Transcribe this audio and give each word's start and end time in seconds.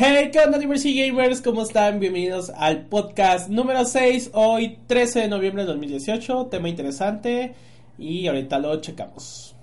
Hey, 0.00 0.30
¿qué 0.32 0.38
onda, 0.38 0.58
Diversity 0.58 1.08
Gamers? 1.08 1.40
¿Cómo 1.42 1.62
están? 1.62 1.98
Bienvenidos 1.98 2.50
al 2.50 2.86
podcast 2.86 3.48
número 3.48 3.84
6, 3.84 4.30
hoy 4.32 4.78
13 4.86 5.22
de 5.22 5.28
noviembre 5.28 5.64
de 5.64 5.70
2018. 5.70 6.46
Tema 6.46 6.68
interesante 6.68 7.56
y 7.98 8.28
ahorita 8.28 8.60
lo 8.60 8.80
checamos. 8.80 9.56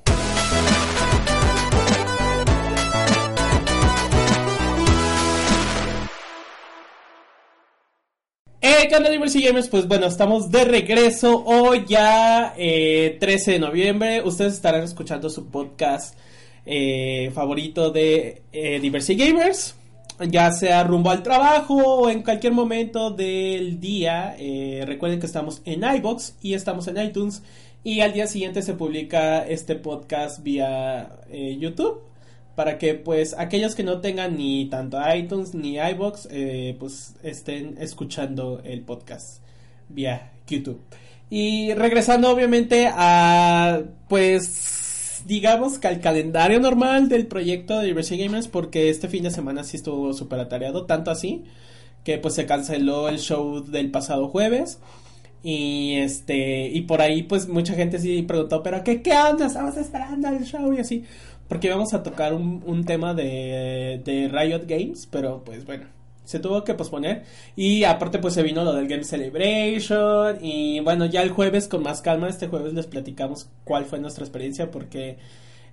Eh, 8.59 8.87
¿qué 8.89 8.95
onda, 8.97 9.09
Diversity 9.09 9.45
Gamers? 9.45 9.69
Pues 9.69 9.87
bueno, 9.87 10.07
estamos 10.07 10.51
de 10.51 10.65
regreso 10.65 11.45
hoy 11.45 11.85
ya 11.87 12.53
eh, 12.57 13.15
13 13.21 13.51
de 13.53 13.59
noviembre. 13.59 14.21
Ustedes 14.21 14.55
estarán 14.55 14.83
escuchando 14.83 15.29
su 15.29 15.45
podcast 15.45 16.19
eh, 16.65 17.31
favorito 17.33 17.89
de 17.91 18.41
eh, 18.51 18.81
Diversity 18.81 19.29
Gamers 19.29 19.75
ya 20.19 20.51
sea 20.51 20.83
rumbo 20.83 21.09
al 21.09 21.23
trabajo 21.23 21.75
o 21.75 22.09
en 22.09 22.23
cualquier 22.23 22.53
momento 22.53 23.11
del 23.11 23.79
día. 23.79 24.35
Eh, 24.37 24.83
recuerden 24.85 25.19
que 25.19 25.25
estamos 25.25 25.61
en 25.65 25.83
iBox 25.83 26.35
y 26.41 26.53
estamos 26.53 26.87
en 26.87 26.97
iTunes. 26.97 27.43
Y 27.83 28.01
al 28.01 28.13
día 28.13 28.25
siguiente 28.27 28.61
se 28.61 28.73
publica 28.73 29.45
este 29.45 29.75
podcast 29.75 30.41
vía 30.43 31.19
eh, 31.29 31.57
YouTube. 31.59 32.01
Para 32.55 32.77
que 32.77 32.93
pues 32.93 33.35
aquellos 33.37 33.75
que 33.75 33.83
no 33.83 33.99
tengan 33.99 34.37
ni 34.37 34.67
tanto 34.67 34.97
iTunes 35.13 35.53
ni 35.53 35.77
iBox 35.77 36.29
eh, 36.31 36.77
pues 36.79 37.15
estén 37.21 37.75
escuchando 37.79 38.61
el 38.63 38.81
podcast 38.81 39.41
vía 39.89 40.31
YouTube. 40.47 40.79
Y 41.29 41.73
regresando 41.73 42.31
obviamente 42.31 42.89
a 42.89 43.81
pues 44.07 44.84
digamos 45.25 45.79
que 45.79 45.87
al 45.87 45.99
calendario 46.01 46.59
normal 46.59 47.09
del 47.09 47.27
proyecto 47.27 47.79
de 47.79 47.87
Diversity 47.87 48.23
Gamers 48.23 48.47
porque 48.47 48.89
este 48.89 49.07
fin 49.07 49.23
de 49.23 49.31
semana 49.31 49.63
sí 49.63 49.77
estuvo 49.77 50.13
súper 50.13 50.39
atareado, 50.39 50.85
tanto 50.85 51.11
así 51.11 51.43
que 52.03 52.19
pues 52.19 52.35
se 52.35 52.45
canceló 52.45 53.09
el 53.09 53.19
show 53.19 53.63
del 53.63 53.91
pasado 53.91 54.27
jueves 54.27 54.79
y 55.43 55.95
este 55.95 56.69
y 56.69 56.81
por 56.81 57.01
ahí 57.01 57.23
pues 57.23 57.47
mucha 57.47 57.73
gente 57.73 57.99
sí 57.99 58.21
preguntó, 58.23 58.63
pero 58.63 58.83
¿qué, 58.83 59.01
qué 59.01 59.13
onda? 59.13 59.47
Estamos 59.47 59.75
esperando 59.77 60.27
el 60.29 60.43
show 60.45 60.71
y 60.73 60.79
así, 60.79 61.03
porque 61.47 61.67
íbamos 61.67 61.93
a 61.93 62.03
tocar 62.03 62.33
un, 62.33 62.63
un 62.65 62.85
tema 62.85 63.13
de, 63.13 64.01
de 64.05 64.27
Riot 64.27 64.65
Games, 64.67 65.07
pero 65.11 65.43
pues 65.43 65.65
bueno, 65.65 65.85
se 66.25 66.39
tuvo 66.39 66.63
que 66.63 66.73
posponer. 66.73 67.23
Y 67.55 67.83
aparte 67.85 68.19
pues 68.19 68.33
se 68.33 68.43
vino 68.43 68.63
lo 68.63 68.73
del 68.73 68.87
Game 68.87 69.03
Celebration. 69.03 70.43
Y 70.43 70.79
bueno 70.81 71.05
ya 71.05 71.21
el 71.21 71.29
jueves 71.29 71.67
con 71.67 71.83
más 71.83 72.01
calma 72.01 72.27
este 72.27 72.47
jueves 72.47 72.73
les 72.73 72.87
platicamos 72.87 73.47
cuál 73.63 73.85
fue 73.85 73.99
nuestra 73.99 74.23
experiencia 74.25 74.71
porque 74.71 75.17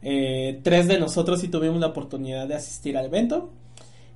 eh, 0.02 0.60
tres 0.62 0.88
de 0.88 0.98
nosotros 0.98 1.40
sí 1.40 1.48
tuvimos 1.48 1.80
la 1.80 1.88
oportunidad 1.88 2.46
de 2.46 2.54
asistir 2.54 2.96
al 2.96 3.06
evento. 3.06 3.50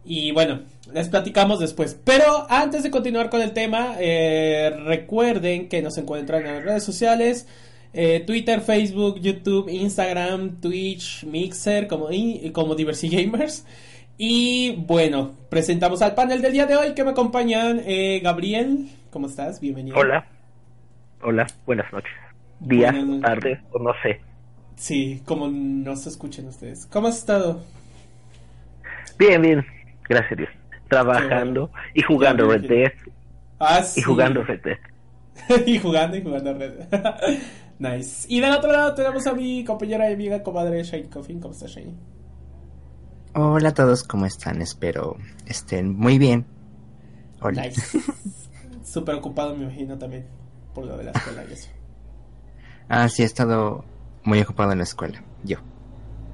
Y 0.05 0.31
bueno 0.31 0.61
les 0.93 1.09
platicamos 1.09 1.59
después. 1.59 1.98
Pero 2.05 2.47
antes 2.48 2.83
de 2.83 2.91
continuar 2.91 3.31
con 3.31 3.41
el 3.41 3.53
tema 3.53 3.97
eh, 3.98 4.71
recuerden 4.84 5.69
que 5.69 5.83
nos 5.83 5.98
encuentran 5.98 6.47
en 6.47 6.55
las 6.55 6.65
redes 6.65 6.84
sociales 6.84 7.47
eh, 7.98 8.23
Twitter, 8.27 8.61
Facebook, 8.61 9.21
YouTube, 9.21 9.71
Instagram, 9.71 10.61
Twitch, 10.61 11.25
Mixer 11.25 11.89
como, 11.89 12.11
como 12.53 12.75
Diversity 12.75 13.25
Gamers 13.25 13.65
y 14.19 14.77
bueno, 14.86 15.33
presentamos 15.50 16.00
al 16.03 16.14
panel 16.14 16.41
del 16.41 16.53
día 16.53 16.67
de 16.67 16.77
hoy 16.77 16.95
que 16.95 17.05
me 17.05 17.11
acompañan. 17.11 17.83
Eh, 17.84 18.20
Gabriel, 18.22 18.89
¿cómo 19.11 19.27
estás? 19.27 19.61
Bienvenido. 19.61 19.97
Hola. 19.98 20.27
Hola, 21.22 21.47
buenas 21.67 21.92
noches. 21.92 22.12
Buenas 22.61 23.05
noches. 23.05 23.22
tarde, 23.22 23.61
o 23.72 23.78
no 23.78 23.92
sé. 24.03 24.20
Sí, 24.77 25.22
como 25.25 25.48
no 25.48 25.97
se 25.97 26.09
escuchen 26.09 26.47
ustedes. 26.48 26.87
¿Cómo 26.87 27.09
has 27.09 27.19
estado? 27.19 27.62
Bien, 29.19 29.41
bien. 29.41 29.67
Gracias 30.09 30.33
a 30.33 30.37
Dios. 30.37 30.50
Trabajando 30.89 31.70
y 31.94 32.03
jugando 32.03 32.44
Ya 32.44 32.48
me 32.48 32.59
Red. 32.59 32.69
Dead. 32.69 32.92
Ah, 33.59 33.83
sí. 33.83 34.00
Y 34.00 34.03
jugando 34.03 34.42
Red 34.44 34.61
Dead. 34.62 34.78
y 35.67 35.78
jugando 35.78 36.17
y 36.17 36.22
jugando 36.22 36.55
Red. 36.55 36.72
nice. 37.78 38.27
Y 38.28 38.41
del 38.41 38.53
otro 38.53 38.72
lado 38.72 38.94
tenemos 38.94 39.27
a 39.27 39.34
mi 39.34 39.65
compañera 39.65 40.09
y 40.10 40.15
amiga 40.15 40.43
comadre 40.43 40.83
Shane 40.84 41.09
Coffin. 41.09 41.41
¿Cómo 41.41 41.53
estás, 41.53 41.71
Shane? 41.71 41.94
Hola 43.38 43.69
a 43.69 43.74
todos, 43.74 44.02
¿cómo 44.02 44.24
están? 44.24 44.62
Espero 44.62 45.19
estén 45.44 45.94
muy 45.94 46.16
bien. 46.16 46.47
Hola. 47.42 47.66
Nice. 47.66 48.00
Súper 48.82 49.16
ocupado, 49.16 49.54
me 49.54 49.64
imagino 49.64 49.98
también. 49.98 50.24
Por 50.74 50.86
lo 50.86 50.97
de 50.97 51.04
la 51.04 51.10
escuela 51.10 51.44
y 51.47 51.52
eso. 51.52 51.69
Ah, 52.88 53.06
sí, 53.10 53.22
he 53.22 53.26
estado 53.26 53.84
muy 54.24 54.41
ocupado 54.41 54.72
en 54.72 54.78
la 54.78 54.84
escuela. 54.84 55.22
Yo. 55.44 55.58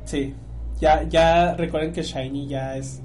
Sí. 0.05 0.33
Ya, 0.81 1.03
ya 1.03 1.55
recuerden 1.55 1.93
que 1.93 2.05
Shiny 2.05 2.47
ya 2.47 2.77
es, 2.77 3.01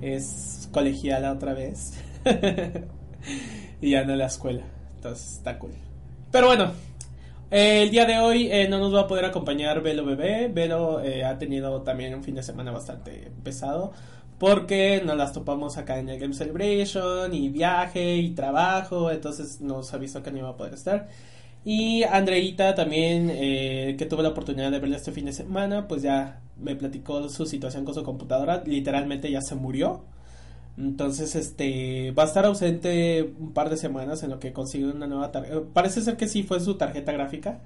es 0.00 0.68
colegiala 0.72 1.30
otra 1.30 1.54
vez. 1.54 1.92
y 3.80 3.90
ya 3.92 4.02
no 4.02 4.16
la 4.16 4.26
escuela. 4.26 4.64
Entonces 4.96 5.34
está 5.34 5.60
cool. 5.60 5.74
Pero 6.32 6.48
bueno, 6.48 6.72
eh, 7.50 7.82
el 7.82 7.90
día 7.90 8.04
de 8.04 8.18
hoy 8.18 8.48
eh, 8.50 8.68
no 8.68 8.78
nos 8.78 8.94
va 8.94 9.02
a 9.02 9.06
poder 9.06 9.24
acompañar 9.24 9.82
Velo 9.82 10.04
Bebé. 10.04 10.48
Velo 10.48 11.00
eh, 11.02 11.24
ha 11.24 11.38
tenido 11.38 11.82
también 11.82 12.14
un 12.14 12.22
fin 12.22 12.34
de 12.34 12.42
semana 12.42 12.70
bastante 12.72 13.30
pesado. 13.42 13.92
Porque 14.38 15.02
nos 15.04 15.16
las 15.16 15.32
topamos 15.32 15.78
acá 15.78 15.98
en 15.98 16.08
el 16.08 16.20
Game 16.20 16.34
Celebration 16.34 17.34
y 17.34 17.48
viaje 17.48 18.16
y 18.16 18.30
trabajo. 18.30 19.10
Entonces 19.10 19.60
nos 19.60 19.92
avisó 19.94 20.22
que 20.22 20.30
no 20.30 20.38
iba 20.38 20.50
a 20.50 20.56
poder 20.56 20.74
estar. 20.74 21.08
Y 21.64 22.04
Andreita 22.04 22.74
también, 22.74 23.28
que 23.28 24.06
tuve 24.08 24.22
la 24.22 24.30
oportunidad 24.30 24.70
de 24.70 24.78
verla 24.78 24.96
este 24.96 25.12
fin 25.12 25.26
de 25.26 25.32
semana, 25.32 25.88
pues 25.88 26.02
ya 26.02 26.40
me 26.56 26.76
platicó 26.76 27.28
su 27.28 27.46
situación 27.46 27.84
con 27.84 27.94
su 27.94 28.04
computadora. 28.04 28.62
Literalmente 28.64 29.30
ya 29.30 29.40
se 29.40 29.56
murió. 29.56 30.04
Entonces, 30.78 31.34
este, 31.34 32.12
va 32.12 32.22
a 32.22 32.26
estar 32.26 32.46
ausente 32.46 33.34
un 33.38 33.52
par 33.52 33.68
de 33.68 33.76
semanas 33.76 34.22
en 34.22 34.30
lo 34.30 34.38
que 34.38 34.52
consigue 34.52 34.86
una 34.86 35.08
nueva 35.08 35.32
tarjeta. 35.32 35.60
Parece 35.72 36.02
ser 36.02 36.16
que 36.16 36.28
sí 36.28 36.44
fue 36.44 36.60
su 36.60 36.76
tarjeta 36.76 37.10
gráfica. 37.10 37.58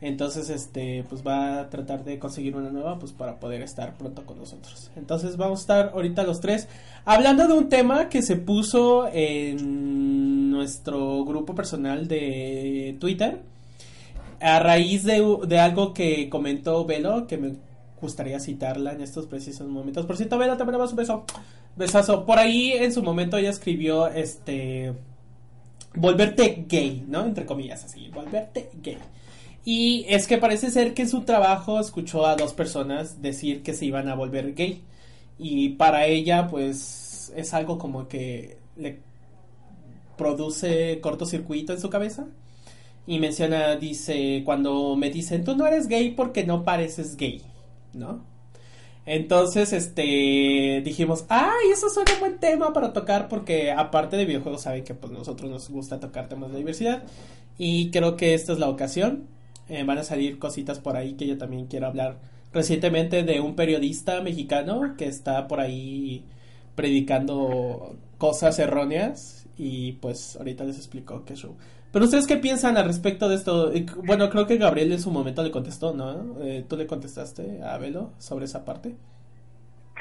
Entonces, 0.00 0.50
este, 0.50 1.04
pues 1.08 1.26
va 1.26 1.60
a 1.60 1.70
tratar 1.70 2.04
de 2.04 2.18
conseguir 2.18 2.56
una 2.56 2.70
nueva, 2.70 2.98
pues 2.98 3.12
para 3.12 3.38
poder 3.38 3.62
estar 3.62 3.96
pronto 3.96 4.26
con 4.26 4.38
nosotros. 4.38 4.90
Entonces, 4.96 5.36
vamos 5.36 5.60
a 5.60 5.62
estar 5.62 5.90
ahorita 5.94 6.24
los 6.24 6.40
tres 6.40 6.68
hablando 7.04 7.46
de 7.46 7.52
un 7.52 7.68
tema 7.68 8.08
que 8.08 8.22
se 8.22 8.36
puso 8.36 9.08
en 9.12 10.50
nuestro 10.50 11.24
grupo 11.24 11.54
personal 11.54 12.08
de 12.08 12.96
Twitter. 12.98 13.40
A 14.40 14.60
raíz 14.60 15.04
de, 15.04 15.24
de 15.46 15.58
algo 15.58 15.94
que 15.94 16.28
comentó 16.28 16.84
Velo, 16.84 17.26
que 17.26 17.38
me 17.38 17.56
gustaría 18.00 18.38
citarla 18.38 18.92
en 18.92 19.00
estos 19.00 19.26
precisos 19.26 19.68
momentos. 19.68 20.06
Por 20.06 20.16
cierto, 20.16 20.38
Velo, 20.38 20.56
te 20.56 20.64
mandamos 20.64 20.90
un 20.90 20.96
beso. 20.96 21.24
Besazo. 21.78 22.26
Por 22.26 22.38
ahí 22.38 22.72
en 22.72 22.92
su 22.92 23.02
momento 23.02 23.36
ella 23.36 23.50
escribió 23.50 24.08
este. 24.08 24.92
Volverte 25.94 26.64
gay, 26.68 27.04
¿no? 27.08 27.24
Entre 27.24 27.46
comillas, 27.46 27.84
así. 27.84 28.08
Volverte 28.08 28.68
gay. 28.82 28.98
Y 29.64 30.04
es 30.08 30.26
que 30.26 30.38
parece 30.38 30.70
ser 30.70 30.94
que 30.94 31.02
en 31.02 31.08
su 31.08 31.22
trabajo 31.22 31.80
escuchó 31.80 32.26
a 32.26 32.36
dos 32.36 32.52
personas 32.52 33.22
decir 33.22 33.62
que 33.62 33.74
se 33.74 33.86
iban 33.86 34.08
a 34.08 34.14
volver 34.14 34.54
gay. 34.54 34.82
Y 35.38 35.70
para 35.70 36.06
ella, 36.06 36.48
pues, 36.48 37.32
es 37.36 37.54
algo 37.54 37.78
como 37.78 38.08
que 38.08 38.58
le 38.76 38.98
produce 40.16 41.00
cortocircuito 41.00 41.72
en 41.72 41.80
su 41.80 41.90
cabeza. 41.90 42.26
Y 43.06 43.20
menciona, 43.20 43.76
dice, 43.76 44.42
cuando 44.44 44.96
me 44.96 45.10
dicen, 45.10 45.44
tú 45.44 45.56
no 45.56 45.66
eres 45.66 45.86
gay 45.88 46.10
porque 46.10 46.44
no 46.44 46.64
pareces 46.64 47.16
gay, 47.16 47.42
¿no? 47.94 48.24
Entonces, 49.10 49.72
este, 49.72 50.82
dijimos, 50.84 51.24
ay, 51.30 51.70
eso 51.72 51.88
suena 51.88 52.12
un 52.12 52.20
buen 52.20 52.38
tema 52.38 52.74
para 52.74 52.92
tocar 52.92 53.26
porque 53.28 53.72
aparte 53.72 54.18
de 54.18 54.26
videojuegos 54.26 54.60
saben 54.60 54.84
que 54.84 54.92
pues 54.92 55.10
nosotros 55.10 55.50
nos 55.50 55.70
gusta 55.70 55.98
tocar 55.98 56.28
temas 56.28 56.52
de 56.52 56.58
diversidad 56.58 57.04
y 57.56 57.90
creo 57.90 58.18
que 58.18 58.34
esta 58.34 58.52
es 58.52 58.58
la 58.58 58.68
ocasión. 58.68 59.24
Eh, 59.70 59.82
van 59.84 59.96
a 59.96 60.04
salir 60.04 60.38
cositas 60.38 60.78
por 60.78 60.94
ahí 60.98 61.14
que 61.14 61.26
yo 61.26 61.38
también 61.38 61.68
quiero 61.68 61.86
hablar 61.86 62.18
recientemente 62.52 63.22
de 63.22 63.40
un 63.40 63.56
periodista 63.56 64.20
mexicano 64.20 64.94
que 64.98 65.06
está 65.06 65.48
por 65.48 65.60
ahí 65.60 66.24
predicando 66.74 67.96
cosas 68.18 68.58
erróneas 68.58 69.46
y 69.56 69.92
pues 69.92 70.36
ahorita 70.36 70.64
les 70.64 70.76
explico 70.76 71.24
qué 71.24 71.34
show. 71.34 71.56
Pero 71.92 72.04
ustedes 72.04 72.26
qué 72.26 72.36
piensan 72.36 72.76
al 72.76 72.84
respecto 72.84 73.28
de 73.28 73.36
esto? 73.36 73.72
Bueno, 74.04 74.28
creo 74.28 74.46
que 74.46 74.58
Gabriel 74.58 74.92
en 74.92 75.00
su 75.00 75.10
momento 75.10 75.42
le 75.42 75.50
contestó, 75.50 75.94
¿no? 75.94 76.36
Eh, 76.42 76.64
¿Tú 76.68 76.76
le 76.76 76.86
contestaste 76.86 77.62
a 77.62 77.78
Velo 77.78 78.12
sobre 78.18 78.44
esa 78.44 78.64
parte? 78.64 78.94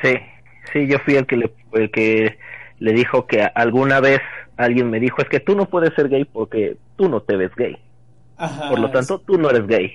Sí, 0.01 0.13
sí, 0.73 0.87
yo 0.87 0.99
fui 0.99 1.15
el 1.15 1.25
que 1.25 1.37
le, 1.37 1.53
el 1.73 1.91
que 1.91 2.37
le 2.79 2.93
dijo 2.93 3.25
que 3.25 3.41
alguna 3.41 3.99
vez 3.99 4.19
alguien 4.57 4.89
me 4.89 4.99
dijo, 4.99 5.21
es 5.21 5.29
que 5.29 5.39
tú 5.39 5.55
no 5.55 5.65
puedes 5.69 5.93
ser 5.95 6.09
gay 6.09 6.25
porque 6.25 6.77
tú 6.97 7.09
no 7.09 7.21
te 7.21 7.37
ves 7.37 7.51
gay. 7.55 7.77
Ajá. 8.35 8.69
Por 8.69 8.79
lo 8.79 8.91
tanto, 8.91 9.19
tú 9.19 9.37
no 9.37 9.49
eres 9.49 9.65
gay. 9.67 9.91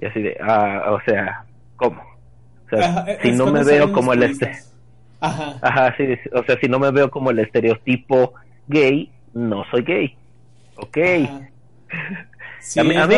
Y 0.00 0.06
así 0.06 0.22
de, 0.22 0.36
ah, 0.40 0.92
o 0.92 1.00
sea, 1.02 1.44
¿cómo? 1.76 2.00
O 2.66 2.68
sea, 2.68 2.88
Ajá, 2.88 3.06
si 3.22 3.28
es 3.28 3.36
no 3.36 3.50
me 3.50 3.64
veo 3.64 3.92
como 3.92 4.12
el 4.12 4.22
este... 4.22 4.52
Ajá. 5.20 5.58
Ajá, 5.62 5.94
sí, 5.96 6.04
sí, 6.06 6.30
o 6.32 6.42
sea, 6.44 6.58
si 6.60 6.68
no 6.68 6.78
me 6.78 6.90
veo 6.90 7.10
como 7.10 7.30
el 7.30 7.38
estereotipo 7.38 8.34
gay, 8.68 9.10
no 9.32 9.64
soy 9.70 9.82
gay. 9.82 10.16
Ok. 10.78 10.98
Sí, 12.60 12.80
a 12.80 12.84
mí, 12.84 12.96
a 12.96 13.06
mí 13.06 13.14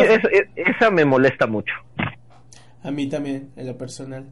esa 0.55 0.91
me 0.91 1.05
molesta 1.05 1.47
mucho. 1.47 1.73
A 2.83 2.91
mí 2.91 3.07
también, 3.07 3.49
en 3.55 3.67
lo 3.67 3.77
personal. 3.77 4.25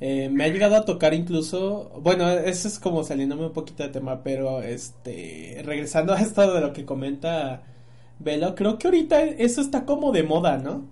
Eh, 0.00 0.28
me 0.30 0.44
ha 0.44 0.48
llegado 0.48 0.76
a 0.76 0.84
tocar 0.84 1.14
incluso, 1.14 2.00
bueno, 2.02 2.28
eso 2.28 2.68
es 2.68 2.78
como 2.78 3.04
saliéndome 3.04 3.46
un 3.46 3.52
poquito 3.52 3.84
de 3.84 3.88
tema, 3.90 4.22
pero 4.22 4.62
este, 4.62 5.62
regresando 5.64 6.12
a 6.12 6.20
esto 6.20 6.52
de 6.52 6.60
lo 6.60 6.72
que 6.72 6.84
comenta 6.84 7.62
Velo, 8.18 8.54
creo 8.54 8.78
que 8.78 8.86
ahorita 8.88 9.22
eso 9.24 9.60
está 9.60 9.84
como 9.84 10.12
de 10.12 10.22
moda, 10.22 10.58
¿no? 10.58 10.86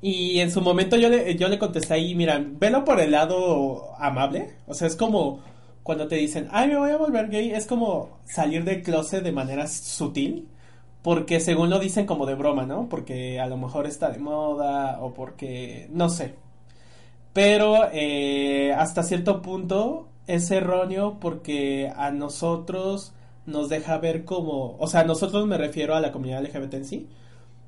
Y 0.00 0.40
en 0.40 0.50
su 0.50 0.60
momento 0.60 0.96
yo 0.96 1.08
le, 1.08 1.36
yo 1.36 1.48
le 1.48 1.58
contesté 1.58 1.94
ahí, 1.94 2.14
mira, 2.14 2.40
velo 2.44 2.84
por 2.84 3.00
el 3.00 3.10
lado 3.10 3.94
amable, 3.98 4.50
o 4.66 4.74
sea, 4.74 4.86
es 4.86 4.96
como 4.96 5.40
cuando 5.82 6.06
te 6.08 6.16
dicen, 6.16 6.48
ay, 6.50 6.68
me 6.68 6.78
voy 6.78 6.90
a 6.90 6.96
volver 6.98 7.28
gay, 7.30 7.50
es 7.52 7.66
como 7.66 8.20
salir 8.24 8.64
del 8.64 8.82
closet 8.82 9.24
de 9.24 9.32
manera 9.32 9.66
sutil, 9.66 10.48
porque 11.02 11.40
según 11.40 11.70
lo 11.70 11.78
dicen 11.78 12.06
como 12.06 12.26
de 12.26 12.34
broma, 12.34 12.66
¿no? 12.66 12.88
Porque 12.88 13.40
a 13.40 13.46
lo 13.46 13.56
mejor 13.56 13.86
está 13.86 14.10
de 14.10 14.18
moda 14.18 15.00
o 15.00 15.14
porque, 15.14 15.88
no 15.92 16.08
sé, 16.08 16.34
pero 17.32 17.88
eh, 17.92 18.72
hasta 18.72 19.02
cierto 19.02 19.42
punto 19.42 20.08
es 20.26 20.50
erróneo 20.50 21.18
porque 21.20 21.92
a 21.96 22.10
nosotros 22.10 23.12
nos 23.46 23.68
deja 23.68 23.98
ver 23.98 24.24
como, 24.24 24.76
o 24.78 24.86
sea, 24.88 25.00
a 25.00 25.04
nosotros 25.04 25.46
me 25.46 25.56
refiero 25.56 25.94
a 25.94 26.00
la 26.00 26.12
comunidad 26.12 26.42
LGBT 26.42 26.74
en 26.74 26.84
sí, 26.84 27.08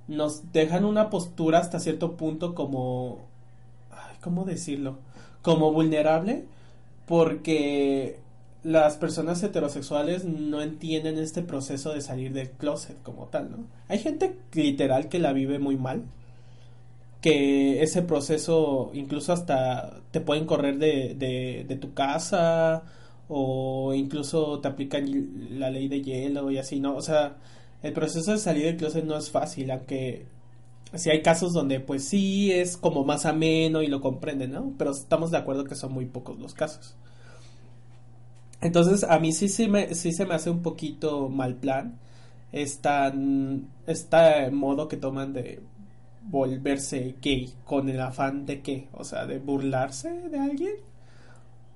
nos 0.09 0.53
dejan 0.53 0.85
una 0.85 1.09
postura 1.09 1.59
hasta 1.59 1.81
cierto 1.81 2.17
punto 2.17 2.55
como, 2.55 3.19
¿cómo 4.21 4.45
decirlo? 4.45 4.99
Como 5.43 5.73
vulnerable 5.73 6.45
porque 7.07 8.21
las 8.63 8.97
personas 8.97 9.43
heterosexuales 9.43 10.25
no 10.25 10.61
entienden 10.61 11.19
este 11.19 11.43
proceso 11.43 11.93
de 11.95 12.01
salir 12.01 12.33
del 12.33 12.51
closet 12.51 13.03
como 13.03 13.27
tal, 13.27 13.51
¿no? 13.51 13.59
Hay 13.89 13.99
gente 13.99 14.37
literal 14.53 15.09
que 15.09 15.19
la 15.19 15.33
vive 15.33 15.59
muy 15.59 15.77
mal 15.77 16.05
que 17.21 17.83
ese 17.83 18.03
proceso 18.03 18.91
incluso 18.95 19.33
hasta 19.33 20.01
te 20.11 20.21
pueden 20.21 20.47
correr 20.47 20.79
de, 20.79 21.15
de, 21.67 21.77
tu 21.77 21.93
casa 21.95 22.83
o 23.29 23.95
incluso 23.95 24.61
te 24.61 24.69
aplican 24.69 25.59
la 25.59 25.71
ley 25.71 25.89
de 25.89 26.03
hielo 26.03 26.51
y 26.51 26.59
así, 26.59 26.81
¿no? 26.81 26.97
O 26.97 27.03
sea, 27.03 27.37
el 27.83 27.93
proceso 27.93 28.33
de 28.33 28.39
salir 28.39 28.65
del 28.65 28.77
closet 28.77 29.05
no 29.05 29.17
es 29.17 29.31
fácil, 29.31 29.71
aunque 29.71 30.27
sí 30.95 31.11
hay 31.11 31.23
casos 31.23 31.53
donde 31.53 31.81
pues 31.81 32.05
sí 32.05 32.53
es 32.53 32.77
como 32.77 33.05
más 33.05 33.27
ameno 33.27 33.83
y 33.83 33.89
lo 33.89 34.01
comprenden, 34.01 34.53
¿no? 34.53 34.75
Pero 34.79 34.93
estamos 34.93 35.31
de 35.31 35.39
acuerdo 35.39 35.65
que 35.65 35.75
son 35.77 35.93
muy 35.93 36.07
pocos 36.07 36.39
los 36.39 36.55
casos. 36.55 36.97
Entonces 38.61 39.05
a 39.05 39.19
mí 39.19 39.33
sí, 39.33 39.49
sí, 39.49 39.69
me, 39.69 39.95
sí 39.95 40.13
se 40.13 40.27
me 40.27 40.35
hace 40.35 40.51
un 40.51 40.63
poquito 40.63 41.29
mal 41.29 41.55
plan 41.55 41.99
esta, 42.53 43.13
este 43.87 44.51
modo 44.51 44.89
que 44.89 44.97
toman 44.97 45.33
de 45.33 45.61
volverse 46.23 47.17
gay 47.23 47.53
con 47.65 47.89
el 47.89 48.01
afán 48.01 48.45
de 48.45 48.61
qué, 48.61 48.89
o 48.93 49.05
sea, 49.05 49.27
de 49.27 49.39
burlarse 49.39 50.11
de 50.29 50.39
alguien 50.39 50.75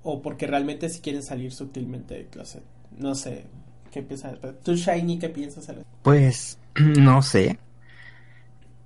o 0.02 0.20
porque 0.20 0.46
realmente 0.46 0.88
si 0.90 1.00
quieren 1.00 1.22
salir 1.22 1.52
sutilmente 1.52 2.14
de 2.14 2.26
closet. 2.26 2.62
No 2.96 3.14
sé, 3.14 3.46
¿qué 3.90 4.02
piensas? 4.02 4.38
¿Tú, 4.62 4.74
Shiny, 4.74 5.18
qué 5.18 5.30
piensas? 5.30 5.66
Pues, 6.02 6.58
no 6.76 7.22
sé. 7.22 7.58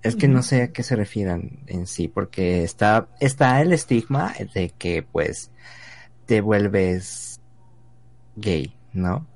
Es 0.01 0.15
que 0.15 0.29
no 0.29 0.45
sé 0.45 0.63
a 0.63 0.73
qué 0.73 0.85
se 0.85 0.95
refieran 0.95 1.59
en 1.67 1.89
sí, 1.89 2.07
porque 2.07 2.63
está, 2.63 3.09
está 3.19 3.61
el 3.61 3.73
estigma 3.73 4.33
de 4.55 4.71
que, 4.71 5.03
pues, 5.03 5.51
te 6.25 6.41
vuelves 6.41 7.28
gay, 8.41 8.75
¿no? 8.93 9.27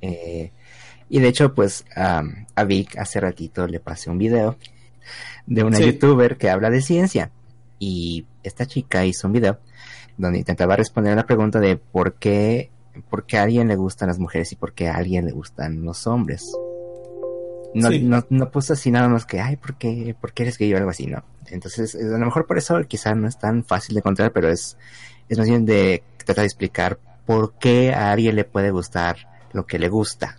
Eh, 0.00 0.50
y 1.08 1.20
de 1.20 1.28
hecho, 1.28 1.54
pues, 1.54 1.84
a 1.94 2.64
Vic 2.66 2.96
hace 2.98 3.20
ratito 3.20 3.66
le 3.66 3.80
pasé 3.80 4.10
un 4.10 4.18
video 4.18 4.56
de 5.46 5.64
una 5.64 5.78
youtuber 5.78 6.36
que 6.36 6.50
habla 6.50 6.70
de 6.70 6.80
ciencia. 6.80 7.30
Y 7.78 8.26
esta 8.42 8.66
chica 8.66 9.04
hizo 9.04 9.26
un 9.26 9.32
video 9.32 9.58
donde 10.16 10.38
intentaba 10.38 10.76
responder 10.76 11.12
a 11.12 11.16
la 11.16 11.26
pregunta 11.26 11.58
de 11.58 11.76
por 11.76 12.14
qué, 12.14 12.70
por 13.10 13.26
qué 13.26 13.38
a 13.38 13.42
alguien 13.42 13.68
le 13.68 13.76
gustan 13.76 14.08
las 14.08 14.18
mujeres 14.18 14.52
y 14.52 14.56
por 14.56 14.72
qué 14.72 14.88
a 14.88 14.96
alguien 14.96 15.26
le 15.26 15.32
gustan 15.32 15.84
los 15.84 16.06
hombres. 16.06 16.52
No, 17.74 17.90
no, 17.90 18.24
no 18.28 18.50
puso 18.50 18.74
así 18.74 18.90
nada 18.90 19.08
más 19.08 19.24
que, 19.24 19.40
ay, 19.40 19.56
¿por 19.56 19.74
qué, 19.76 20.14
¿por 20.20 20.32
qué 20.32 20.42
eres 20.42 20.58
gay 20.58 20.72
o 20.74 20.76
algo 20.76 20.90
así? 20.90 21.06
No. 21.06 21.24
Entonces, 21.46 21.94
a 21.94 22.18
lo 22.18 22.24
mejor 22.24 22.46
por 22.46 22.58
eso 22.58 22.78
quizá 22.86 23.14
no 23.14 23.26
es 23.26 23.38
tan 23.38 23.64
fácil 23.64 23.94
de 23.94 24.00
encontrar, 24.00 24.32
pero 24.32 24.48
es, 24.48 24.76
es 25.28 25.38
más 25.38 25.48
bien 25.48 25.64
de 25.64 26.02
tratar 26.18 26.42
de 26.42 26.46
explicar 26.46 26.98
por 27.32 27.54
qué 27.54 27.94
a 27.94 28.12
alguien 28.12 28.36
le 28.36 28.44
puede 28.44 28.70
gustar 28.70 29.16
lo 29.54 29.64
que 29.64 29.78
le 29.78 29.88
gusta. 29.88 30.38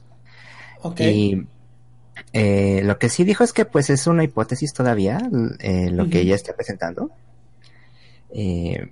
Y 0.99 1.47
eh, 2.33 2.81
lo 2.83 2.99
que 2.99 3.09
sí 3.09 3.23
dijo 3.23 3.43
es 3.43 3.51
que 3.51 3.65
pues 3.65 3.89
es 3.89 4.05
una 4.05 4.23
hipótesis 4.23 4.73
todavía 4.73 5.17
eh, 5.59 5.89
lo 5.89 6.07
que 6.07 6.19
ella 6.19 6.35
está 6.35 6.53
presentando. 6.53 7.09
Eh, 8.29 8.91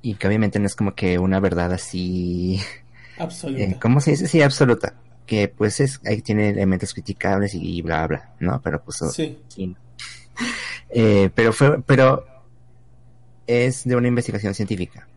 y 0.00 0.14
que 0.14 0.28
obviamente 0.28 0.60
no 0.60 0.66
es 0.66 0.76
como 0.76 0.94
que 0.94 1.18
una 1.18 1.40
verdad 1.40 1.72
así... 1.72 2.60
Absoluta. 3.18 3.80
¿Cómo 3.80 4.00
se 4.00 4.12
dice? 4.12 4.28
Sí, 4.28 4.40
absoluta. 4.40 4.94
Que 5.26 5.48
pues 5.48 5.80
es, 5.80 6.00
ahí 6.06 6.22
tiene 6.22 6.50
elementos 6.50 6.94
criticables 6.94 7.52
y, 7.52 7.82
bla, 7.82 8.06
bla, 8.06 8.30
¿no? 8.38 8.60
Pero 8.62 8.80
pues... 8.80 8.98
Sí. 9.12 9.40
pero 11.34 11.52
fue, 11.52 11.82
pero 11.82 12.24
es 13.48 13.82
de 13.82 13.96
una 13.96 14.06
investigación 14.06 14.54
científica. 14.54 15.07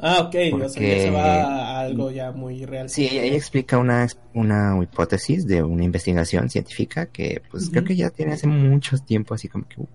Ah, 0.00 0.20
ok, 0.20 0.34
o 0.62 0.68
sea, 0.68 0.82
ya 0.82 1.02
se 1.02 1.10
va 1.10 1.42
a 1.42 1.80
algo 1.80 2.10
ya 2.10 2.30
muy 2.30 2.64
real. 2.64 2.88
Sí, 2.88 3.08
ella, 3.10 3.36
explica 3.36 3.78
una, 3.78 4.06
una 4.32 4.80
hipótesis 4.80 5.46
de 5.46 5.62
una 5.62 5.82
investigación 5.82 6.48
científica 6.48 7.06
que 7.06 7.42
pues 7.50 7.68
creo 7.70 7.82
que 7.82 7.96
ya 7.96 8.10
tiene 8.10 8.34
hace 8.34 8.46
mucho 8.46 8.96
tiempo, 8.98 9.34
así 9.34 9.48
como 9.48 9.66
que... 9.66 9.80
Uh. 9.80 9.88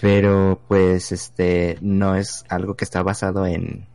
Pero 0.00 0.60
pues 0.68 1.10
este 1.10 1.76
no 1.80 2.14
es 2.14 2.44
algo 2.48 2.76
que 2.76 2.84
está 2.84 3.02
basado 3.02 3.46
en, 3.46 3.86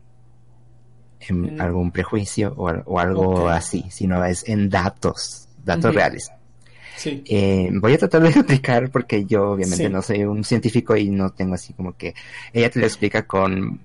en 1.21 1.61
algún 1.61 1.91
prejuicio 1.91 2.53
o, 2.57 2.99
algo 2.99 3.47
así, 3.47 3.85
sino 3.89 4.25
es 4.25 4.47
en 4.49 4.69
datos, 4.69 5.47
datos 5.63 5.95
reales. 5.95 6.29
Sí. 6.97 7.23
Eh, 7.25 7.69
voy 7.73 7.93
a 7.93 7.97
tratar 7.97 8.21
de 8.21 8.29
explicar 8.31 8.91
porque 8.91 9.23
yo 9.23 9.51
obviamente 9.51 9.89
no 9.89 10.01
soy 10.01 10.25
un 10.25 10.43
científico 10.43 10.97
y 10.97 11.09
no 11.09 11.31
tengo 11.31 11.53
así 11.53 11.73
como 11.73 11.95
que 11.95 12.13
ella 12.51 12.69
te 12.69 12.79
lo 12.79 12.85
explica 12.85 13.25
con 13.25 13.79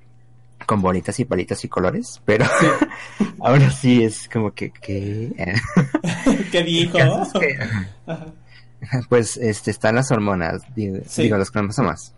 con 0.66 0.82
bolitas 0.82 1.18
y 1.20 1.24
palitas 1.24 1.64
y 1.64 1.68
colores, 1.68 2.20
pero 2.24 2.44
ahora 3.40 3.70
sí 3.70 4.02
es 4.04 4.28
como 4.32 4.52
que, 4.52 4.70
que... 4.70 5.32
¿Qué 6.52 6.62
dijo? 6.62 6.98
pues 9.08 9.36
este, 9.36 9.70
están 9.70 9.96
las 9.96 10.10
hormonas, 10.10 10.62
digo, 10.74 10.98
los 11.36 11.50
cromosomas. 11.50 12.14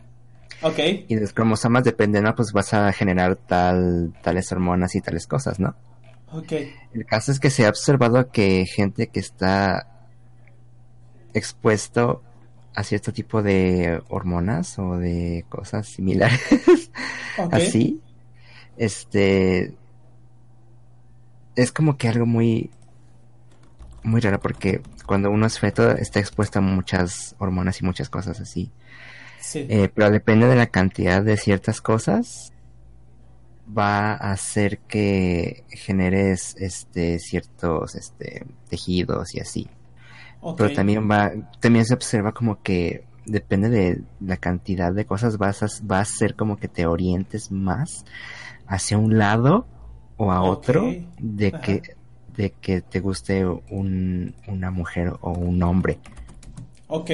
Ok. 0.62 0.78
Y 1.08 1.16
los 1.16 1.32
cromosomas 1.32 1.84
dependen, 1.84 2.24
¿no? 2.24 2.34
Pues 2.34 2.52
vas 2.52 2.74
a 2.74 2.92
generar 2.92 3.36
tal, 3.36 4.12
tales 4.22 4.52
hormonas 4.52 4.94
y 4.94 5.00
tales 5.00 5.26
cosas, 5.26 5.58
¿no? 5.58 5.74
Ok. 6.32 6.52
El 6.92 7.06
caso 7.06 7.32
es 7.32 7.40
que 7.40 7.50
se 7.50 7.66
ha 7.66 7.70
observado 7.70 8.30
que 8.30 8.66
gente 8.66 9.06
que 9.06 9.20
está 9.20 9.86
expuesto 11.32 12.22
a 12.74 12.84
cierto 12.84 13.12
tipo 13.12 13.42
de 13.42 14.00
hormonas 14.08 14.78
o 14.78 14.96
de 14.96 15.44
cosas 15.48 15.88
similares, 15.88 16.90
así, 17.50 18.00
este 18.80 19.74
es 21.54 21.70
como 21.70 21.98
que 21.98 22.08
algo 22.08 22.24
muy 22.24 22.70
muy 24.02 24.22
raro 24.22 24.40
porque 24.40 24.80
cuando 25.04 25.30
uno 25.30 25.46
es 25.46 25.58
feto 25.58 25.90
está 25.90 26.18
expuesto 26.18 26.60
a 26.60 26.62
muchas 26.62 27.36
hormonas 27.38 27.78
y 27.82 27.84
muchas 27.84 28.08
cosas 28.08 28.40
así. 28.40 28.70
Sí. 29.38 29.66
Eh, 29.68 29.90
pero 29.94 30.10
depende 30.10 30.46
de 30.46 30.56
la 30.56 30.68
cantidad 30.68 31.22
de 31.22 31.36
ciertas 31.36 31.82
cosas 31.82 32.54
va 33.76 34.12
a 34.12 34.32
hacer 34.32 34.78
que 34.78 35.64
generes 35.68 36.56
este 36.58 37.18
ciertos 37.18 37.94
este 37.94 38.46
tejidos 38.70 39.34
y 39.34 39.40
así. 39.40 39.68
Pero 40.56 40.72
también 40.72 41.10
va 41.10 41.32
también 41.60 41.84
se 41.84 41.92
observa 41.92 42.32
como 42.32 42.62
que 42.62 43.04
depende 43.26 43.68
de 43.68 44.02
la 44.20 44.38
cantidad 44.38 44.90
de 44.90 45.04
cosas 45.04 45.36
vas 45.36 45.62
a, 45.62 45.66
va 45.86 45.98
a 45.98 46.02
hacer 46.02 46.34
como 46.34 46.56
que 46.56 46.68
te 46.68 46.86
orientes 46.86 47.50
más 47.50 48.06
hacia 48.70 48.96
un 48.96 49.18
lado 49.18 49.66
o 50.16 50.30
a 50.30 50.42
otro 50.42 50.94
de 51.18 51.52
que 51.52 51.82
de 52.36 52.52
que 52.52 52.80
te 52.80 53.00
guste 53.00 53.44
un, 53.44 54.34
una 54.46 54.70
mujer 54.70 55.12
o 55.20 55.32
un 55.32 55.62
hombre. 55.62 55.98
Ok. 56.86 57.10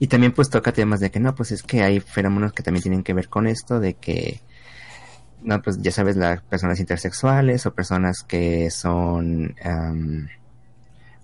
Y 0.00 0.06
también 0.06 0.32
pues 0.32 0.48
toca 0.48 0.72
temas 0.72 1.00
de 1.00 1.10
que 1.10 1.20
no, 1.20 1.34
pues 1.34 1.52
es 1.52 1.62
que 1.62 1.82
hay 1.82 2.00
fenómenos 2.00 2.52
que 2.52 2.62
también 2.62 2.82
tienen 2.82 3.02
que 3.02 3.14
ver 3.14 3.28
con 3.28 3.46
esto, 3.46 3.78
de 3.78 3.94
que, 3.94 4.40
no, 5.42 5.60
pues 5.60 5.78
ya 5.82 5.90
sabes, 5.90 6.16
las 6.16 6.40
personas 6.42 6.80
intersexuales 6.80 7.66
o 7.66 7.74
personas 7.74 8.22
que 8.22 8.70
son, 8.70 9.54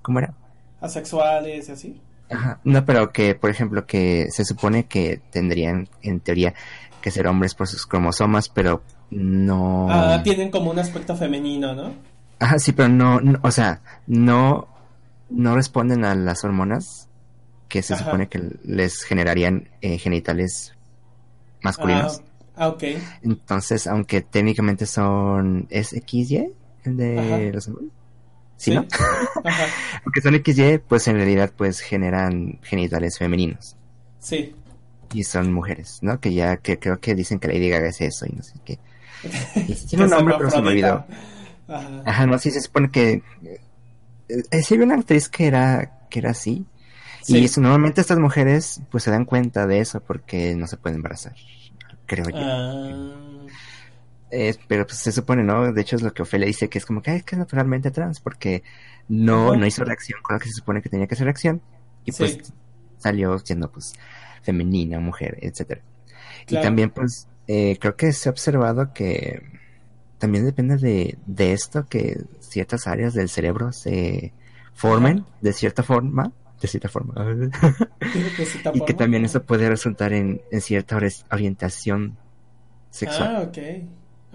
¿cómo 0.02 0.19
era? 0.19 0.35
Asexuales 0.81 1.69
y 1.69 1.73
así. 1.73 2.00
Ajá, 2.31 2.61
no, 2.64 2.85
pero 2.85 3.12
que, 3.12 3.35
por 3.35 3.50
ejemplo, 3.50 3.87
que 3.87 4.28
se 4.31 4.45
supone 4.45 4.87
que 4.87 5.21
tendrían, 5.31 5.88
en 6.02 6.21
teoría, 6.21 6.54
que 7.00 7.11
ser 7.11 7.26
hombres 7.26 7.54
por 7.54 7.69
sus 7.69 7.87
cromosomas, 7.87 8.49
pero 8.49 8.83
no... 9.14 9.88
Ah, 9.90 10.23
tienen 10.23 10.50
como 10.50 10.71
un 10.71 10.78
aspecto 10.78 11.16
femenino, 11.16 11.75
¿no? 11.75 11.94
Ajá, 12.38 12.59
sí, 12.59 12.73
pero 12.73 12.88
no, 12.88 13.21
o 13.42 13.50
sea, 13.50 13.80
no, 14.06 14.68
no 15.30 15.54
responden 15.54 16.04
a 16.04 16.14
las 16.14 16.44
hormonas 16.44 17.09
que 17.68 17.83
se 17.83 17.97
supone 17.97 18.28
que 18.28 18.40
les 18.64 19.02
generarían 19.02 19.68
eh, 19.80 19.99
genitales 19.99 20.75
masculinos. 21.62 22.23
Ah, 22.56 22.68
ok. 22.68 22.85
Entonces, 23.23 23.87
aunque 23.87 24.21
técnicamente 24.21 24.87
son... 24.87 25.66
¿Es 25.71 25.88
XY? 25.90 26.52
El 26.85 26.97
de 26.97 27.18
Ajá. 27.18 27.38
los 27.52 27.68
hombres? 27.68 27.88
Sí. 28.56 28.71
¿Sí, 28.71 28.76
no? 28.76 28.87
Ajá. 29.44 29.66
Aunque 30.04 30.21
son 30.21 30.35
XY, 30.35 30.78
pues 30.87 31.09
en 31.09 31.16
realidad 31.16 31.52
pues 31.56 31.80
generan 31.80 32.61
genitales 32.62 33.18
femeninos. 33.18 33.76
Sí. 34.21 34.54
Y 35.12 35.25
son 35.25 35.52
mujeres, 35.52 35.99
¿no? 36.02 36.21
Que 36.21 36.33
ya, 36.33 36.56
que 36.59 36.78
creo 36.78 37.00
que 37.00 37.14
dicen 37.14 37.38
que 37.38 37.49
Lady 37.49 37.68
Gaga 37.68 37.88
es 37.88 38.00
eso 38.00 38.26
y 38.26 38.33
no 38.35 38.42
sé 38.42 38.54
qué. 38.64 38.78
Tiene 39.88 40.04
un 40.04 40.11
nombre, 40.11 40.35
pero 40.38 40.50
se 40.50 40.62
me 40.62 40.69
olvidó. 40.71 41.04
Ajá. 41.69 42.02
Ajá, 42.04 42.26
no, 42.26 42.38
sí 42.38 42.50
se 42.50 42.61
supone 42.61 42.90
que... 42.90 43.23
Eh, 44.28 44.62
sí 44.62 44.75
había 44.75 44.87
una 44.87 44.97
actriz 44.97 45.28
que 45.28 45.47
era, 45.47 46.07
que 46.11 46.19
era 46.19 46.31
así. 46.31 46.64
Sí. 47.23 47.38
Y 47.38 47.45
eso, 47.45 47.61
normalmente 47.61 48.00
estas 48.00 48.19
mujeres 48.19 48.81
pues 48.90 49.02
se 49.04 49.11
dan 49.11 49.25
cuenta 49.25 49.66
de 49.66 49.81
eso 49.81 50.00
porque 50.00 50.54
no 50.54 50.66
se 50.66 50.76
pueden 50.76 50.97
embarazar, 50.97 51.35
creo 52.07 52.26
yo. 52.28 53.14
Eh, 54.31 54.54
pero 54.69 54.87
pues 54.87 54.99
se 54.99 55.12
supone, 55.12 55.43
¿no? 55.45 55.73
De 55.73 55.81
hecho 55.81 55.97
es 55.97 56.02
lo 56.02 56.12
que 56.12 56.23
Ofelia 56.23 56.47
dice, 56.47 56.69
que 56.69 56.78
es 56.78 56.85
como 56.87 57.00
que, 57.02 57.12
"Ay, 57.12 57.16
es 57.19 57.23
que 57.25 57.35
es 57.37 57.38
naturalmente 57.38 57.90
trans, 57.90 58.21
porque 58.21 58.62
no, 59.09 59.54
no 59.57 59.64
hizo 59.66 59.85
reacción 59.85 60.21
con 60.23 60.35
lo 60.35 60.40
que 60.40 60.47
se 60.49 60.54
supone 60.54 60.83
que 60.83 60.88
tenía 60.88 61.07
que 61.07 61.14
hacer 61.14 61.25
reacción. 61.26 61.62
Y 62.04 62.12
Sí. 62.12 62.19
pues 62.19 62.52
salió 62.99 63.38
siendo 63.38 63.71
pues 63.71 63.93
femenina, 64.43 64.99
mujer, 64.99 65.38
etcétera. 65.40 65.83
Claro. 66.47 66.62
Y 66.62 66.66
también 66.66 66.90
pues 66.90 67.28
eh, 67.46 67.76
creo 67.80 67.96
que 67.96 68.12
se 68.12 68.28
ha 68.28 68.32
observado 68.32 68.92
que 68.92 69.42
también 70.18 70.44
depende 70.44 70.76
de, 70.76 71.18
de 71.26 71.52
esto 71.52 71.86
que 71.86 72.20
ciertas 72.40 72.86
áreas 72.86 73.14
del 73.14 73.28
cerebro 73.28 73.72
se 73.72 74.32
formen 74.74 75.24
de 75.40 75.52
cierta 75.52 75.82
forma, 75.82 76.32
de 76.60 76.68
cierta 76.68 76.88
forma. 76.88 77.14
y 78.74 78.80
que 78.80 78.94
también 78.94 79.24
eso 79.24 79.42
puede 79.42 79.68
resultar 79.68 80.12
en, 80.12 80.40
en 80.50 80.60
cierta 80.60 80.96
ori- 80.96 81.24
orientación 81.30 82.16
sexual. 82.90 83.30
Ah, 83.36 83.42
ok. 83.42 83.58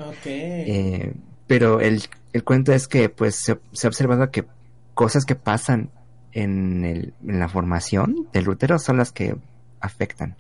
Ok. 0.10 0.26
Eh, 0.26 1.14
pero 1.48 1.82
el, 1.82 2.04
el 2.34 2.44
cuento 2.44 2.72
es 2.74 2.88
que 2.88 3.10
pues 3.10 3.36
se, 3.36 3.60
se 3.72 3.88
ha 3.88 3.90
observado 3.90 4.30
que 4.32 4.46
cosas 4.94 5.26
que 5.26 5.36
pasan 5.36 5.90
en, 6.32 6.86
el, 6.86 7.14
en 7.26 7.40
la 7.40 7.50
formación 7.50 8.28
del 8.32 8.50
útero 8.50 8.78
son 8.78 8.98
las 8.98 9.12
que 9.12 9.36
afectan. 9.80 10.36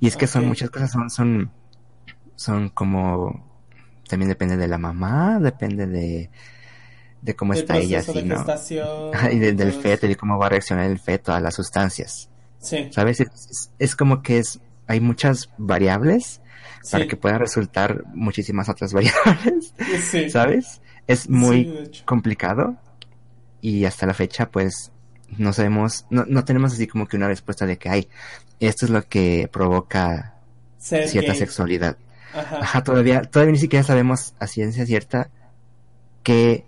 Y 0.00 0.08
es 0.08 0.16
que 0.16 0.26
son 0.26 0.46
muchas 0.46 0.70
cosas, 0.70 0.90
son, 0.90 1.10
son, 1.10 1.50
son 2.40 2.70
como, 2.70 3.44
también 4.08 4.30
depende 4.30 4.56
de 4.56 4.66
la 4.66 4.78
mamá, 4.78 5.38
depende 5.40 5.86
de, 5.86 6.30
de 7.20 7.36
cómo 7.36 7.52
está 7.52 7.76
ella, 7.76 7.98
así, 7.98 8.14
de 8.14 8.22
¿no? 8.24 8.44
y 9.32 9.38
de- 9.38 9.52
del 9.52 9.72
feto 9.74 10.06
y 10.06 10.08
de 10.08 10.16
cómo 10.16 10.38
va 10.38 10.46
a 10.46 10.48
reaccionar 10.48 10.86
el 10.86 10.98
feto 10.98 11.34
a 11.34 11.40
las 11.40 11.54
sustancias. 11.54 12.30
Sí. 12.58 12.88
¿Sabes? 12.92 13.20
Es, 13.20 13.70
es- 13.78 13.94
como 13.94 14.22
que 14.22 14.38
es, 14.38 14.58
hay 14.86 15.00
muchas 15.00 15.50
variables 15.58 16.40
para 16.90 17.06
que 17.06 17.16
puedan 17.16 17.40
resultar 17.40 18.04
muchísimas 18.14 18.70
otras 18.70 18.92
variables. 18.94 19.74
sí. 20.10 20.30
¿sabes? 20.30 20.80
Es 21.06 21.28
muy 21.28 21.90
complicado 22.06 22.76
y 23.60 23.84
hasta 23.84 24.06
la 24.06 24.14
fecha 24.14 24.50
pues 24.50 24.92
no 25.36 25.52
sabemos, 25.52 26.06
no, 26.08 26.24
no 26.26 26.44
tenemos 26.46 26.72
así 26.72 26.86
como 26.86 27.06
que 27.06 27.16
una 27.18 27.28
respuesta 27.28 27.66
de 27.66 27.76
que 27.76 27.88
hay, 27.90 28.08
esto 28.60 28.86
es 28.86 28.90
lo 28.90 29.02
que 29.06 29.46
provoca 29.52 30.36
Ser 30.78 31.06
cierta 31.08 31.32
gay. 31.32 31.38
sexualidad. 31.38 31.98
Ajá. 32.34 32.58
Ajá, 32.60 32.84
todavía, 32.84 33.22
todavía 33.22 33.52
ni 33.52 33.58
siquiera 33.58 33.82
sabemos 33.84 34.34
a 34.38 34.46
ciencia 34.46 34.86
cierta 34.86 35.30
qué 36.22 36.64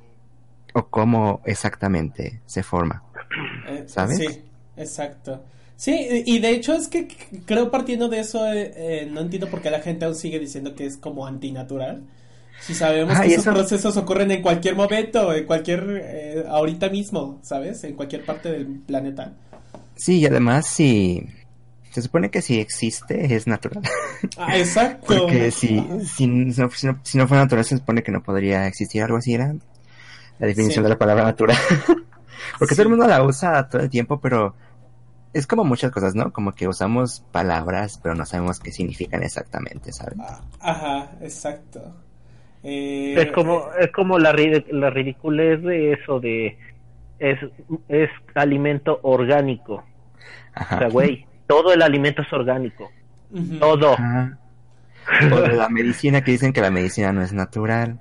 o 0.75 0.87
cómo 0.87 1.40
exactamente 1.45 2.40
se 2.47 2.62
forma. 2.62 3.02
Eh, 3.69 3.85
¿sabes? 3.87 4.19
Sí, 4.19 4.42
exacto. 4.76 5.42
Sí, 5.76 6.23
y 6.26 6.38
de 6.38 6.50
hecho 6.50 6.75
es 6.75 6.88
que 6.88 7.09
creo 7.45 7.71
partiendo 7.71 8.09
de 8.09 8.21
eso, 8.21 8.47
eh, 8.52 8.73
eh, 8.76 9.09
no 9.11 9.21
entiendo 9.21 9.49
por 9.49 9.61
qué 9.62 9.71
la 9.71 9.81
gente 9.81 10.04
aún 10.04 10.14
sigue 10.14 10.38
diciendo 10.38 10.75
que 10.75 10.87
es 10.87 10.97
como 10.97 11.26
antinatural. 11.26 12.02
Si 12.61 12.75
sabemos 12.75 13.16
Ah, 13.16 13.23
que 13.23 13.28
esos 13.35 13.47
eso- 13.47 13.52
procesos 13.54 13.97
ocurren 13.97 14.31
en 14.31 14.42
cualquier 14.42 14.76
momento, 14.76 15.33
en 15.35 15.45
cualquier, 15.47 16.00
eh, 16.04 16.45
ahorita 16.49 16.88
mismo, 16.90 17.40
¿sabes? 17.42 17.83
En 17.85 17.95
cualquier 17.95 18.25
parte 18.25 18.52
del 18.52 18.66
planeta. 18.81 19.33
Sí, 19.97 20.21
y 20.21 20.26
además 20.26 20.66
si 20.66 21.26
se 21.92 22.02
supone 22.02 22.30
que 22.30 22.42
si 22.42 22.58
existe 22.61 23.34
es 23.34 23.46
natural. 23.46 23.82
Ah, 24.38 24.56
exacto. 24.56 25.06
Porque 25.06 25.50
si, 25.50 25.84
si, 26.06 26.26
no, 26.26 26.70
si, 26.70 26.87
no, 26.87 26.99
si 27.02 27.18
no 27.18 27.26
fuera 27.28 27.42
natural 27.44 27.64
se 27.64 27.76
supone 27.76 28.02
que 28.02 28.12
no 28.12 28.22
podría 28.22 28.66
existir 28.66 29.02
algo 29.02 29.16
así, 29.18 29.34
era 29.34 29.54
la 30.38 30.46
definición 30.46 30.82
Sí. 30.82 30.84
de 30.84 30.88
la 30.88 30.99
palabra 30.99 31.25
natural. 31.25 31.56
Porque 32.58 32.75
Sí. 32.75 32.76
todo 32.76 32.82
el 32.84 32.88
mundo 32.90 33.06
la 33.06 33.22
usa 33.22 33.68
todo 33.68 33.82
el 33.82 33.90
tiempo, 33.90 34.20
pero 34.20 34.54
es 35.32 35.46
como 35.46 35.64
muchas 35.64 35.90
cosas, 35.90 36.14
¿no? 36.14 36.32
Como 36.32 36.52
que 36.52 36.68
usamos 36.68 37.25
palabras, 37.32 37.99
pero 38.02 38.14
no 38.14 38.25
sabemos 38.26 38.61
qué 38.61 38.70
significan 38.72 39.22
exactamente, 39.22 39.92
¿sabes? 39.92 40.18
Ah, 40.20 40.40
Ajá, 40.61 41.11
exacto. 41.20 41.94
Eh, 42.62 43.14
Es 43.18 43.32
como, 43.32 43.66
es 43.80 43.90
como 43.92 44.18
la, 44.18 44.32
ri- 44.32 44.64
la 44.70 44.90
ridiculez 44.90 45.62
de 45.62 45.92
eso 45.94 46.20
de 46.20 46.58
es, 47.18 47.38
es 47.88 48.11
alimento 48.34 49.00
orgánico. 49.02 49.75
O 49.75 49.84
Ajá. 50.54 50.78
sea, 50.78 50.88
güey, 50.88 51.26
todo 51.52 51.73
el 51.75 51.82
alimento 51.82 52.23
es 52.23 52.32
orgánico. 52.32 52.90
Todo. 53.61 53.92
Ajá. 53.92 54.38
O 55.32 55.40
de 55.40 55.52
la 55.52 55.68
medicina 55.68 56.23
que 56.23 56.30
dicen 56.30 56.52
que 56.52 56.61
la 56.62 56.71
medicina 56.71 57.12
no 57.12 57.23
es 57.23 57.32
natural. 57.32 57.99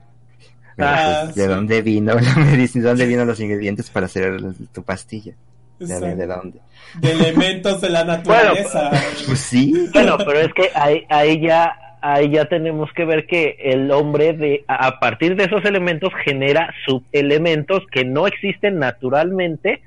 Pero, 0.77 0.89
Ah, 0.89 1.21
pues, 1.25 1.35
¿De 1.35 1.43
sí. 1.43 1.47
dónde 1.49 1.81
vino 1.81 2.13
la 2.19 2.35
medicina? 2.35 2.83
¿De 2.83 2.89
dónde 2.89 3.05
vino 3.07 3.25
los 3.25 3.39
ingredientes 3.39 3.89
para 3.89 4.05
hacer 4.05 4.39
tu 4.73 4.83
pastilla? 4.83 5.33
¿De, 5.79 6.27
dónde? 6.27 6.59
De 6.99 7.11
elementos 7.11 7.81
de 7.81 7.89
la 7.89 8.03
naturaleza. 8.05 8.91
Pues 9.25 9.39
sí. 9.39 9.89
Bueno, 9.93 10.17
pero 10.17 10.39
es 10.39 10.53
que 10.53 10.69
ahí, 10.75 11.03
ahí 11.09 11.41
ya 11.41 11.73
ahí 12.01 12.31
ya 12.31 12.45
tenemos 12.45 12.89
que 12.95 13.05
ver 13.05 13.27
que 13.27 13.57
el 13.59 13.91
hombre 13.91 14.33
de 14.33 14.63
a 14.67 14.87
a 14.87 14.99
partir 14.99 15.35
de 15.35 15.43
esos 15.45 15.63
elementos 15.65 16.11
genera 16.25 16.73
subelementos 16.85 17.81
que 17.91 18.05
no 18.05 18.25
existen 18.27 18.79
naturalmente, 18.79 19.81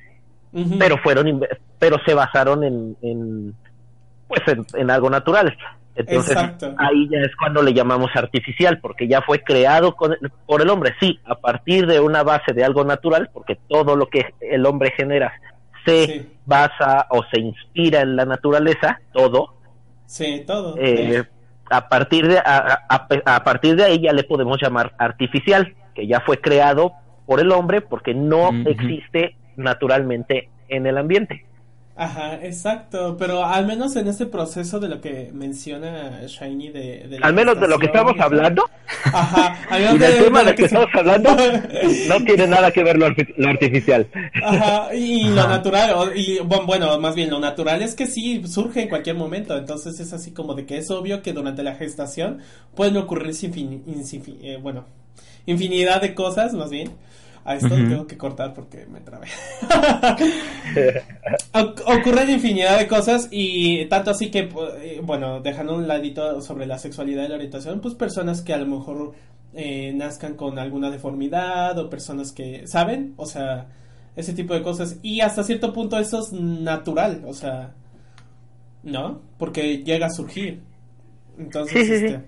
Pero 0.78 0.98
fueron 0.98 1.26
inve- 1.26 1.58
pero 1.78 1.96
se 2.06 2.14
basaron 2.14 2.62
en, 2.62 2.96
en 3.02 3.54
pues 4.28 4.40
en, 4.46 4.64
en 4.74 4.90
algo 4.90 5.10
natural. 5.10 5.56
Entonces 5.96 6.32
Exacto. 6.32 6.74
ahí 6.78 7.08
ya 7.10 7.18
es 7.20 7.34
cuando 7.36 7.62
le 7.62 7.72
llamamos 7.74 8.10
artificial, 8.14 8.78
porque 8.80 9.06
ya 9.08 9.20
fue 9.22 9.40
creado 9.40 9.94
con 9.96 10.12
el- 10.12 10.30
por 10.46 10.60
el 10.62 10.70
hombre, 10.70 10.94
sí, 11.00 11.18
a 11.24 11.34
partir 11.36 11.86
de 11.86 12.00
una 12.00 12.22
base 12.22 12.52
de 12.52 12.64
algo 12.64 12.84
natural, 12.84 13.30
porque 13.32 13.58
todo 13.68 13.96
lo 13.96 14.06
que 14.06 14.26
el 14.40 14.64
hombre 14.66 14.92
genera 14.96 15.32
se 15.84 16.06
Sí. 16.06 16.32
basa 16.46 17.06
o 17.10 17.22
se 17.32 17.40
inspira 17.40 18.00
en 18.00 18.16
la 18.16 18.24
naturaleza, 18.24 19.00
todo, 19.12 19.54
Sí, 20.06 20.44
todo. 20.46 20.74
eh, 20.78 21.24
a 21.70 21.88
partir 21.88 22.26
de 22.28 22.38
a, 22.38 22.84
a- 22.88 23.08
a 23.36 23.44
partir 23.44 23.74
de 23.76 23.84
ahí 23.84 24.00
ya 24.02 24.12
le 24.12 24.24
podemos 24.24 24.58
llamar 24.62 24.94
artificial 24.98 25.74
que 25.94 26.06
ya 26.06 26.20
fue 26.20 26.40
creado 26.40 26.92
por 27.26 27.40
el 27.40 27.50
hombre 27.52 27.80
porque 27.80 28.14
no 28.14 28.48
Ujú. 28.50 28.68
existe 28.68 29.36
naturalmente 29.56 30.48
en 30.68 30.86
el 30.86 30.98
ambiente 30.98 31.44
Ajá, 31.96 32.44
exacto. 32.44 33.16
Pero 33.16 33.44
al 33.44 33.66
menos 33.66 33.94
en 33.94 34.08
este 34.08 34.26
proceso 34.26 34.80
de 34.80 34.88
lo 34.88 35.00
que 35.00 35.30
menciona 35.32 36.22
Shiny 36.26 36.70
de, 36.70 37.06
de 37.08 37.20
la 37.20 37.26
al 37.28 37.34
menos 37.34 37.60
de 37.60 37.68
lo 37.68 37.78
que 37.78 37.86
estamos 37.86 38.14
hablando 38.18 38.64
Ajá, 39.12 39.56
y 39.92 39.98
del 39.98 40.18
de- 40.18 40.24
tema 40.24 40.42
de 40.42 40.50
lo 40.50 40.54
que 40.54 40.62
se- 40.62 40.66
estamos 40.66 40.88
hablando 40.92 41.30
no 42.08 42.24
tiene 42.24 42.48
nada 42.48 42.72
que 42.72 42.82
ver 42.82 42.98
lo, 42.98 43.06
arti- 43.06 43.32
lo 43.36 43.48
artificial 43.48 44.08
Ajá, 44.40 44.92
y 44.94 45.30
lo 45.30 45.46
natural, 45.46 46.12
y 46.16 46.38
bueno, 46.40 46.66
bueno, 46.66 46.98
más 46.98 47.14
bien 47.14 47.30
lo 47.30 47.38
natural 47.38 47.80
es 47.82 47.94
que 47.94 48.06
sí 48.06 48.42
surge 48.46 48.82
en 48.82 48.88
cualquier 48.88 49.16
momento, 49.16 49.56
entonces 49.56 49.98
es 50.00 50.12
así 50.12 50.32
como 50.32 50.54
de 50.54 50.66
que 50.66 50.78
es 50.78 50.90
obvio 50.90 51.22
que 51.22 51.32
durante 51.32 51.62
la 51.62 51.76
gestación 51.76 52.40
pueden 52.74 52.96
ocurrir 52.96 53.30
infin- 53.32 53.84
insinfi- 53.86 54.38
eh, 54.42 54.56
bueno, 54.60 54.84
infinidad 55.46 56.00
de 56.02 56.14
cosas, 56.14 56.52
más 56.54 56.70
bien. 56.70 56.90
A 57.46 57.56
esto 57.56 57.66
Ujú. 57.74 57.76
tengo 57.88 58.06
que 58.06 58.16
cortar 58.16 58.54
porque 58.54 58.86
me 58.86 59.00
trabé. 59.00 59.26
Oc- 61.52 61.82
ocurren 61.86 62.30
infinidad 62.30 62.78
de 62.78 62.88
cosas 62.88 63.28
y 63.30 63.84
tanto 63.86 64.10
así 64.10 64.30
que, 64.30 64.48
eh, 64.80 65.00
bueno, 65.02 65.40
dejando 65.40 65.74
un 65.76 65.86
ladito 65.86 66.40
sobre 66.40 66.66
la 66.66 66.78
sexualidad 66.78 67.24
y 67.24 67.28
la 67.28 67.34
orientación, 67.36 67.80
pues 67.80 67.94
personas 67.94 68.40
que 68.42 68.54
a 68.54 68.58
lo 68.58 68.66
mejor 68.66 69.12
eh, 69.54 69.92
nazcan 69.94 70.34
con 70.34 70.58
alguna 70.58 70.90
deformidad 70.90 71.78
o 71.78 71.90
personas 71.90 72.32
que, 72.32 72.66
¿saben? 72.66 73.14
O 73.16 73.26
sea, 73.26 73.66
ese 74.16 74.32
tipo 74.32 74.54
de 74.54 74.62
cosas. 74.62 74.96
Y 75.02 75.20
hasta 75.20 75.44
cierto 75.44 75.72
punto 75.72 75.98
eso 75.98 76.20
es 76.20 76.32
natural, 76.32 77.22
o 77.26 77.34
sea, 77.34 77.72
¿no? 78.82 79.20
Porque 79.38 79.78
llega 79.84 80.06
a 80.06 80.10
surgir. 80.10 80.60
Entonces, 81.38 81.72
Sí, 81.86 81.92
sí, 81.92 81.98
sí. 81.98 82.04
este, 82.06 82.20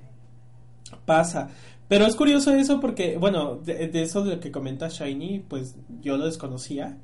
pasa. 1.04 1.48
Pero 1.88 2.04
es 2.06 2.16
curioso 2.16 2.52
eso 2.52 2.80
porque, 2.80 3.16
bueno, 3.16 3.56
de, 3.64 3.88
de 3.88 4.02
eso 4.02 4.24
de 4.24 4.34
lo 4.36 4.40
que 4.40 4.50
comenta 4.50 4.88
Shiny, 4.88 5.40
pues 5.48 5.76
yo 6.00 6.16
lo 6.16 6.24
desconocía. 6.26 6.96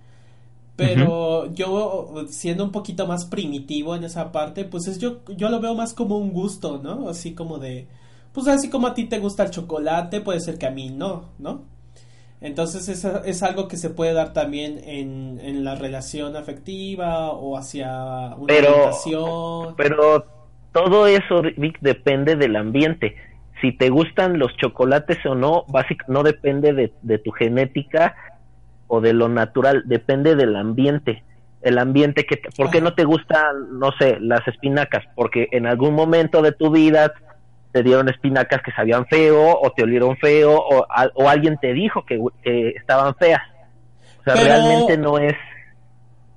Pero 0.75 1.53
yo, 1.53 2.25
siendo 2.29 2.65
un 2.65 2.73
poquito 2.73 3.07
más 3.07 3.27
primitivo 3.27 3.95
en 3.95 4.05
esa 4.05 4.33
parte, 4.33 4.65
pues 4.65 4.87
es 4.89 4.99
yo, 4.99 5.21
yo 5.37 5.49
lo 5.51 5.61
veo 5.61 5.75
más 5.75 5.93
como 5.95 6.17
un 6.19 6.33
gusto, 6.33 6.81
¿no? 6.83 7.09
Así 7.09 7.35
como 7.35 7.59
de, 7.59 7.87
pues 8.33 8.49
así 8.49 8.71
como 8.71 8.87
a 8.87 8.95
ti 8.95 9.05
te 9.05 9.19
gusta 9.19 9.45
el 9.45 9.51
chocolate, 9.51 10.21
puede 10.23 10.41
ser 10.41 10.59
que 10.59 10.67
a 10.67 10.71
mí 10.71 10.89
no, 10.91 11.27
¿no? 11.39 11.63
Entonces 12.41 12.89
es, 12.89 13.05
es 13.05 13.43
algo 13.45 13.69
que 13.69 13.77
se 13.77 13.91
puede 13.91 14.15
dar 14.15 14.33
también 14.33 14.81
en, 14.85 15.39
en 15.41 15.63
la 15.63 15.77
relación 15.77 16.35
afectiva 16.37 17.31
o 17.31 17.57
hacia 17.57 18.35
una 18.37 18.47
Pero- 18.49 18.71
orientación. 18.73 19.75
pero 19.77 20.25
todo 20.73 21.07
eso, 21.07 21.43
Vic, 21.57 21.79
depende 21.83 22.35
del 22.35 22.57
ambiente. 22.57 23.15
Si 23.63 23.73
te 23.73 23.89
gustan 23.89 24.39
los 24.39 24.55
chocolates 24.59 25.25
o 25.25 25.35
no, 25.35 25.65
básico, 25.69 26.05
no 26.09 26.23
depende 26.23 26.75
de, 26.75 26.93
de 27.01 27.19
tu 27.19 27.31
genética 27.31 28.15
o 28.89 29.01
de 29.01 29.15
lo 29.15 29.29
natural, 29.31 29.85
depende 29.87 30.37
del 30.37 30.55
ambiente. 30.57 31.23
El 31.63 31.79
ambiente 31.79 32.27
que, 32.27 32.39
¿por 32.57 32.71
qué 32.71 32.81
no 32.83 32.93
te 32.95 33.05
gustan, 33.05 33.79
no 33.79 33.93
sé, 33.99 34.19
las 34.21 34.47
espinacas? 34.49 35.05
Porque 35.15 35.49
en 35.53 35.67
algún 35.67 35.95
momento 35.95 36.43
de 36.43 36.53
tu 36.53 36.71
vida 36.71 37.13
te 37.71 37.83
dieron 37.83 38.09
espinacas 38.11 38.61
que 38.63 38.73
sabían 38.73 39.07
feo 39.07 39.59
o 39.59 39.71
te 39.71 39.85
olieron 39.85 40.17
feo 40.19 40.57
o, 40.59 40.85
o 41.15 41.29
alguien 41.29 41.57
te 41.59 41.73
dijo 41.73 42.05
que, 42.05 42.21
que 42.43 42.71
estaban 42.71 43.15
feas. 43.15 43.41
O 44.21 44.25
sea, 44.25 44.35
Pero- 44.35 44.45
realmente 44.45 44.99
no 44.99 45.19
es... 45.19 45.37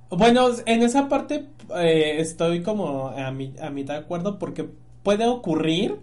Bueno, 0.08 0.46
en 0.66 0.82
esa 0.84 1.08
parte 1.08 1.46
eh, 1.76 2.14
estoy 2.20 2.62
como 2.62 3.08
a, 3.08 3.32
mi, 3.32 3.52
a 3.60 3.70
mitad 3.70 3.94
de 3.94 4.00
acuerdo 4.00 4.38
porque 4.38 4.64
puede 5.02 5.26
ocurrir 5.26 5.96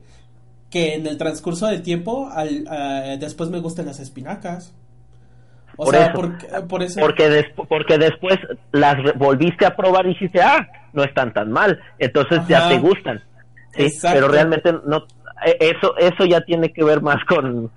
que 0.73 0.95
en 0.95 1.05
el 1.05 1.19
transcurso 1.19 1.67
del 1.67 1.83
tiempo 1.83 2.29
al, 2.33 2.65
después 3.19 3.51
me 3.51 3.59
gusten 3.59 3.85
las 3.85 3.99
espinacas. 3.99 4.73
O 5.77 5.85
Por 5.85 5.93
sea, 5.95 6.05
eso. 6.05 6.13
porque, 6.15 6.47
por 6.67 6.81
eso. 6.83 6.99
porque, 6.99 7.29
despu- 7.29 7.67
porque 7.67 7.97
después 7.99 8.37
las 8.71 8.95
volviste 9.15 9.65
a 9.67 9.75
probar 9.75 10.05
y 10.07 10.09
dijiste, 10.09 10.41
ah, 10.41 10.67
no 10.93 11.03
están 11.03 11.31
tan 11.31 11.51
mal, 11.51 11.79
entonces 11.99 12.39
ya 12.47 12.69
te 12.69 12.79
gustan. 12.79 13.21
¿sí? 13.75 13.83
Exacto. 13.83 14.15
Pero 14.19 14.31
realmente 14.31 14.71
no, 14.85 15.05
eh, 15.45 15.57
eso, 15.59 15.95
eso 15.97 16.25
ya 16.25 16.41
tiene 16.41 16.73
que 16.73 16.83
ver 16.83 17.01
más 17.01 17.23
con, 17.25 17.69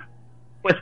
pues, 0.63 0.75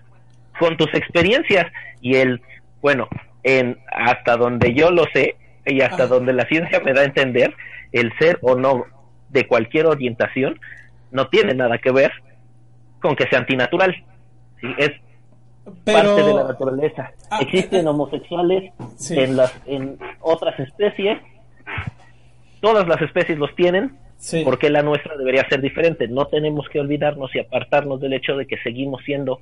con 0.59 0.77
tus 0.77 0.93
experiencias 0.95 1.67
y 2.01 2.15
el, 2.17 2.41
bueno, 2.81 3.09
en 3.43 3.77
hasta 3.93 4.37
donde 4.37 4.73
yo 4.75 4.91
lo 4.93 5.05
sé 5.13 5.37
y 5.67 5.81
hasta 5.83 6.05
Ajá. 6.05 6.15
donde 6.15 6.33
la 6.33 6.47
ciencia 6.47 6.79
me 6.81 6.93
da 6.93 7.01
a 7.03 7.05
entender, 7.07 7.55
el 7.93 8.13
ser 8.19 8.39
o 8.43 8.55
no 8.57 8.85
de 9.31 9.47
cualquier 9.49 9.87
orientación 9.87 10.61
no 11.15 11.29
tiene 11.29 11.55
nada 11.55 11.79
que 11.79 11.93
ver 11.93 12.13
con 13.01 13.15
que 13.17 13.27
sea 13.29 13.39
antinatural. 13.39 13.95
¿sí? 14.61 14.67
Es 14.77 14.91
parte 15.85 16.23
de 16.23 16.35
la 16.35 16.45
naturaleza. 16.45 17.13
Ah, 17.31 17.39
Existen 17.41 17.87
eh, 17.87 17.89
homosexuales 17.89 18.73
sí. 18.97 19.19
en 19.19 19.37
las 19.37 19.55
en 19.67 19.97
otras 20.21 20.59
especies. 20.59 21.19
Todas 22.61 22.87
las 22.89 23.01
especies 23.01 23.39
los 23.39 23.55
tienen. 23.55 23.97
Sí. 24.17 24.43
porque 24.43 24.71
la 24.71 24.83
nuestra 24.83 25.17
debería 25.19 25.47
ser 25.51 25.61
diferente? 25.61 26.09
No 26.09 26.27
tenemos 26.29 26.67
que 26.71 26.81
olvidarnos 26.81 27.35
y 27.35 27.41
apartarnos 27.41 28.01
del 28.01 28.15
hecho 28.15 28.37
de 28.37 28.47
que 28.47 28.57
seguimos 28.63 29.03
siendo 29.05 29.41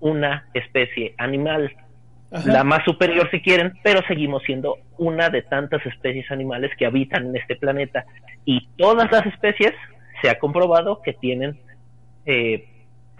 una 0.00 0.48
especie 0.52 1.14
animal, 1.16 1.70
Ajá. 2.32 2.50
la 2.50 2.64
más 2.64 2.82
superior 2.84 3.30
si 3.30 3.40
quieren, 3.40 3.74
pero 3.84 4.00
seguimos 4.08 4.42
siendo 4.42 4.78
una 4.98 5.28
de 5.30 5.42
tantas 5.42 5.84
especies 5.86 6.28
animales 6.32 6.72
que 6.76 6.86
habitan 6.86 7.26
en 7.26 7.36
este 7.36 7.54
planeta. 7.54 8.04
Y 8.44 8.66
todas 8.76 9.12
las 9.12 9.26
especies 9.26 9.74
se 10.20 10.28
ha 10.28 10.38
comprobado 10.38 11.00
que 11.02 11.12
tienen 11.12 11.58
eh, 12.24 12.68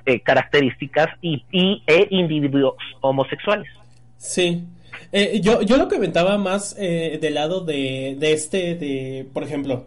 eh, 0.04 0.20
características 0.20 1.08
y, 1.20 1.44
e 1.86 2.08
individuos 2.10 2.74
homosexuales. 3.00 3.68
Sí. 4.16 4.64
Eh, 5.12 5.40
yo, 5.42 5.62
yo 5.62 5.76
lo 5.76 5.88
comentaba 5.88 6.38
más 6.38 6.74
del 6.76 7.34
lado 7.34 7.60
de, 7.60 8.16
de 8.18 8.32
este, 8.32 8.74
de, 8.76 9.28
por 9.32 9.42
ejemplo, 9.42 9.86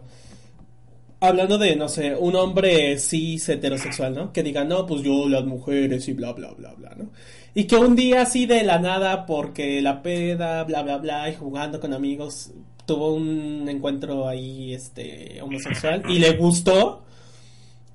hablando 1.20 1.58
de, 1.58 1.76
no 1.76 1.88
sé, 1.88 2.16
un 2.16 2.34
hombre 2.34 2.98
cis 2.98 3.48
heterosexual, 3.48 4.14
¿no? 4.14 4.32
Que 4.32 4.42
diga, 4.42 4.64
no, 4.64 4.86
pues 4.86 5.02
yo, 5.02 5.28
las 5.28 5.44
mujeres 5.44 6.08
y 6.08 6.14
bla, 6.14 6.32
bla, 6.32 6.52
bla, 6.52 6.72
bla, 6.74 6.94
¿no? 6.96 7.10
Y 7.54 7.64
que 7.64 7.76
un 7.76 7.96
día 7.96 8.22
así 8.22 8.46
de 8.46 8.62
la 8.62 8.78
nada, 8.78 9.26
porque 9.26 9.82
la 9.82 10.02
peda, 10.02 10.64
bla, 10.64 10.82
bla, 10.82 10.98
bla, 10.98 11.28
y 11.28 11.34
jugando 11.34 11.80
con 11.80 11.92
amigos, 11.92 12.52
tuvo 12.94 13.14
un 13.14 13.68
encuentro 13.68 14.26
ahí, 14.26 14.74
este, 14.74 15.40
homosexual 15.42 16.02
y 16.08 16.18
le 16.18 16.32
gustó. 16.36 17.04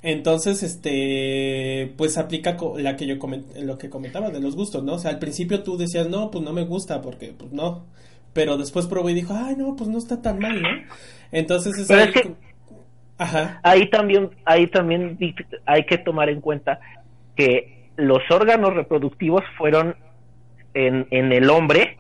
Entonces, 0.02 0.64
este, 0.64 1.92
pues 1.98 2.18
aplica 2.18 2.56
la 2.78 2.96
que 2.96 3.06
yo 3.08 3.16
coment- 3.18 3.54
lo 3.62 3.78
que 3.78 3.90
comentaba 3.90 4.30
de 4.30 4.40
los 4.40 4.56
gustos, 4.56 4.84
¿no? 4.86 4.94
O 4.94 5.00
sea, 5.00 5.12
al 5.12 5.20
principio 5.20 5.64
tú 5.64 5.76
decías, 5.78 6.08
no, 6.08 6.32
pues 6.32 6.46
no 6.46 6.54
me 6.54 6.64
gusta, 6.64 7.02
porque, 7.02 7.34
pues 7.38 7.52
no. 7.52 7.88
Pero 8.32 8.56
después 8.58 8.88
probó 8.88 9.10
y 9.10 9.14
dijo, 9.16 9.34
ay, 9.36 9.56
no, 9.58 9.76
pues 9.76 9.90
no 9.90 9.98
está 9.98 10.22
tan 10.22 10.40
mal, 10.40 10.62
¿no? 10.62 10.70
Entonces 11.34 11.78
es 11.78 11.88
Pero 11.88 12.02
ahí 12.04 12.12
es 12.16 12.22
que- 12.22 12.32
Ajá, 13.18 13.60
ahí 13.64 13.90
también, 13.90 14.30
ahí 14.46 14.68
también 14.68 15.18
hay 15.66 15.86
que 15.86 15.98
tomar 15.98 16.30
en 16.30 16.40
cuenta 16.40 16.80
que 17.36 17.90
los 17.98 18.20
órganos 18.30 18.74
reproductivos 18.74 19.42
fueron 19.58 19.96
en, 20.74 21.08
en 21.12 21.32
el 21.34 21.50
hombre 21.50 21.98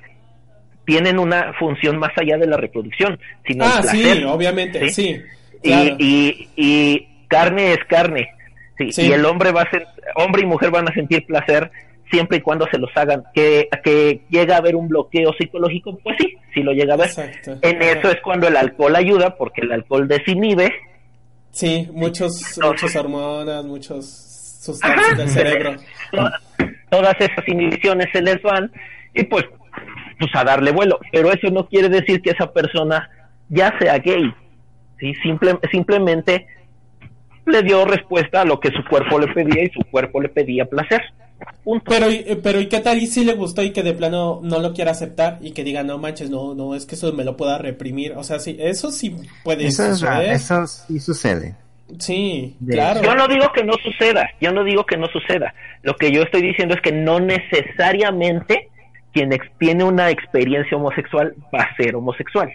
tienen 0.85 1.19
una 1.19 1.53
función 1.59 1.97
más 1.97 2.11
allá 2.17 2.37
de 2.37 2.47
la 2.47 2.57
reproducción, 2.57 3.19
sino 3.45 3.65
Ah, 3.65 3.79
el 3.83 3.89
sí, 3.89 4.01
placer. 4.03 4.25
obviamente, 4.27 4.89
¿sí? 4.89 5.03
sí. 5.15 5.21
Y, 5.63 5.67
claro. 5.69 5.95
y, 5.99 6.49
y 6.55 7.07
carne 7.27 7.73
es 7.73 7.79
carne. 7.87 8.29
Sí, 8.77 8.91
Sí. 8.91 9.01
Y 9.07 9.11
el 9.13 9.25
hombre 9.25 9.51
va 9.51 9.61
a 9.63 9.69
ser, 9.71 9.85
hombre 10.15 10.41
y 10.43 10.45
mujer 10.45 10.69
van 10.69 10.87
a 10.89 10.93
sentir 10.93 11.25
placer 11.25 11.71
siempre 12.11 12.37
y 12.37 12.41
cuando 12.41 12.67
se 12.69 12.77
los 12.77 12.89
hagan. 12.95 13.23
Que, 13.33 13.67
que 13.83 14.21
llega 14.29 14.55
a 14.55 14.59
haber 14.59 14.75
un 14.75 14.87
bloqueo 14.87 15.33
psicológico, 15.39 15.97
pues 16.03 16.17
sí, 16.19 16.33
sí 16.53 16.61
lo 16.61 16.71
llega 16.73 16.93
a 16.93 16.97
ver. 16.97 17.07
Exacto. 17.07 17.57
En 17.61 17.81
eso 17.81 18.09
es 18.11 18.17
cuando 18.21 18.47
el 18.47 18.57
alcohol 18.57 18.95
ayuda, 18.95 19.35
porque 19.37 19.61
el 19.61 19.71
alcohol 19.71 20.07
desinhibe 20.07 20.71
Sí, 21.51 21.87
muchos, 21.93 22.57
No. 22.59 22.67
muchas 22.67 22.95
hormonas, 22.97 23.63
muchos 23.63 24.59
sustancias 24.61 25.17
del 25.17 25.29
cerebro. 25.29 25.75
toda- 26.11 26.41
todas 26.89 27.15
esas 27.19 27.47
inhibiciones 27.47 28.07
se 28.11 28.21
les 28.21 28.41
van 28.41 28.69
y 29.13 29.23
pues 29.23 29.45
pues 30.19 30.31
a 30.35 30.43
darle 30.43 30.71
vuelo 30.71 30.99
pero 31.11 31.31
eso 31.31 31.49
no 31.51 31.67
quiere 31.67 31.89
decir 31.89 32.21
que 32.21 32.31
esa 32.31 32.51
persona 32.51 33.09
ya 33.49 33.73
sea 33.79 33.97
gay 33.99 34.33
sí 34.99 35.13
Simple- 35.23 35.59
simplemente 35.71 36.47
le 37.45 37.61
dio 37.61 37.85
respuesta 37.85 38.41
a 38.41 38.45
lo 38.45 38.59
que 38.59 38.69
su 38.71 38.83
cuerpo 38.89 39.19
le 39.19 39.27
pedía 39.33 39.63
y 39.63 39.69
su 39.69 39.81
cuerpo 39.91 40.19
le 40.21 40.29
pedía 40.29 40.65
placer 40.65 41.01
punto 41.63 41.83
Pero, 41.87 42.09
y- 42.09 42.39
pero 42.41 42.59
¿y 42.61 42.67
qué 42.67 42.79
tal 42.79 42.97
y 42.97 43.07
si 43.07 43.23
le 43.25 43.33
gustó 43.33 43.61
y 43.61 43.71
que 43.71 43.83
de 43.83 43.93
plano 43.93 44.39
no 44.41 44.59
lo 44.59 44.73
quiera 44.73 44.91
aceptar 44.91 45.37
y 45.41 45.51
que 45.51 45.63
diga, 45.65 45.83
no 45.83 45.97
manches, 45.97 46.29
no, 46.29 46.55
no, 46.55 46.73
es 46.75 46.85
que 46.85 46.95
eso 46.95 47.11
me 47.11 47.23
lo 47.25 47.35
pueda 47.35 47.57
reprimir? 47.57 48.13
O 48.13 48.23
sea, 48.23 48.39
sí, 48.39 48.55
eso 48.59 48.89
sí 48.89 49.15
puede 49.43 49.67
Eso, 49.67 49.83
es 49.83 49.97
suceder. 49.99 50.31
eso 50.31 50.65
sí 50.65 50.99
sucede. 50.99 51.55
Sí, 51.99 52.55
De- 52.59 52.73
claro. 52.73 53.01
yo 53.03 53.13
no 53.15 53.27
digo 53.27 53.51
que 53.53 53.63
no 53.63 53.73
suceda 53.73 54.27
yo 54.41 54.51
no 54.51 54.63
digo 54.63 54.85
que 54.87 54.97
no 54.97 55.07
suceda 55.07 55.53
lo 55.83 55.95
que 55.97 56.11
yo 56.11 56.23
estoy 56.23 56.41
diciendo 56.41 56.73
es 56.73 56.81
que 56.81 56.91
no 56.91 57.19
necesariamente 57.19 58.69
quien 59.15 59.33
ex- 59.33 59.49
tiene 59.57 59.83
una 59.83 60.11
experiencia 60.11 60.77
homosexual 60.77 61.33
va 61.51 61.61
a 61.63 61.75
ser 61.75 61.95
homosexual 61.95 62.49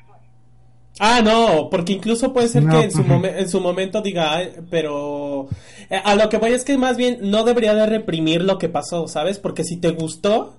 Ah, 1.03 1.23
no, 1.25 1.68
porque 1.70 1.94
incluso 1.94 2.33
puede 2.35 2.49
ser 2.49 2.64
No, 2.64 2.73
que 2.73 2.85
en 2.85 2.90
su, 2.90 3.03
momen- 3.05 3.35
en 3.38 3.49
su 3.49 3.61
momento 3.61 4.03
diga, 4.03 4.35
"Ay, 4.35 4.51
pero 4.70 5.49
eh, 5.88 5.99
a 6.05 6.14
lo 6.14 6.29
que 6.29 6.37
voy 6.37 6.53
es 6.53 6.64
que 6.64 6.77
más 6.77 6.96
bien 6.99 7.18
no 7.23 7.42
debería 7.44 7.75
de 7.75 7.87
reprimir 7.87 8.42
lo 8.42 8.59
que 8.59 8.68
pasó, 8.68 9.09
¿sabes? 9.09 9.38
Porque 9.38 9.64
si 9.64 9.79
te 9.79 9.90
gustó, 9.92 10.57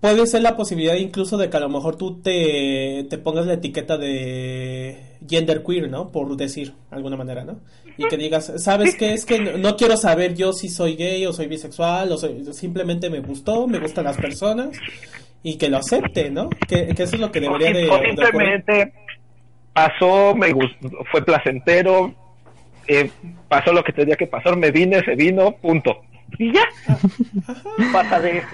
puede 0.00 0.26
ser 0.26 0.40
la 0.42 0.56
posibilidad 0.56 0.94
incluso 0.94 1.36
de 1.36 1.50
que 1.50 1.56
a 1.56 1.60
lo 1.60 1.68
mejor 1.68 1.96
tú 1.96 2.22
te, 2.22 3.06
te 3.10 3.18
pongas 3.18 3.44
la 3.46 3.54
etiqueta 3.54 3.98
de 3.98 5.18
genderqueer, 5.28 5.90
¿no? 5.90 6.10
Por 6.10 6.34
decir, 6.36 6.72
de 6.90 6.96
alguna 6.96 7.16
manera, 7.16 7.44
¿no? 7.44 7.58
Y 7.96 8.08
que 8.08 8.16
digas, 8.16 8.52
¿sabes 8.56 8.96
qué? 8.96 9.12
Es 9.12 9.24
que 9.24 9.38
no, 9.38 9.56
no 9.56 9.76
quiero 9.76 9.96
saber 9.96 10.34
yo 10.34 10.52
si 10.52 10.68
soy 10.68 10.96
gay 10.96 11.24
o 11.26 11.32
soy 11.32 11.46
bisexual 11.46 12.10
o 12.12 12.16
soy, 12.16 12.44
simplemente 12.52 13.08
me 13.08 13.20
gustó, 13.20 13.66
me 13.68 13.78
gustan 13.78 14.04
las 14.04 14.16
personas 14.16 14.76
y 15.42 15.56
que 15.58 15.68
lo 15.68 15.76
acepte, 15.78 16.30
¿no? 16.30 16.48
Que, 16.66 16.88
que 16.88 17.02
eso 17.02 17.14
es 17.14 17.20
lo 17.20 17.30
que 17.30 17.40
debería 17.40 17.72
de... 17.72 17.88
simplemente 18.16 18.92
pasó, 19.72 20.34
me 20.34 20.52
gustó, 20.52 20.88
fue 21.10 21.24
placentero, 21.24 22.14
eh, 22.88 23.10
pasó 23.48 23.72
lo 23.72 23.84
que 23.84 23.92
tenía 23.92 24.16
que 24.16 24.26
pasar, 24.26 24.56
me 24.56 24.70
vine, 24.70 25.04
se 25.04 25.14
vino, 25.14 25.52
punto. 25.52 26.00
Y 26.38 26.52
ya, 26.52 26.66
pasa 27.92 28.20
de 28.20 28.38
eso. 28.38 28.48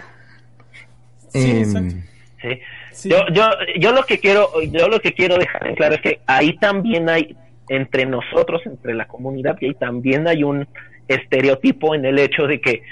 Sí, 1.28 1.50
Em, 1.50 1.58
exacto. 1.58 1.94
¿sí? 2.42 2.48
Sí. 2.92 3.08
Yo, 3.08 3.18
yo, 3.32 3.48
yo 3.78 3.92
lo 3.92 4.02
que 4.02 4.18
quiero, 4.18 4.50
yo 4.62 4.88
lo 4.88 5.00
que 5.00 5.12
quiero 5.12 5.38
dejar 5.38 5.66
en 5.66 5.76
claro 5.76 5.94
es 5.94 6.00
que 6.00 6.20
ahí 6.26 6.56
también 6.58 7.08
hay, 7.08 7.36
entre 7.70 8.04
nosotros, 8.04 8.62
entre 8.66 8.94
la 8.94 9.06
comunidad 9.06 9.56
gay, 9.58 9.74
también 9.74 10.26
hay 10.26 10.42
un 10.42 10.66
estereotipo 11.06 11.94
en 11.94 12.04
el 12.04 12.18
hecho 12.18 12.48
de 12.48 12.60
que 12.60 12.82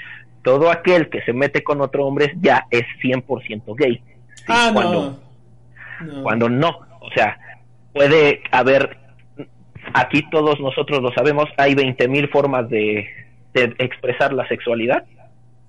todo 0.41 0.71
aquel 0.71 1.09
que 1.09 1.21
se 1.23 1.33
mete 1.33 1.63
con 1.63 1.81
otro 1.81 2.05
hombre 2.05 2.33
ya 2.39 2.65
es 2.71 2.83
100% 3.03 3.75
gay. 3.75 4.01
¿sí? 4.35 4.43
ah, 4.47 4.71
cuando, 4.73 5.19
no. 5.99 6.13
No. 6.13 6.23
cuando 6.23 6.49
no. 6.49 6.69
O 7.01 7.11
sea, 7.13 7.37
puede 7.91 8.41
haber, 8.51 8.97
aquí 9.93 10.23
todos 10.31 10.61
nosotros 10.61 11.01
lo 11.01 11.11
sabemos, 11.11 11.45
hay 11.57 11.73
20.000 11.75 12.31
formas 12.31 12.69
de, 12.69 13.05
de 13.53 13.75
expresar 13.79 14.31
la 14.31 14.47
sexualidad. 14.47 15.03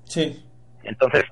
Sí. 0.04 0.40
Entonces, 0.84 1.24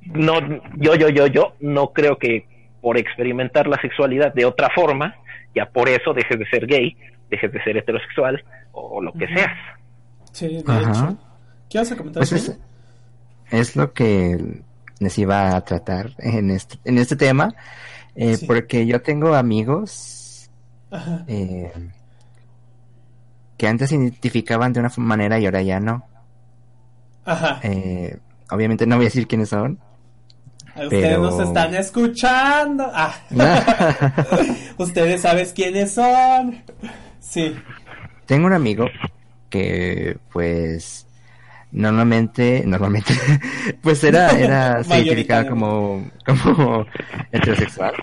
no, 0.00 0.40
yo, 0.76 0.94
yo, 0.94 1.10
yo, 1.10 1.26
yo 1.26 1.52
no 1.60 1.92
creo 1.92 2.16
que 2.16 2.46
por 2.80 2.96
experimentar 2.96 3.66
la 3.66 3.78
sexualidad 3.82 4.32
de 4.32 4.46
otra 4.46 4.70
forma, 4.74 5.14
ya 5.54 5.66
por 5.66 5.90
eso 5.90 6.14
dejes 6.14 6.38
de 6.38 6.46
ser 6.46 6.66
gay, 6.66 6.96
dejes 7.30 7.52
de 7.52 7.62
ser 7.64 7.76
heterosexual 7.76 8.42
o, 8.72 9.00
lo 9.02 9.12
que 9.12 9.26
seas. 9.28 9.52
Sí, 10.32 10.48
de 10.48 10.64
Ajá. 10.66 10.90
hecho. 10.90 11.16
¿Qué 11.70 11.78
vas 11.78 11.92
a 11.92 11.96
comentar? 11.96 12.20
Pues 12.20 12.32
es, 12.32 12.58
es 13.50 13.76
lo 13.76 13.92
que 13.92 14.62
les 15.00 15.18
iba 15.18 15.54
a 15.56 15.60
tratar 15.64 16.10
en 16.18 16.50
este, 16.50 16.78
en 16.84 16.98
este 16.98 17.16
tema, 17.16 17.54
eh, 18.14 18.36
Sí. 18.36 18.46
porque 18.46 18.86
yo 18.86 19.00
tengo 19.02 19.34
amigos 19.34 20.50
Ajá. 20.90 21.24
eh, 21.28 21.72
que 23.56 23.66
antes 23.68 23.90
se 23.90 23.96
identificaban 23.96 24.72
de 24.72 24.80
una 24.80 24.90
manera 24.96 25.38
y 25.38 25.44
ahora 25.46 25.62
ya 25.62 25.80
no. 25.80 26.06
Ajá. 27.24 27.60
Eh, 27.62 28.18
obviamente 28.50 28.86
no 28.86 28.96
voy 28.96 29.04
a 29.06 29.08
decir 29.08 29.26
quiénes 29.26 29.48
son. 29.50 29.78
Ustedes 30.74 31.08
pero- 31.08 31.22
nos 31.22 31.40
están 31.40 31.74
escuchando. 31.74 32.88
Ah. 32.94 33.12
Ustedes 34.78 35.20
saben 35.22 35.46
quiénes 35.54 35.92
son. 35.92 36.62
Sí. 37.20 37.54
Tengo 38.26 38.46
un 38.46 38.52
amigo 38.52 38.86
que 39.50 40.18
pues 40.32 41.06
normalmente, 41.72 42.62
normalmente, 42.66 43.14
pues 43.82 44.02
era, 44.04 44.30
era, 44.38 44.84
se 44.84 44.98
identificaba 44.98 45.48
como, 45.48 46.10
como 46.26 46.86
heterosexual. 47.32 47.94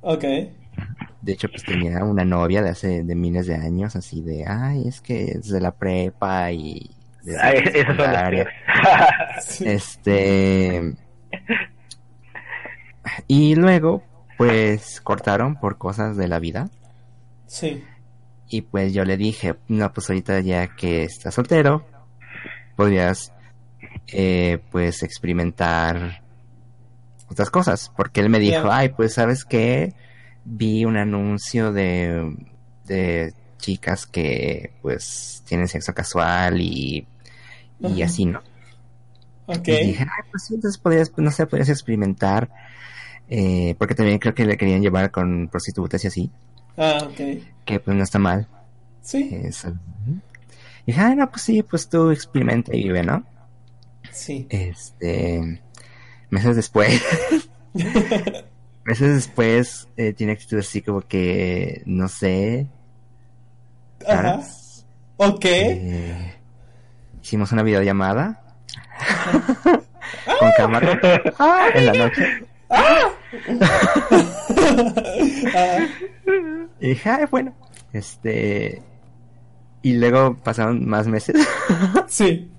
Ok. 0.00 0.24
De 1.20 1.32
hecho, 1.32 1.48
pues 1.48 1.62
tenía 1.62 2.02
una 2.04 2.24
novia 2.24 2.62
de 2.62 2.70
hace 2.70 3.04
de 3.04 3.14
miles 3.14 3.46
de 3.46 3.54
años, 3.54 3.94
así 3.94 4.22
de, 4.22 4.44
ay, 4.46 4.88
es 4.88 5.00
que 5.00 5.24
es 5.24 5.48
de 5.48 5.60
la 5.60 5.70
prepa 5.72 6.50
y... 6.50 6.90
de 7.22 7.40
Ay, 7.40 7.60
la 7.64 7.70
esas 7.70 7.72
son 7.72 7.96
las 7.96 8.06
secundaria". 8.06 8.44
peores. 8.44 9.44
Sí. 9.44 9.64
Este. 9.68 10.94
Y 13.26 13.54
luego, 13.54 14.02
pues 14.38 15.00
cortaron 15.00 15.56
por 15.56 15.78
cosas 15.78 16.16
de 16.16 16.28
la 16.28 16.38
vida. 16.38 16.68
Sí. 17.46 17.84
Y 18.52 18.62
pues 18.62 18.92
yo 18.92 19.04
le 19.04 19.16
dije, 19.16 19.56
no, 19.68 19.92
pues 19.92 20.10
ahorita 20.10 20.40
ya 20.40 20.68
que 20.76 21.04
estás 21.04 21.34
soltero, 21.34 21.86
podrías, 22.76 23.32
eh, 24.12 24.58
pues 24.70 25.02
experimentar 25.02 26.22
otras 27.28 27.50
cosas. 27.50 27.90
Porque 27.96 28.20
él 28.20 28.28
me 28.30 28.38
dijo, 28.40 28.70
ay, 28.70 28.90
pues 28.90 29.14
sabes 29.14 29.44
qué, 29.44 29.94
vi 30.44 30.84
un 30.84 30.96
anuncio 30.98 31.72
de, 31.72 32.36
de 32.84 33.34
chicas 33.58 34.06
que 34.06 34.74
pues 34.82 35.42
tienen 35.46 35.68
sexo 35.68 35.94
casual 35.94 36.60
y, 36.60 37.06
y 37.80 38.02
así, 38.02 38.26
¿no? 38.26 38.42
Y 39.64 39.78
dije, 39.78 40.02
ay, 40.04 40.24
pues 40.30 40.50
entonces 40.50 40.78
podrías, 40.80 41.12
no 41.16 41.30
sé, 41.30 41.46
podrías 41.46 41.68
experimentar. 41.70 42.50
eh, 43.28 43.74
porque 43.78 43.94
también 43.94 44.18
creo 44.18 44.34
que 44.34 44.44
le 44.46 44.56
querían 44.58 44.82
llevar 44.82 45.10
con 45.10 45.48
prostitutas 45.48 46.04
y 46.04 46.08
así. 46.08 46.30
Ah, 46.76 46.98
ok. 47.02 47.42
Que 47.64 47.80
pues 47.80 47.96
no 47.96 48.02
está 48.02 48.18
mal. 48.18 48.48
Sí. 49.02 49.30
Eso. 49.32 49.74
Y 50.84 50.92
dije, 50.92 51.00
ay, 51.00 51.16
no, 51.16 51.30
pues 51.30 51.42
sí, 51.42 51.62
pues 51.62 51.88
tú 51.88 52.10
experimenta 52.10 52.74
y 52.74 52.84
vive, 52.84 53.02
¿no? 53.02 53.24
Sí. 54.10 54.46
Este. 54.50 55.62
Meses 56.30 56.56
después. 56.56 57.02
meses 58.84 59.14
después 59.14 59.88
eh, 59.96 60.12
tiene 60.12 60.32
actitud 60.32 60.58
así 60.58 60.82
como 60.82 61.02
que, 61.02 61.82
no 61.86 62.08
sé. 62.08 62.68
Ajá. 64.06 64.22
raras. 64.22 64.86
Ok. 65.16 65.44
Eh, 65.44 66.34
hicimos 67.22 67.52
una 67.52 67.62
videollamada. 67.62 68.42
con 70.40 70.50
cámara. 70.56 71.00
en 71.74 71.86
la 71.86 71.92
noche. 71.92 72.46
Ah, 72.74 73.10
Y 76.80 76.88
dije, 76.88 77.10
ay, 77.10 77.24
bueno. 77.30 77.54
Este. 77.92 78.82
Y 79.82 79.94
luego 79.94 80.36
pasaron 80.36 80.86
más 80.88 81.06
meses. 81.06 81.36
sí. 82.08 82.50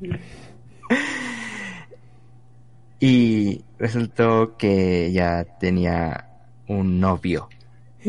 y 2.99 3.63
resultó 3.79 4.55
que 4.57 5.11
ya 5.11 5.43
tenía 5.59 6.29
un 6.67 6.99
novio. 6.99 7.49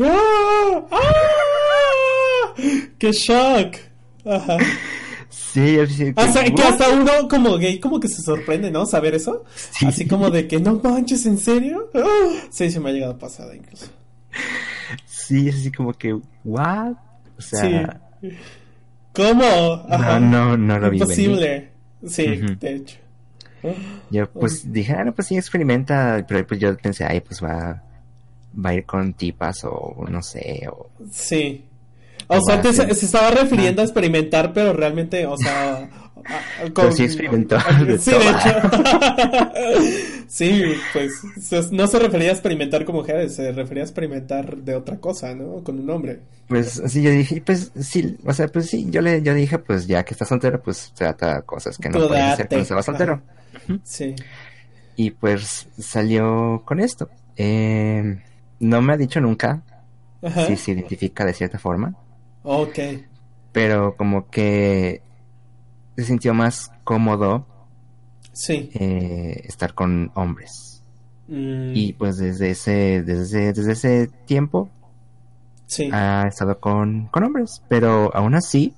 ¡Ah! 0.01 0.81
¡Ah! 0.91 2.53
¡Qué 2.97 3.11
shock! 3.11 3.75
Ajá. 4.25 4.57
Sí, 5.55 5.79
así 5.79 6.13
que, 6.13 6.21
O 6.21 6.33
sea, 6.33 6.43
que 6.43 6.61
hasta 6.61 6.89
uno 6.89 7.29
como 7.29 7.57
gay 7.57 7.79
como 7.79 7.97
que 7.97 8.09
se 8.09 8.21
sorprende, 8.21 8.69
¿no? 8.71 8.85
Saber 8.85 9.15
eso. 9.15 9.45
Sí. 9.55 9.85
Así 9.85 10.05
como 10.05 10.29
de 10.29 10.49
que 10.49 10.59
no 10.59 10.81
manches, 10.83 11.25
¿en 11.25 11.37
serio? 11.37 11.89
¡Ah! 11.95 12.29
Sí, 12.49 12.69
se 12.69 12.79
me 12.81 12.89
ha 12.89 12.93
llegado 12.93 13.13
a 13.13 13.17
pasar 13.17 13.55
incluso. 13.55 13.85
Sí, 15.05 15.47
es 15.47 15.55
así 15.55 15.71
como 15.71 15.93
que, 15.93 16.13
¿what? 16.43 16.91
O 17.37 17.41
sea, 17.41 18.01
Sí. 18.21 18.29
¿Cómo? 19.13 19.45
Ajá. 19.89 20.19
no, 20.19 20.57
no, 20.57 20.57
no 20.57 20.79
lo 20.79 20.89
vi 20.91 20.99
venir. 20.99 21.01
Imposible. 21.01 21.69
Sí, 22.05 22.41
Ujú. 22.43 22.55
de 22.59 22.75
hecho. 22.75 22.97
Yo 24.11 24.29
pues 24.29 24.71
dije, 24.71 24.93
ah, 24.93 25.05
no, 25.05 25.13
pues 25.13 25.29
sí, 25.29 25.37
experimenta. 25.37 26.25
Pero 26.27 26.45
pues 26.45 26.59
yo 26.59 26.75
pensé, 26.77 27.05
ay, 27.05 27.21
pues 27.21 27.41
va, 27.41 27.81
va 28.63 28.69
a 28.71 28.73
ir 28.73 28.85
con 28.85 29.13
tipas 29.13 29.63
o 29.63 30.05
no 30.09 30.21
sé, 30.21 30.67
o... 30.69 30.89
Sí. 31.11 31.63
O 32.27 32.39
sea, 32.41 32.61
te- 32.61 32.73
se 32.73 33.05
estaba 33.05 33.29
refiriendo 33.31 33.81
a 33.81 33.85
experimentar, 33.85 34.51
pero 34.53 34.73
realmente, 34.73 35.25
o 35.25 35.37
sea... 35.37 35.89
a- 36.25 36.91
sí 36.91 37.03
experimentó 37.03 37.57
de 37.87 37.97
Sí, 37.99 38.11
de 38.11 38.17
hecho. 38.17 38.71
sí, 40.27 40.63
pues 40.93 41.71
no 41.71 41.87
se 41.87 41.99
refería 41.99 42.29
a 42.29 42.33
experimentar 42.33 42.85
con 42.85 42.95
mujeres, 42.95 43.35
se 43.35 43.51
refería 43.51 43.83
a 43.83 43.85
experimentar 43.85 44.57
de 44.57 44.75
otra 44.75 44.97
cosa, 44.97 45.35
¿no? 45.35 45.63
Con 45.63 45.79
un 45.79 45.89
hombre. 45.89 46.19
Pues 46.47 46.79
así 46.79 47.01
yo 47.01 47.11
dije, 47.11 47.41
pues 47.45 47.71
sí, 47.79 48.17
o 48.25 48.33
sea, 48.33 48.47
pues 48.47 48.69
sí, 48.69 48.87
yo 48.89 49.01
le 49.01 49.21
yo 49.21 49.33
dije, 49.33 49.57
pues 49.59 49.87
ya 49.87 50.03
que 50.03 50.13
estás 50.13 50.27
soltero, 50.29 50.61
pues 50.61 50.91
trata 50.95 51.41
cosas 51.41 51.77
que 51.77 51.89
no 51.89 51.97
Tú 51.99 52.05
hacer 52.13 52.19
date. 52.19 52.47
cuando 52.47 52.61
estabas 52.63 52.85
soltero. 52.85 53.21
Sí. 53.83 54.15
Y 54.95 55.11
pues 55.11 55.67
salió 55.79 56.61
con 56.65 56.79
esto. 56.79 57.09
Eh, 57.37 58.21
no 58.59 58.81
me 58.81 58.93
ha 58.93 58.97
dicho 58.97 59.19
nunca 59.19 59.61
Ajá. 60.23 60.45
si 60.47 60.55
se 60.55 60.71
identifica 60.71 61.25
de 61.25 61.33
cierta 61.33 61.59
forma, 61.59 61.95
Ok. 62.45 62.79
pero 63.51 63.95
como 63.97 64.29
que 64.29 65.01
se 65.97 66.03
sintió 66.05 66.33
más 66.33 66.71
cómodo 66.83 67.45
Sí. 68.33 68.69
eh, 68.73 69.41
estar 69.45 69.73
con 69.73 70.11
hombres. 70.15 70.83
Mm, 71.27 71.71
Y 71.73 71.93
pues 71.93 72.17
desde 72.17 72.51
ese, 72.51 73.01
desde, 73.03 73.51
desde 73.53 73.71
ese 73.71 74.07
tiempo 74.25 74.69
sí. 75.65 75.89
ha 75.91 76.25
estado 76.27 76.59
con, 76.59 77.07
con 77.07 77.23
hombres, 77.23 77.63
pero 77.69 78.15
aún 78.15 78.35
así 78.35 78.73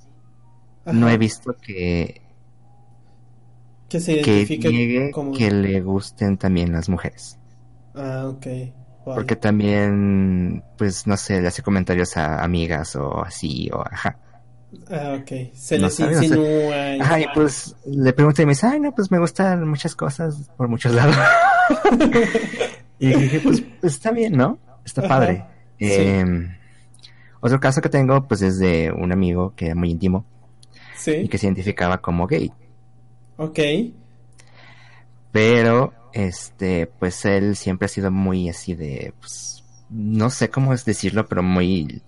no 0.85 1.09
he 1.09 1.17
visto 1.17 1.55
que, 1.61 2.21
que 3.89 3.99
se 3.99 5.11
como... 5.11 5.31
que 5.33 5.51
le 5.51 5.81
gusten 5.81 6.37
también 6.37 6.71
las 6.71 6.87
mujeres. 6.87 7.37
Ah, 7.95 8.27
ok. 8.27 8.45
Porque 9.15 9.35
también, 9.35 10.63
pues 10.77 11.07
no 11.07 11.15
sé, 11.17 11.41
le 11.41 11.47
hace 11.47 11.61
comentarios 11.63 12.17
a 12.17 12.43
amigas 12.43 12.95
o 12.95 13.23
así, 13.23 13.69
o 13.71 13.81
ajá. 13.81 14.17
Ah, 14.91 15.17
ok. 15.21 15.53
Se 15.53 15.77
No 15.79 15.85
les 15.85 15.95
sabe, 15.95 16.13
insinúa. 16.13 16.95
y- 16.95 16.99
Ajá, 16.99 17.19
y 17.21 17.25
pues 17.33 17.75
le 17.85 18.11
pregunté 18.13 18.41
y 18.43 18.45
me 18.45 18.51
dice, 18.51 18.67
ay, 18.67 18.79
no, 18.81 18.93
pues 18.93 19.09
me 19.11 19.19
gustan 19.19 19.67
muchas 19.67 19.95
cosas 19.95 20.49
por 20.57 20.67
muchos 20.67 20.93
lados. 20.93 21.15
y 22.99 23.07
dije, 23.13 23.39
pues, 23.39 23.61
pues, 23.79 23.93
está 23.93 24.11
bien, 24.11 24.33
¿no? 24.35 24.57
Está 24.85 25.01
Ajá, 25.01 25.07
padre. 25.09 25.45
sí. 25.79 25.85
Eh, 25.87 26.25
otro 27.39 27.59
caso 27.59 27.81
que 27.81 27.89
tengo, 27.89 28.27
pues 28.27 28.41
es 28.41 28.57
de 28.59 28.91
un 28.91 29.11
amigo 29.11 29.53
que 29.55 29.67
era 29.67 29.75
muy 29.75 29.91
íntimo 29.91 30.25
y 30.73 30.97
Sí. 30.99 31.27
que 31.29 31.37
se 31.37 31.45
identificaba 31.45 31.99
como 31.99 32.27
gay. 32.27 32.51
Ok. 33.37 33.59
Pero, 35.31 35.93
este, 36.13 36.87
pues 36.87 37.23
él 37.25 37.55
siempre 37.55 37.85
ha 37.85 37.89
sido 37.89 38.11
muy 38.11 38.49
así 38.49 38.73
de, 38.75 39.13
pues, 39.19 39.63
no 39.89 40.29
sé 40.29 40.49
cómo 40.49 40.73
es 40.73 40.83
decirlo, 40.85 41.25
pero 41.27 41.43
muy, 41.43 42.01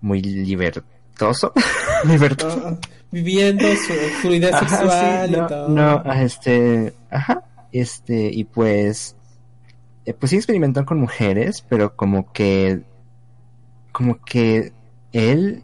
muy 0.00 0.20
libertoso. 0.22 1.52
libertoso. 2.04 2.62
Ah, 2.66 2.78
viviendo 3.10 3.66
su 3.76 3.92
fluidez 4.20 4.52
Ajá, 4.54 4.68
sexual 4.68 5.28
sí, 5.28 5.34
y 5.34 5.38
no, 5.38 5.46
todo. 5.46 5.68
no, 5.68 6.02
ah, 6.04 6.22
este, 6.22 6.94
ajá, 7.10 7.44
este, 7.72 8.30
y 8.32 8.44
pues, 8.44 9.14
eh, 10.04 10.12
pues 10.14 10.30
sí 10.30 10.36
experimentó 10.36 10.84
con 10.84 10.98
mujeres, 11.00 11.64
pero 11.68 11.94
como 11.94 12.32
que, 12.32 12.82
como 13.92 14.18
que 14.24 14.72
él, 15.12 15.62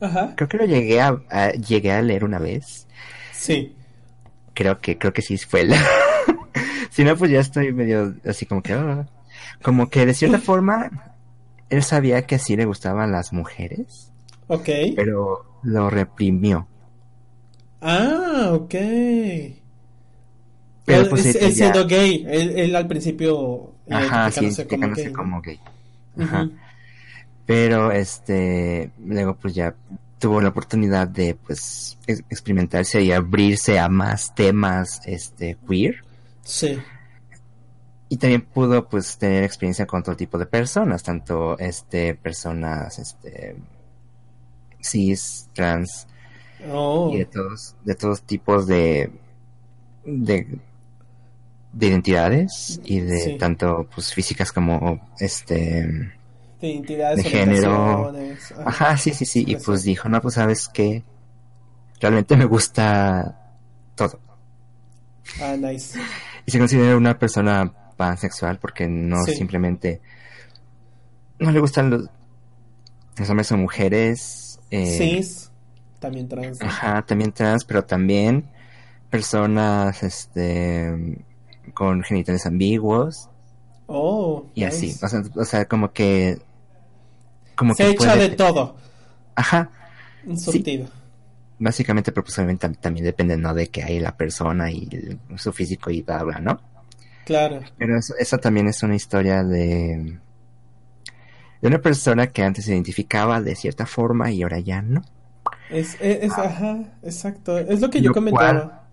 Ajá. 0.00 0.32
creo 0.34 0.48
que 0.48 0.56
lo 0.56 0.64
llegué 0.64 1.00
a, 1.02 1.20
a- 1.30 1.52
llegué 1.52 1.92
a 1.92 2.00
leer 2.02 2.24
una 2.24 2.38
vez, 2.38 2.86
Sí. 3.32 3.76
creo 4.54 4.80
que, 4.80 4.96
creo 4.96 5.12
que 5.12 5.20
sí 5.22 5.36
fue 5.36 5.60
él. 5.62 5.74
si 6.92 7.04
no, 7.04 7.16
pues 7.16 7.30
ya 7.30 7.40
estoy 7.40 7.72
medio 7.72 8.14
así 8.24 8.46
como 8.46 8.62
que, 8.62 8.72
ah. 8.74 9.06
como 9.62 9.88
que 9.88 10.06
de 10.06 10.14
cierta 10.14 10.38
forma, 10.50 10.90
él 11.70 11.82
sabía 11.82 12.26
que 12.26 12.38
sí 12.38 12.54
le 12.56 12.64
gustaban 12.66 13.10
las 13.12 13.32
mujeres, 13.32 14.10
Ok. 14.48 14.68
pero 14.94 15.44
lo 15.62 15.88
reprimió. 15.90 16.68
Ah, 17.80 18.50
ok. 18.52 18.74
Pero 20.84 21.02
él, 21.02 21.08
pues 21.08 21.26
es- 21.26 21.36
él 21.36 21.50
ya- 21.50 21.54
siendo 21.72 21.86
gay. 21.86 22.24
Él, 22.28 22.50
él 22.58 22.76
al 22.76 22.86
principio. 22.86 23.72
Ajá, 23.90 24.30
sí, 24.30 24.50
como 24.68 24.90
gay, 24.94 25.12
como 25.12 25.40
gay. 25.40 25.60
Ajá. 26.18 26.48
Pero 27.46 27.90
este, 27.90 28.90
luego 29.04 29.34
pues 29.34 29.54
ya 29.54 29.74
tuvo 30.18 30.40
la 30.40 30.50
oportunidad 30.50 31.08
de 31.08 31.34
pues 31.34 31.98
ex- 32.06 32.22
experimentarse 32.30 33.02
y 33.02 33.10
abrirse 33.12 33.78
a 33.80 33.88
más 33.88 34.34
temas 34.34 35.00
este 35.06 35.56
queer 35.68 36.04
Sí. 36.44 36.78
y 38.08 38.16
también 38.18 38.42
pudo 38.42 38.88
pues 38.88 39.16
tener 39.16 39.42
experiencia 39.44 39.86
con 39.86 40.02
todo 40.02 40.16
tipo 40.16 40.36
de 40.38 40.46
personas, 40.46 41.02
tanto 41.02 41.58
este 41.58 42.14
personas 42.14 42.98
este 42.98 43.56
cis, 44.80 45.48
trans, 45.54 46.06
Oh. 46.70 47.10
y 47.12 47.18
de 47.18 47.24
todos, 47.24 47.74
de 47.84 47.94
todos 47.96 48.22
tipos 48.22 48.66
de, 48.68 49.10
de, 50.04 50.58
de 51.72 51.86
identidades 51.86 52.80
y 52.84 53.00
de 53.00 53.18
Sí. 53.20 53.38
tanto 53.38 53.88
pues 53.94 54.12
físicas 54.14 54.52
como 54.52 55.00
este 55.18 56.12
De 56.60 56.68
identidades, 56.68 57.24
de 57.24 57.30
género. 57.30 58.12
ajá. 58.58 58.62
Ajá, 58.66 58.96
sí, 58.96 59.12
sí, 59.12 59.24
sí. 59.26 59.44
Y 59.46 59.56
pues 59.56 59.82
dijo, 59.84 60.08
no, 60.08 60.20
pues 60.20 60.34
sabes 60.34 60.68
que 60.68 61.02
realmente 62.00 62.36
me 62.36 62.44
gusta 62.44 63.56
todo. 63.96 64.20
Ah, 65.40 65.56
nice. 65.58 65.98
Y 66.46 66.50
se 66.50 66.58
considera 66.58 66.96
una 66.96 67.18
persona 67.18 67.72
pansexual 67.96 68.58
porque 68.58 68.88
no 68.88 69.16
Sí. 69.26 69.34
simplemente 69.36 70.00
no 71.38 71.50
le 71.50 71.60
gustan 71.60 71.90
los, 71.90 72.08
los 73.18 73.30
hombres 73.30 73.52
o 73.52 73.56
mujeres. 73.56 74.60
eh, 74.70 74.96
Cis, 74.98 75.50
también 76.00 76.28
trans. 76.28 76.60
Ajá, 76.62 77.02
también 77.02 77.32
trans, 77.32 77.64
pero 77.64 77.84
también 77.84 78.48
personas 79.10 80.02
este 80.02 81.24
con 81.74 82.02
genitales 82.02 82.46
ambiguos 82.46 83.28
Oh, 83.86 84.46
y 84.54 84.64
nice. 84.64 84.76
así. 84.76 84.96
O 85.04 85.08
sea, 85.08 85.22
o 85.36 85.44
sea, 85.44 85.64
como 85.66 85.92
que 85.92 86.38
como 87.56 87.74
Se 87.74 87.84
que 87.84 87.90
echa 87.90 88.14
puede- 88.14 88.28
de 88.30 88.36
todo. 88.36 88.76
Ajá, 89.34 89.70
Un 90.26 90.38
Sí. 90.38 90.86
Básicamente, 91.62 92.12
pero 92.12 92.24
pues 92.24 92.36
obviamente 92.38 92.68
también 92.80 93.04
depende, 93.04 93.36
¿no? 93.36 93.54
De 93.54 93.68
que 93.68 93.82
hay 93.82 94.00
la 94.00 94.16
persona 94.16 94.70
y 94.70 94.88
el- 94.92 95.38
su 95.38 95.52
físico 95.52 95.90
y 95.90 96.02
bla, 96.02 96.22
bla, 96.24 96.38
¿no? 96.40 96.60
Claro. 97.24 97.60
Pero 97.78 97.96
eso, 97.98 98.14
esa 98.18 98.38
también 98.38 98.66
es 98.68 98.82
una 98.82 98.96
historia 98.96 99.44
de, 99.44 100.18
de 101.60 101.68
una 101.68 101.78
persona 101.80 102.26
que 102.26 102.42
antes 102.42 102.64
se 102.64 102.72
identificaba 102.72 103.40
de 103.40 103.54
cierta 103.54 103.86
forma 103.86 104.30
y 104.30 104.42
ahora 104.42 104.58
ya 104.58 104.82
no. 104.82 105.02
Es, 105.70 105.94
es, 106.00 106.24
es- 106.24 106.32
ajá, 106.32 106.78
exacto. 107.02 107.58
Es 107.58 107.80
lo 107.80 107.90
que 107.90 108.02
yo 108.02 108.12
comentaba. 108.12 108.88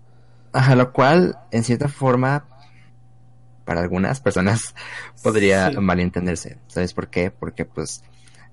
Ajá, 0.52 0.74
lo 0.76 0.92
cual, 0.92 1.38
en 1.50 1.62
cierta 1.64 1.88
forma, 1.88 2.44
para 3.64 3.80
algunas 3.82 4.20
personas 4.20 4.74
podría 5.22 5.70
Sí. 5.70 5.76
malentenderse. 5.78 6.58
¿Sabes 6.68 6.92
por 6.94 7.08
qué? 7.08 7.30
Porque, 7.30 7.64
pues, 7.64 8.02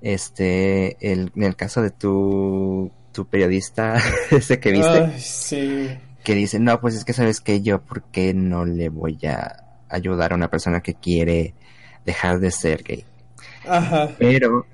este, 0.01 0.97
el, 1.12 1.32
en 1.36 1.43
el 1.43 1.56
caso 1.56 1.82
de 1.82 1.89
tu, 1.91 2.91
tu 3.17 3.25
periodista, 3.25 3.97
ese 4.32 4.60
que 4.60 4.71
viste, 4.71 4.88
Ay, 5.06 5.19
sí. 5.19 5.89
que 6.23 6.36
dice, 6.36 6.60
no, 6.60 6.80
pues 6.80 6.93
es 6.93 7.03
que 7.03 7.13
sabes 7.13 7.41
que 7.41 7.62
yo, 7.62 7.82
¿por 7.82 8.03
qué 8.03 8.36
no 8.36 8.63
le 8.63 8.89
voy 8.89 9.17
a 9.25 9.63
ayudar 9.89 10.32
a 10.34 10.36
una 10.36 10.51
persona 10.51 10.82
que 10.82 10.93
quiere 10.93 11.56
dejar 12.06 12.39
de 12.39 12.51
ser 12.51 12.84
gay? 12.84 13.06
Ajá. 13.67 14.10
Pero, 14.19 14.67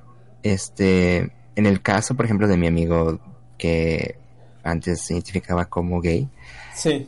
este, 0.43 1.31
en 1.55 1.65
el 1.65 1.81
caso, 1.81 2.15
por 2.15 2.25
ejemplo, 2.25 2.49
de 2.49 2.57
mi 2.57 2.67
amigo 2.67 3.17
que 3.57 4.17
antes 4.61 4.99
se 5.05 5.13
identificaba 5.13 5.63
como 5.65 6.01
gay, 6.01 6.27
Sí. 6.75 7.07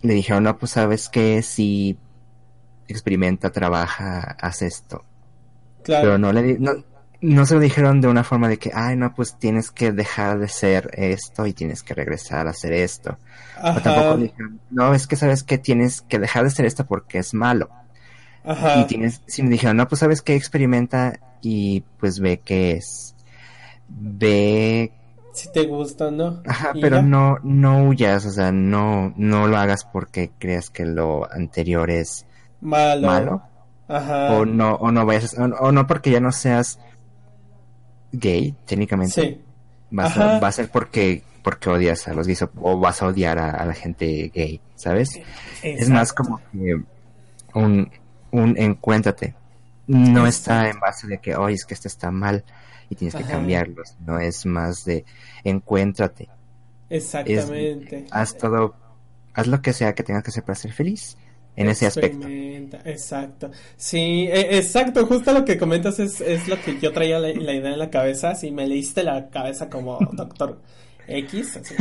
le 0.00 0.14
dijeron, 0.14 0.44
no, 0.44 0.56
pues 0.56 0.72
sabes 0.72 1.10
que 1.10 1.42
si 1.42 1.98
experimenta, 2.88 3.52
trabaja, 3.52 4.34
haz 4.40 4.62
esto. 4.62 5.04
Claro. 5.82 6.02
Pero 6.04 6.18
no 6.18 6.32
le 6.32 6.58
no, 6.58 6.72
no 7.26 7.44
se 7.46 7.54
lo 7.54 7.60
dijeron 7.60 8.00
de 8.00 8.08
una 8.08 8.22
forma 8.24 8.48
de 8.48 8.58
que, 8.58 8.70
ay, 8.74 8.96
no, 8.96 9.12
pues 9.14 9.36
tienes 9.38 9.70
que 9.70 9.90
dejar 9.92 10.38
de 10.38 10.48
ser 10.48 10.90
esto 10.94 11.46
y 11.46 11.52
tienes 11.52 11.82
que 11.82 11.94
regresar 11.94 12.46
a 12.46 12.50
hacer 12.50 12.72
esto. 12.72 13.18
O 13.62 13.66
Ajá. 13.66 13.82
tampoco 13.82 14.16
le 14.16 14.22
dijeron, 14.24 14.60
no, 14.70 14.94
es 14.94 15.06
que 15.06 15.16
sabes 15.16 15.42
que 15.42 15.58
tienes 15.58 16.02
que 16.02 16.18
dejar 16.18 16.44
de 16.44 16.50
ser 16.50 16.66
esto 16.66 16.86
porque 16.86 17.18
es 17.18 17.34
malo. 17.34 17.68
Ajá. 18.44 18.78
Y 18.80 18.84
tienes, 18.86 19.22
si 19.26 19.42
me 19.42 19.50
dijeron, 19.50 19.76
no, 19.76 19.88
pues 19.88 19.98
sabes 19.98 20.22
que 20.22 20.36
experimenta 20.36 21.18
y 21.42 21.80
pues 21.98 22.20
ve 22.20 22.40
qué 22.44 22.72
es. 22.72 23.14
Ve, 23.88 24.92
Si 25.32 25.50
te 25.52 25.64
gusta, 25.66 26.10
¿no? 26.10 26.42
ajá, 26.46 26.72
pero 26.80 26.96
ya. 26.96 27.02
no, 27.02 27.38
no 27.42 27.88
huyas, 27.88 28.24
o 28.26 28.30
sea, 28.30 28.52
no, 28.52 29.12
no 29.16 29.46
lo 29.48 29.56
hagas 29.56 29.84
porque 29.84 30.30
creas 30.38 30.70
que 30.70 30.84
lo 30.84 31.30
anterior 31.32 31.90
es 31.90 32.24
Malo. 32.60 33.06
malo. 33.06 33.42
Ajá. 33.88 34.32
o 34.32 34.44
no, 34.44 34.74
o 34.74 34.90
no 34.90 35.06
vayas, 35.06 35.36
o, 35.38 35.44
o 35.44 35.70
no 35.72 35.86
porque 35.86 36.10
ya 36.10 36.18
no 36.20 36.32
seas 36.32 36.80
gay, 38.12 38.54
técnicamente. 38.66 39.22
Sí. 39.22 39.40
Vas 39.90 40.16
a, 40.16 40.38
va 40.38 40.48
a 40.48 40.52
ser 40.52 40.68
porque, 40.70 41.22
porque 41.42 41.70
odias 41.70 42.08
a 42.08 42.14
los 42.14 42.26
gays 42.26 42.42
o, 42.42 42.50
o 42.60 42.78
vas 42.78 43.02
a 43.02 43.06
odiar 43.06 43.38
a, 43.38 43.50
a 43.50 43.64
la 43.66 43.74
gente 43.74 44.30
gay, 44.34 44.60
¿sabes? 44.74 45.20
Es 45.62 45.88
más 45.88 46.12
como 46.12 46.40
que 46.52 46.80
un, 47.54 47.90
un 48.32 48.58
encuéntrate. 48.58 49.34
No 49.86 50.26
Exacto. 50.26 50.26
está 50.26 50.70
en 50.70 50.80
base 50.80 51.06
de 51.06 51.18
que, 51.18 51.36
oye, 51.36 51.54
es 51.54 51.64
que 51.64 51.74
esto 51.74 51.86
está 51.88 52.10
mal 52.10 52.44
y 52.90 52.96
tienes 52.96 53.14
que 53.14 53.22
Ajá. 53.22 53.32
cambiarlo. 53.32 53.82
No 54.04 54.18
es 54.18 54.44
más 54.46 54.84
de 54.84 55.04
encuéntrate. 55.44 56.28
Exactamente. 56.90 58.06
Haz 58.10 58.36
todo, 58.36 58.74
haz 59.34 59.46
lo 59.46 59.62
que 59.62 59.72
sea 59.72 59.94
que 59.94 60.02
tengas 60.02 60.22
que 60.24 60.30
hacer 60.30 60.42
para 60.44 60.56
ser 60.56 60.72
feliz 60.72 61.16
en 61.56 61.68
ese 61.68 61.86
aspecto. 61.86 62.28
Exacto. 62.84 63.50
Sí, 63.76 64.28
e- 64.30 64.56
exacto. 64.58 65.06
Justo 65.06 65.32
lo 65.32 65.44
que 65.44 65.56
comentas 65.58 65.98
es, 65.98 66.20
es 66.20 66.46
lo 66.48 66.60
que 66.60 66.78
yo 66.80 66.92
traía 66.92 67.18
la, 67.18 67.28
la 67.28 67.54
idea 67.54 67.72
en 67.72 67.78
la 67.78 67.90
cabeza. 67.90 68.34
Si 68.34 68.50
me 68.50 68.66
leíste 68.66 69.02
la 69.02 69.28
cabeza 69.30 69.68
como 69.68 69.98
doctor 70.12 70.60
X, 71.08 71.56
así. 71.56 71.74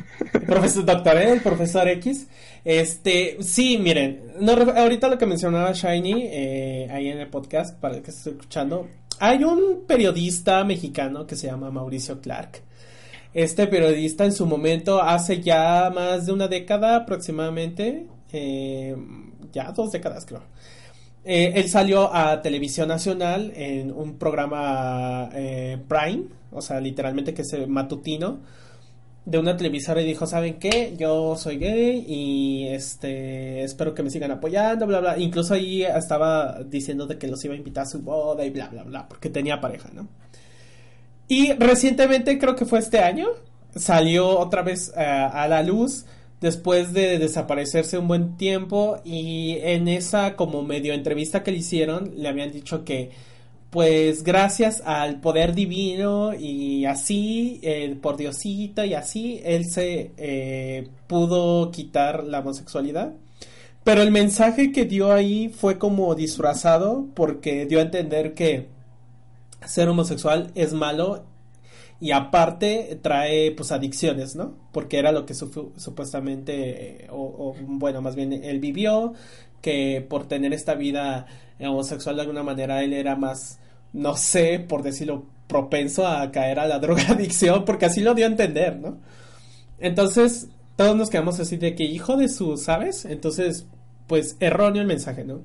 Profesor 0.46 0.86
doctor, 0.86 1.18
¿eh? 1.18 1.32
el 1.32 1.42
profesor 1.42 1.88
X. 1.90 2.28
Este, 2.64 3.38
sí, 3.42 3.78
miren, 3.78 4.22
no, 4.40 4.54
ahorita 4.54 5.08
lo 5.08 5.18
que 5.18 5.26
mencionaba 5.26 5.72
Shiny 5.72 6.28
eh, 6.32 6.88
ahí 6.92 7.10
en 7.10 7.20
el 7.20 7.28
podcast 7.28 7.80
para 7.80 7.96
el 7.96 8.02
que 8.02 8.12
esté 8.12 8.32
escuchando, 8.32 8.88
hay 9.20 9.44
un 9.44 9.86
periodista 9.88 10.64
mexicano 10.64 11.26
que 11.26 11.36
se 11.36 11.48
llama 11.48 11.72
Mauricio 11.72 12.22
Clark. 12.22 12.62
Este 13.34 13.68
periodista 13.68 14.24
en 14.26 14.32
su 14.32 14.46
momento, 14.46 15.02
hace 15.02 15.42
ya 15.42 15.92
más 15.94 16.26
de 16.26 16.32
una 16.32 16.48
década 16.48 16.96
aproximadamente, 16.96 18.08
eh, 18.32 18.96
ya 19.56 19.72
dos 19.72 19.92
décadas 19.92 20.26
creo, 20.26 20.44
eh, 21.28 21.54
él 21.60 21.68
salió 21.70 22.14
a 22.14 22.44
Televisión 22.44 22.88
Nacional 22.88 23.52
en 23.56 23.92
un 23.92 24.20
programa 24.20 25.28
eh, 25.34 25.80
Prime, 25.88 26.26
o 26.52 26.62
sea, 26.62 26.80
literalmente 26.80 27.34
que 27.34 27.42
es 27.42 27.52
eh, 27.54 27.66
matutino, 27.66 28.42
de 29.26 29.40
una 29.40 29.58
televisora 29.58 30.04
y 30.04 30.06
dijo, 30.06 30.28
¿saben 30.28 30.60
qué? 30.60 30.94
Yo 31.00 31.36
soy 31.36 31.58
gay 31.58 32.06
y 32.08 32.68
este 32.68 33.64
espero 33.64 33.96
que 33.96 34.04
me 34.04 34.12
sigan 34.12 34.30
apoyando, 34.30 34.86
bla, 34.86 35.00
bla. 35.00 35.18
Incluso 35.18 35.56
ahí 35.56 35.82
estaba 35.82 36.62
diciendo 36.64 37.08
de 37.08 37.18
que 37.18 37.28
los 37.28 37.44
iba 37.44 37.56
a 37.56 37.58
invitar 37.58 37.86
a 37.86 37.88
su 37.88 38.04
boda 38.04 38.46
y 38.46 38.52
bla, 38.52 38.68
bla, 38.68 38.84
bla, 38.84 39.08
porque 39.10 39.32
tenía 39.32 39.60
pareja, 39.60 39.90
¿no? 39.94 40.08
Y 41.28 41.54
recientemente, 41.54 42.38
creo 42.38 42.56
que 42.56 42.66
fue 42.66 42.78
este 42.78 43.00
año, 43.00 43.30
salió 43.76 44.38
otra 44.38 44.62
vez 44.62 44.94
a 44.96 45.48
la 45.48 45.64
luz 45.64 46.06
después 46.42 46.94
de 46.94 47.18
desaparecerse 47.20 47.98
un 47.98 48.08
buen 48.08 48.38
tiempo 48.38 49.00
y 49.04 49.58
en 49.62 49.88
esa 49.88 50.36
como 50.36 50.64
medio 50.64 50.94
entrevista 50.94 51.44
que 51.44 51.52
le 51.52 51.58
hicieron 51.58 52.12
le 52.16 52.28
habían 52.28 52.52
dicho 52.52 52.84
que 52.84 53.12
pues 53.76 54.24
gracias 54.24 54.82
al 54.86 55.20
poder 55.20 55.54
divino 55.54 56.34
y 56.34 56.86
así, 56.86 57.60
eh, 57.62 57.98
por 58.02 58.16
Diosito 58.16 58.86
y 58.86 58.94
así, 58.94 59.42
él 59.44 59.66
se 59.66 60.12
eh, 60.16 60.88
pudo 61.08 61.72
quitar 61.72 62.24
la 62.24 62.40
homosexualidad. 62.40 63.16
Pero 63.84 64.02
el 64.02 64.12
mensaje 64.12 64.72
que 64.72 64.86
dio 64.86 65.12
ahí 65.12 65.50
fue 65.50 65.78
como 65.78 66.16
disfrazado 66.16 67.08
porque 67.16 67.66
dio 67.66 67.80
a 67.80 67.82
entender 67.82 68.34
que 68.34 68.70
ser 69.66 69.90
homosexual 69.90 70.52
es 70.56 70.72
malo 70.72 71.26
y 72.00 72.12
aparte 72.12 73.00
trae 73.02 73.52
pues 73.52 73.72
adicciones, 73.72 74.36
¿no? 74.36 74.56
Porque 74.72 75.00
era 75.00 75.12
lo 75.12 75.26
que 75.26 75.34
su- 75.34 75.72
supuestamente, 75.78 77.06
eh, 77.06 77.08
o, 77.12 77.56
bueno, 77.62 78.02
más 78.02 78.16
bien 78.16 78.34
él 78.34 78.60
vivió, 78.60 79.14
que 79.62 80.06
por 80.08 80.28
tener 80.28 80.54
esta 80.54 80.76
vida 80.76 81.26
homosexual 81.60 82.16
de 82.16 82.22
alguna 82.24 82.44
manera 82.44 82.84
él 82.84 82.94
era 82.94 83.16
más, 83.16 83.60
no 83.94 84.16
sé, 84.18 84.60
por 84.60 84.84
decirlo, 84.84 85.26
propenso 85.48 86.06
a 86.08 86.32
caer 86.32 86.60
a 86.60 86.68
la 86.68 86.80
drogadicción, 86.82 87.66
porque 87.66 87.86
así 87.86 88.02
lo 88.02 88.14
dio 88.14 88.26
a 88.26 88.30
entender, 88.30 88.78
¿no? 88.80 88.98
Entonces, 89.80 90.48
todos 90.76 90.96
nos 90.96 91.10
quedamos 91.10 91.40
así 91.40 91.58
de 91.58 91.76
que 91.76 91.84
hijo 91.84 92.18
de 92.18 92.30
su, 92.30 92.58
¿sabes? 92.58 93.06
Entonces, 93.06 93.68
pues 94.08 94.38
erróneo 94.40 94.82
el 94.82 94.88
mensaje, 94.88 95.24
¿no? 95.24 95.42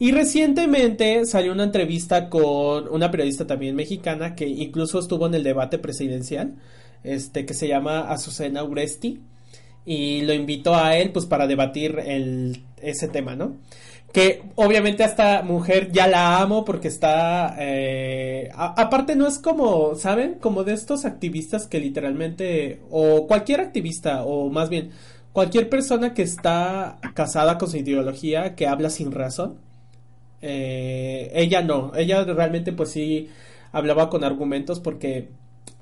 Y 0.00 0.12
recientemente 0.12 1.26
salió 1.26 1.52
una 1.52 1.64
entrevista 1.64 2.30
con 2.30 2.88
una 2.88 3.10
periodista 3.10 3.46
también 3.46 3.76
mexicana 3.76 4.34
que 4.34 4.48
incluso 4.48 4.98
estuvo 4.98 5.26
en 5.26 5.34
el 5.34 5.44
debate 5.44 5.78
presidencial, 5.78 6.54
este 7.04 7.44
que 7.44 7.52
se 7.52 7.68
llama 7.68 8.10
Azucena 8.10 8.64
Uresti 8.64 9.20
y 9.84 10.22
lo 10.22 10.32
invitó 10.32 10.74
a 10.74 10.96
él 10.96 11.10
pues 11.12 11.26
para 11.26 11.46
debatir 11.46 11.98
el, 12.02 12.64
ese 12.80 13.08
tema, 13.08 13.36
¿no? 13.36 13.58
Que 14.10 14.42
obviamente 14.54 15.04
a 15.04 15.06
esta 15.06 15.42
mujer 15.42 15.92
ya 15.92 16.06
la 16.06 16.40
amo 16.40 16.64
porque 16.64 16.88
está, 16.88 17.54
eh, 17.58 18.48
aparte 18.54 19.16
no 19.16 19.26
es 19.26 19.38
como, 19.38 19.96
¿saben? 19.96 20.36
Como 20.40 20.64
de 20.64 20.72
estos 20.72 21.04
activistas 21.04 21.66
que 21.66 21.78
literalmente, 21.78 22.80
o 22.90 23.26
cualquier 23.26 23.60
activista, 23.60 24.24
o 24.24 24.48
más 24.48 24.70
bien 24.70 24.92
cualquier 25.34 25.68
persona 25.68 26.14
que 26.14 26.22
está 26.22 26.98
casada 27.12 27.58
con 27.58 27.70
su 27.70 27.76
ideología, 27.76 28.54
que 28.54 28.66
habla 28.66 28.88
sin 28.88 29.12
razón. 29.12 29.68
Eh, 30.42 31.30
ella 31.34 31.62
no, 31.62 31.92
ella 31.94 32.24
realmente 32.24 32.72
pues 32.72 32.90
sí 32.90 33.28
hablaba 33.72 34.08
con 34.08 34.24
argumentos 34.24 34.80
porque 34.80 35.28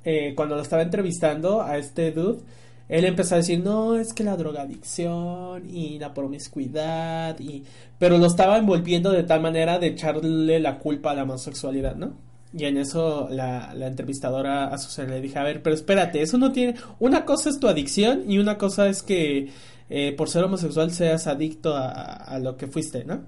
eh, 0.05 0.35
cuando 0.35 0.57
lo 0.57 0.62
estaba 0.62 0.83
entrevistando 0.83 1.62
a 1.62 1.79
este 1.79 2.12
dude, 2.12 2.40
él 2.88 3.05
empezó 3.05 3.35
a 3.35 3.38
decir, 3.38 3.61
no, 3.61 3.97
es 3.97 4.14
que 4.14 4.25
la 4.25 4.37
drogadicción 4.37 5.68
y 5.68 5.99
la 5.99 6.14
promiscuidad, 6.14 7.38
y... 7.38 7.64
pero 7.99 8.16
lo 8.16 8.27
estaba 8.27 8.57
envolviendo 8.57 9.11
de 9.11 9.25
tal 9.25 9.42
manera 9.42 9.79
de 9.79 9.88
echarle 9.88 10.59
la 10.59 10.79
culpa 10.79 11.11
a 11.11 11.14
la 11.14 11.25
homosexualidad, 11.25 11.97
¿no? 11.97 12.14
Y 12.57 12.64
en 12.64 12.79
eso 12.79 13.29
la, 13.31 13.75
la 13.75 13.88
entrevistadora 13.88 14.68
a 14.68 14.79
Susana 14.79 15.11
le 15.14 15.21
dije, 15.21 15.38
a 15.38 15.42
ver, 15.42 15.62
pero 15.62 15.75
espérate, 15.75 16.23
eso 16.23 16.38
no 16.38 16.51
tiene... 16.51 16.77
Una 16.99 17.27
cosa 17.27 17.51
es 17.51 17.61
tu 17.61 17.68
adicción 17.68 18.25
y 18.27 18.38
una 18.38 18.57
cosa 18.57 18.88
es 18.88 19.03
que 19.03 19.51
eh, 19.90 20.14
por 20.16 20.31
ser 20.31 20.44
homosexual 20.44 20.90
seas 20.90 21.27
adicto 21.27 21.77
a, 21.77 21.90
a, 21.90 22.38
lo 22.38 22.57
que 22.57 22.66
fuiste, 22.66 23.05
¿no? 23.05 23.21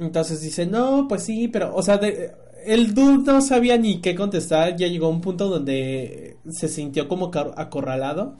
Entonces 0.00 0.40
dice, 0.40 0.66
no, 0.66 1.06
pues 1.08 1.22
sí, 1.24 1.46
pero, 1.48 1.74
o 1.74 1.82
sea, 1.82 1.98
de, 1.98 2.32
el 2.66 2.94
dude 2.94 3.24
no 3.32 3.40
sabía 3.40 3.76
ni 3.78 4.00
qué 4.00 4.14
contestar, 4.16 4.76
ya 4.76 4.88
llegó 4.88 5.06
a 5.06 5.10
un 5.10 5.20
punto 5.20 5.48
donde 5.48 6.38
se 6.50 6.68
sintió 6.68 7.06
como 7.06 7.30
acorralado 7.56 8.36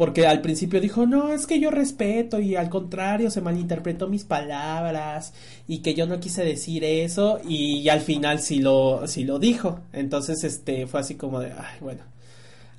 porque 0.00 0.26
al 0.26 0.40
principio 0.40 0.80
dijo, 0.80 1.04
no, 1.04 1.30
es 1.30 1.46
que 1.46 1.60
yo 1.60 1.70
respeto 1.70 2.40
y 2.40 2.56
al 2.56 2.70
contrario 2.70 3.30
se 3.30 3.42
malinterpretó 3.42 4.08
mis 4.08 4.24
palabras 4.24 5.34
y 5.68 5.80
que 5.80 5.92
yo 5.92 6.06
no 6.06 6.20
quise 6.20 6.42
decir 6.42 6.84
eso 6.84 7.38
y, 7.46 7.86
al 7.90 8.00
final 8.00 8.40
sí 8.40 8.60
lo, 8.60 9.06
sí 9.06 9.24
lo 9.24 9.38
dijo. 9.38 9.80
Entonces, 9.92 10.42
este, 10.42 10.86
fue 10.86 11.00
así 11.00 11.16
como 11.16 11.40
de, 11.40 11.52
ay, 11.52 11.76
bueno, 11.82 12.00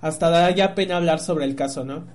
hasta 0.02 0.32
da 0.32 0.50
ya 0.50 0.74
pena 0.74 0.97
hablar 0.97 1.19
sobre 1.19 1.45
el 1.45 1.56
caso, 1.56 1.84
¿no? 1.86 2.06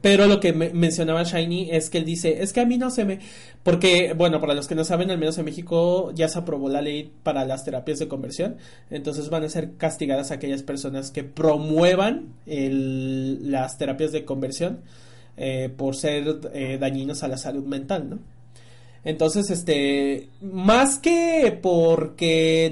Pero 0.00 0.26
lo 0.26 0.38
que 0.38 0.52
mencionaba 0.52 1.24
Shiny 1.24 1.70
es 1.72 1.90
que 1.90 1.98
él 1.98 2.04
dice, 2.04 2.42
es 2.42 2.52
que 2.52 2.60
a 2.60 2.66
mí 2.66 2.78
no 2.78 2.90
se 2.90 3.04
me... 3.04 3.18
Porque, 3.64 4.12
bueno, 4.16 4.40
para 4.40 4.54
los 4.54 4.68
que 4.68 4.76
no 4.76 4.84
saben, 4.84 5.10
al 5.10 5.18
menos 5.18 5.36
en 5.38 5.44
México 5.44 6.12
ya 6.14 6.28
se 6.28 6.38
aprobó 6.38 6.68
la 6.68 6.80
ley 6.80 7.10
para 7.24 7.44
las 7.44 7.64
terapias 7.64 7.98
de 7.98 8.06
conversión. 8.06 8.56
Entonces 8.90 9.30
van 9.30 9.42
a 9.44 9.48
ser 9.48 9.72
castigadas 9.76 10.30
aquellas 10.30 10.62
personas 10.62 11.10
que 11.10 11.24
promuevan 11.24 12.34
las 12.46 13.78
terapias 13.78 14.12
de 14.12 14.24
conversión 14.24 14.80
eh, 15.36 15.72
por 15.76 15.96
ser 15.96 16.40
eh, 16.52 16.78
dañinos 16.80 17.22
a 17.22 17.28
la 17.28 17.36
salud 17.36 17.64
mental, 17.64 18.10
¿no? 18.10 18.18
Entonces, 19.04 19.50
este, 19.50 20.28
más 20.40 20.98
que 20.98 21.56
porque 21.62 22.70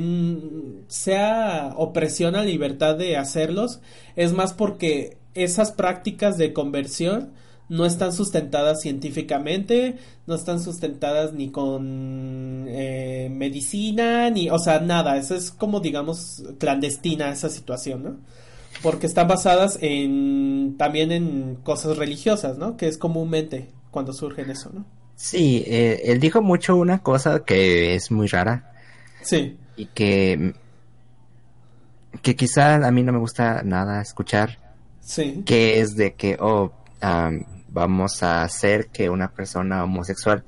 sea 0.88 1.72
opresión 1.76 2.34
a 2.34 2.42
libertad 2.42 2.96
de 2.96 3.16
hacerlos, 3.16 3.80
es 4.16 4.32
más 4.32 4.52
porque 4.52 5.16
esas 5.36 5.72
prácticas 5.72 6.38
de 6.38 6.52
conversión 6.52 7.32
no 7.68 7.84
están 7.84 8.12
sustentadas 8.12 8.80
científicamente, 8.80 9.96
no 10.26 10.34
están 10.34 10.60
sustentadas 10.60 11.32
ni 11.32 11.50
con 11.50 12.66
eh, 12.68 13.28
medicina, 13.30 14.30
ni, 14.30 14.50
o 14.50 14.58
sea, 14.58 14.80
nada, 14.80 15.16
eso 15.16 15.34
es 15.34 15.50
como, 15.50 15.80
digamos, 15.80 16.44
clandestina 16.58 17.30
esa 17.30 17.48
situación, 17.48 18.02
¿no? 18.02 18.16
Porque 18.82 19.06
están 19.06 19.26
basadas 19.26 19.78
en, 19.80 20.76
también 20.78 21.10
en 21.10 21.56
cosas 21.56 21.96
religiosas, 21.96 22.58
¿no? 22.58 22.76
Que 22.76 22.86
es 22.88 22.98
comúnmente 22.98 23.70
cuando 23.90 24.12
surgen 24.12 24.50
eso, 24.50 24.70
¿no? 24.72 24.84
Sí, 25.16 25.64
eh, 25.66 26.02
él 26.04 26.20
dijo 26.20 26.42
mucho 26.42 26.76
una 26.76 27.02
cosa 27.02 27.42
que 27.44 27.94
es 27.94 28.10
muy 28.10 28.26
rara. 28.28 28.72
Sí. 29.22 29.56
Y 29.76 29.86
que, 29.86 30.54
que 32.22 32.36
quizá 32.36 32.86
a 32.86 32.90
mí 32.90 33.02
no 33.02 33.12
me 33.12 33.18
gusta 33.18 33.62
nada 33.64 34.02
escuchar 34.02 34.65
que 35.44 35.80
es 35.80 35.96
de 35.96 36.14
que, 36.14 36.36
oh, 36.40 36.72
vamos 37.68 38.22
a 38.22 38.42
hacer 38.42 38.88
que 38.88 39.10
una 39.10 39.30
persona 39.30 39.84
homosexual 39.84 40.44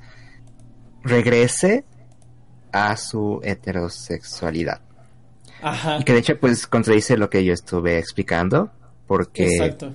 regrese 1.02 1.84
a 2.72 2.96
su 2.96 3.40
heterosexualidad. 3.42 4.80
Ajá. 5.62 5.98
Y 6.00 6.04
que 6.04 6.12
de 6.12 6.18
hecho, 6.20 6.38
pues, 6.38 6.66
contradice 6.66 7.16
lo 7.16 7.30
que 7.30 7.44
yo 7.44 7.52
estuve 7.52 7.98
explicando, 7.98 8.70
porque 9.06 9.46
Exacto. 9.46 9.94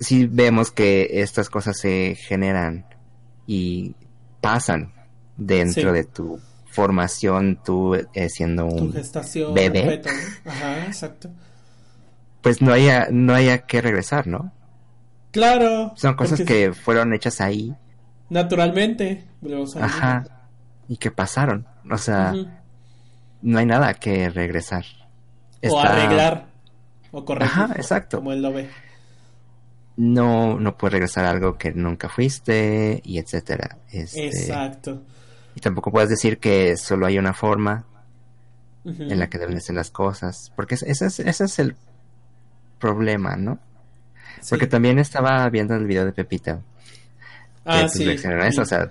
si 0.00 0.26
vemos 0.26 0.70
que 0.70 1.20
estas 1.20 1.48
cosas 1.48 1.78
se 1.78 2.16
generan 2.16 2.86
y 3.46 3.94
pasan 4.40 4.92
dentro 5.36 5.92
de 5.92 6.04
tu 6.04 6.40
formación, 6.70 7.60
tú 7.64 7.94
eh, 7.94 8.28
siendo 8.28 8.66
un 8.66 8.92
bebé. 9.54 10.02
Ajá, 10.44 10.86
exacto 10.86 11.30
pues 12.42 12.62
no 12.62 12.72
haya, 12.72 13.08
no 13.10 13.34
haya 13.34 13.58
que 13.66 13.80
regresar, 13.80 14.26
¿no? 14.26 14.52
Claro. 15.30 15.92
Son 15.96 16.14
cosas 16.14 16.40
que 16.42 16.72
fueron 16.72 17.12
hechas 17.12 17.40
ahí. 17.40 17.74
Naturalmente. 18.30 19.24
Ajá. 19.80 20.24
Y 20.88 20.96
que 20.96 21.10
pasaron. 21.10 21.66
O 21.90 21.98
sea, 21.98 22.32
no 23.42 23.58
hay 23.58 23.66
nada 23.66 23.94
que 23.94 24.30
regresar. 24.30 24.84
O 25.68 25.78
arreglar. 25.78 26.46
O 27.10 27.24
corregir. 27.24 27.52
Ajá, 27.52 27.74
exacto. 27.76 28.18
Como 28.18 28.32
él 28.32 28.42
lo 28.42 28.52
ve. 28.52 28.68
No, 29.96 30.60
no 30.60 30.76
puedes 30.76 30.92
regresar 30.92 31.24
a 31.24 31.30
algo 31.30 31.58
que 31.58 31.72
nunca 31.72 32.08
fuiste 32.08 33.00
y 33.04 33.18
etcétera. 33.18 33.78
Este, 33.90 34.26
exacto. 34.26 35.02
Y 35.54 35.60
tampoco 35.60 35.90
puedes 35.90 36.08
decir 36.08 36.38
que 36.38 36.76
solo 36.76 37.06
hay 37.06 37.18
una 37.18 37.34
forma 37.34 37.84
en 38.84 39.18
la 39.18 39.28
que 39.28 39.38
deben 39.38 39.60
ser 39.60 39.74
las 39.74 39.90
cosas. 39.90 40.52
Porque 40.54 40.76
ese 40.76 41.06
es, 41.06 41.18
ese 41.18 41.44
es 41.44 41.58
el 41.58 41.76
problema, 42.78 43.36
¿no? 43.36 43.58
Porque 44.48 44.66
también 44.66 44.98
estaba 44.98 45.48
viendo 45.50 45.74
el 45.74 45.86
video 45.86 46.04
de 46.04 46.12
Pepita. 46.12 46.60
Ah, 47.64 47.82
que 47.82 47.88
sí. 47.88 48.10
eso, 48.10 48.62
o 48.62 48.64
sea... 48.64 48.90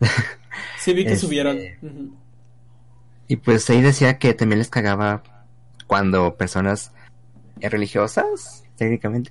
sí, 0.78 0.92
vi 0.92 1.04
que 1.04 1.12
este, 1.12 1.26
subieron. 1.26 1.58
Y 3.28 3.36
pues 3.36 3.68
ahí 3.70 3.80
decía 3.80 4.18
que 4.18 4.34
también 4.34 4.58
les 4.58 4.68
cagaba 4.68 5.22
cuando 5.86 6.36
personas 6.36 6.92
religiosas, 7.60 8.64
técnicamente. 8.76 9.30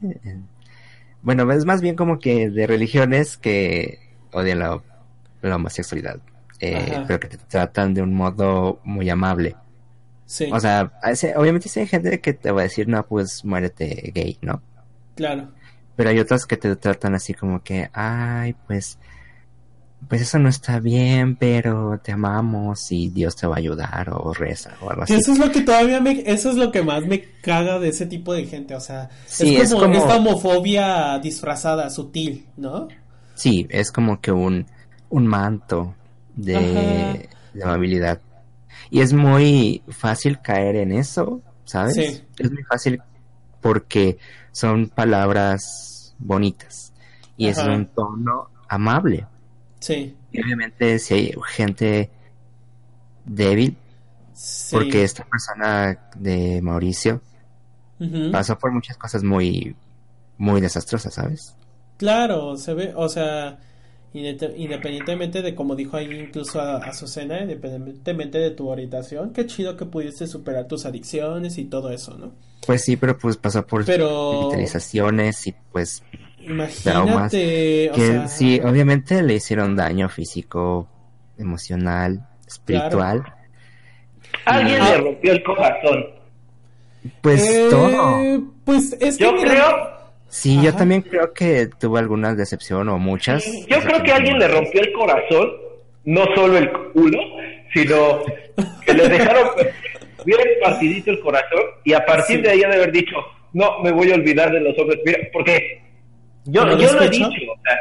Bueno, 1.21 1.51
es 1.51 1.65
más 1.65 1.81
bien 1.81 1.95
como 1.95 2.19
que 2.19 2.49
de 2.49 2.65
religiones 2.65 3.37
que 3.37 3.99
odian 4.31 4.59
la, 4.59 4.81
homosexualidad. 5.55 6.19
Eh, 6.61 7.03
pero 7.07 7.19
que 7.19 7.29
te 7.29 7.37
tratan 7.37 7.93
de 7.93 8.01
un 8.01 8.13
modo 8.13 8.79
muy 8.83 9.09
amable. 9.09 9.55
O 10.51 10.59
sea, 10.59 10.91
obviamente 11.37 11.69
hay 11.79 11.87
gente 11.87 12.21
que 12.21 12.33
te 12.33 12.51
va 12.51 12.61
a 12.61 12.63
decir, 12.65 12.87
no, 12.87 13.03
pues 13.05 13.43
muérete 13.43 14.11
gay, 14.13 14.37
¿no? 14.41 14.61
Claro. 15.15 15.49
Pero 15.95 16.09
hay 16.11 16.19
otras 16.19 16.45
que 16.45 16.55
te 16.55 16.75
tratan 16.75 17.15
así 17.15 17.33
como 17.33 17.63
que, 17.63 17.89
ay, 17.93 18.55
pues, 18.67 18.99
pues 20.07 20.21
eso 20.21 20.37
no 20.37 20.47
está 20.47 20.79
bien, 20.79 21.35
pero 21.35 21.99
te 22.01 22.11
amamos 22.11 22.91
y 22.91 23.09
Dios 23.09 23.35
te 23.35 23.47
va 23.47 23.55
a 23.55 23.57
ayudar 23.57 24.11
o 24.11 24.31
reza 24.33 24.75
o 24.81 24.91
algo 24.91 25.03
así. 25.03 25.15
Eso 25.15 25.33
es 25.33 25.39
lo 25.39 25.51
que 25.51 25.61
todavía 25.61 25.99
me, 25.99 26.23
eso 26.25 26.51
es 26.51 26.55
lo 26.55 26.71
que 26.71 26.83
más 26.83 27.05
me 27.05 27.23
caga 27.41 27.79
de 27.79 27.89
ese 27.89 28.05
tipo 28.05 28.31
de 28.33 28.45
gente, 28.45 28.75
o 28.75 28.79
sea, 28.79 29.09
es, 29.39 29.73
como 29.73 29.95
esta 29.95 30.17
homofobia 30.17 31.19
disfrazada, 31.19 31.89
sutil, 31.89 32.45
¿no? 32.55 32.87
Sí, 33.33 33.67
es 33.69 33.91
como 33.91 34.21
que 34.21 34.31
un, 34.31 34.67
un 35.09 35.27
manto 35.27 35.95
de, 36.35 37.27
de 37.53 37.63
amabilidad 37.63 38.21
y 38.89 39.01
es 39.01 39.13
muy 39.13 39.83
fácil 39.89 40.41
caer 40.41 40.75
en 40.75 40.91
eso, 40.91 41.41
¿sabes? 41.65 41.95
Sí. 41.95 42.23
Es 42.37 42.51
muy 42.51 42.63
fácil 42.63 43.01
porque 43.61 44.17
son 44.51 44.89
palabras 44.89 46.15
bonitas 46.17 46.93
y 47.37 47.47
es 47.47 47.57
un 47.59 47.87
tono 47.87 48.49
amable. 48.67 49.25
Sí. 49.79 50.15
Y 50.31 50.43
obviamente 50.43 50.99
si 50.99 51.13
hay 51.13 51.35
gente 51.47 52.09
débil, 53.25 53.77
porque 54.71 55.03
esta 55.03 55.25
persona 55.25 56.09
de 56.15 56.61
Mauricio 56.61 57.21
pasó 58.31 58.57
por 58.57 58.71
muchas 58.71 58.97
cosas 58.97 59.23
muy, 59.23 59.75
muy 60.37 60.61
desastrosas, 60.61 61.13
¿sabes? 61.13 61.55
Claro, 61.97 62.55
se 62.55 62.73
ve, 62.73 62.93
o 62.95 63.09
sea, 63.09 63.59
Independientemente 64.11 65.43
de 65.43 65.53
como 65.53 65.75
dijo 65.75 65.95
ahí 65.97 66.11
incluso 66.11 66.59
a, 66.59 66.77
Azucena, 66.77 67.41
independientemente 67.41 68.39
de 68.39 68.51
tu 68.51 68.67
orientación, 68.67 69.33
qué 69.33 69.45
chido 69.45 69.77
que 69.77 69.85
pudiste 69.85 70.25
superar 70.25 70.67
tus 70.67 70.85
adicciones 70.85 71.57
y 71.59 71.65
todo 71.65 71.91
eso, 71.91 72.17
¿no? 72.17 72.31
Pues 72.65 72.83
sí, 72.83 72.97
pero 72.97 73.17
pues 73.17 73.37
pasó 73.37 73.65
por 73.65 73.85
pero... 73.85 74.51
y 74.51 75.53
pues 75.71 76.03
Imagínate, 76.41 77.91
que 77.93 78.23
sí, 78.27 78.59
obviamente 78.63 79.21
le 79.21 79.35
hicieron 79.35 79.75
daño 79.75 80.09
físico, 80.09 80.87
emocional, 81.37 82.27
espiritual. 82.47 83.23
Alguien 84.45 84.83
le 84.83 84.97
rompió 84.97 85.31
el 85.33 85.43
corazón. 85.43 86.05
Pues 87.21 87.47
eh, 87.47 87.67
todo. 87.69 88.43
Pues 88.65 88.93
es 88.99 89.17
que 89.17 89.23
Yo 89.23 89.35
creo 89.35 89.98
Sí, 90.29 90.61
yo 90.63 90.73
también 90.75 91.01
creo 91.01 91.33
que 91.33 91.67
tuvo 91.79 91.97
alguna 91.97 92.35
decepción 92.35 92.87
o 92.89 92.99
muchas. 92.99 93.43
Yo 93.67 93.79
creo 93.79 94.03
que 94.03 94.11
alguien 94.11 94.37
le 94.37 94.47
rompió 94.47 94.81
el 94.81 94.91
corazón, 94.93 95.51
no 96.05 96.23
solo 96.35 96.57
el 96.57 96.71
culo, 96.71 97.19
sino 97.73 98.21
que 98.85 98.93
le 98.93 99.09
dejaron 99.09 99.49
bien 100.25 100.39
partidito 100.61 101.11
el 101.11 101.19
corazón 101.19 101.61
y 101.83 101.93
a 101.93 102.05
partir 102.05 102.41
de 102.41 102.51
ahí 102.51 102.59
de 102.59 102.65
haber 102.65 102.91
dicho, 102.91 103.15
no, 103.53 103.79
me 103.79 103.91
voy 103.91 104.11
a 104.11 104.15
olvidar 104.15 104.51
de 104.51 104.59
los 104.61 104.77
hombres. 104.77 104.99
Mira, 105.03 105.19
porque 105.33 105.81
yo, 106.45 106.77
yo 106.77 106.93
lo 106.93 107.01
he 107.01 107.09
dicho, 107.09 107.27
o 107.27 107.61
sea, 107.63 107.77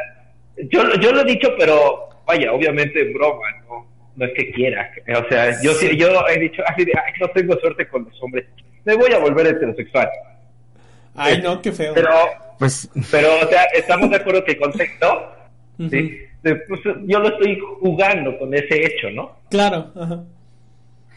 yo, 0.71 0.95
yo 0.99 1.11
lo 1.11 1.21
he 1.21 1.25
dicho, 1.25 1.53
pero 1.57 2.09
vaya, 2.25 2.51
obviamente 2.51 3.01
en 3.01 3.13
broma, 3.13 3.45
no, 3.67 3.87
no 4.15 4.25
es 4.25 4.33
que 4.33 4.51
quiera. 4.51 4.91
O 5.23 5.29
sea, 5.29 5.51
yo 5.61 5.71
sí. 5.73 5.95
yo 5.97 6.09
he 6.27 6.39
dicho, 6.39 6.63
ay, 6.67 6.85
no 7.19 7.27
tengo 7.29 7.55
suerte 7.59 7.87
con 7.87 8.05
los 8.05 8.23
hombres. 8.23 8.45
Me 8.85 8.95
voy 8.95 9.11
a 9.13 9.19
volver 9.19 9.47
heterosexual. 9.47 10.09
Ay, 11.19 11.41
no, 11.41 11.61
qué 11.61 11.71
feo. 11.71 11.93
Pero, 11.93 12.09
pues... 12.57 12.89
pero 13.11 13.29
o 13.43 13.47
sea, 13.47 13.63
estamos 13.73 14.09
de 14.09 14.15
acuerdo 14.15 14.43
que 14.43 14.53
el 14.53 14.59
concepto, 14.59 15.31
¿sí? 15.89 16.19
Pues, 16.41 16.81
yo 17.05 17.19
lo 17.19 17.29
estoy 17.29 17.59
jugando 17.81 18.37
con 18.37 18.53
ese 18.53 18.85
hecho, 18.85 19.09
¿no? 19.11 19.37
Claro. 19.49 19.91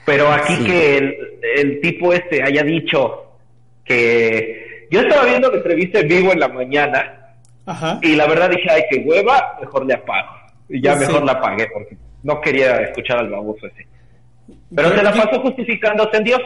Pero 0.05 0.33
aquí 0.33 0.65
que 0.65 0.99
el, 0.99 1.17
el, 1.57 1.81
tipo 1.81 2.13
este 2.13 2.43
haya 2.43 2.65
dicho 2.65 3.37
que 3.85 4.89
yo 4.91 5.01
estaba 5.01 5.25
viendo 5.27 5.49
la 5.49 5.59
entrevista 5.59 6.01
en 6.01 6.09
vivo 6.09 6.33
en 6.33 6.41
la 6.41 6.49
mañana 6.49 7.35
Ajá. 7.67 8.01
y 8.03 8.17
la 8.17 8.27
verdad 8.27 8.51
dije, 8.51 8.69
ay, 8.69 8.83
qué 8.91 8.99
hueva, 9.07 9.59
mejor 9.61 9.87
le 9.87 9.95
apago. 9.95 10.31
Y 10.69 10.83
ya 10.83 10.97
mejor 10.97 11.25
la 11.25 11.33
apagué 11.33 11.69
porque 11.73 11.97
no 12.23 12.41
quería 12.41 12.81
escuchar 12.81 13.19
al 13.19 13.31
baboso 13.31 13.67
ese. 13.67 13.87
Pero 14.75 14.91
se 14.91 15.03
la 15.03 15.13
pasó 15.13 15.41
justificándose 15.41 16.17
en 16.17 16.25
Dios. 16.25 16.41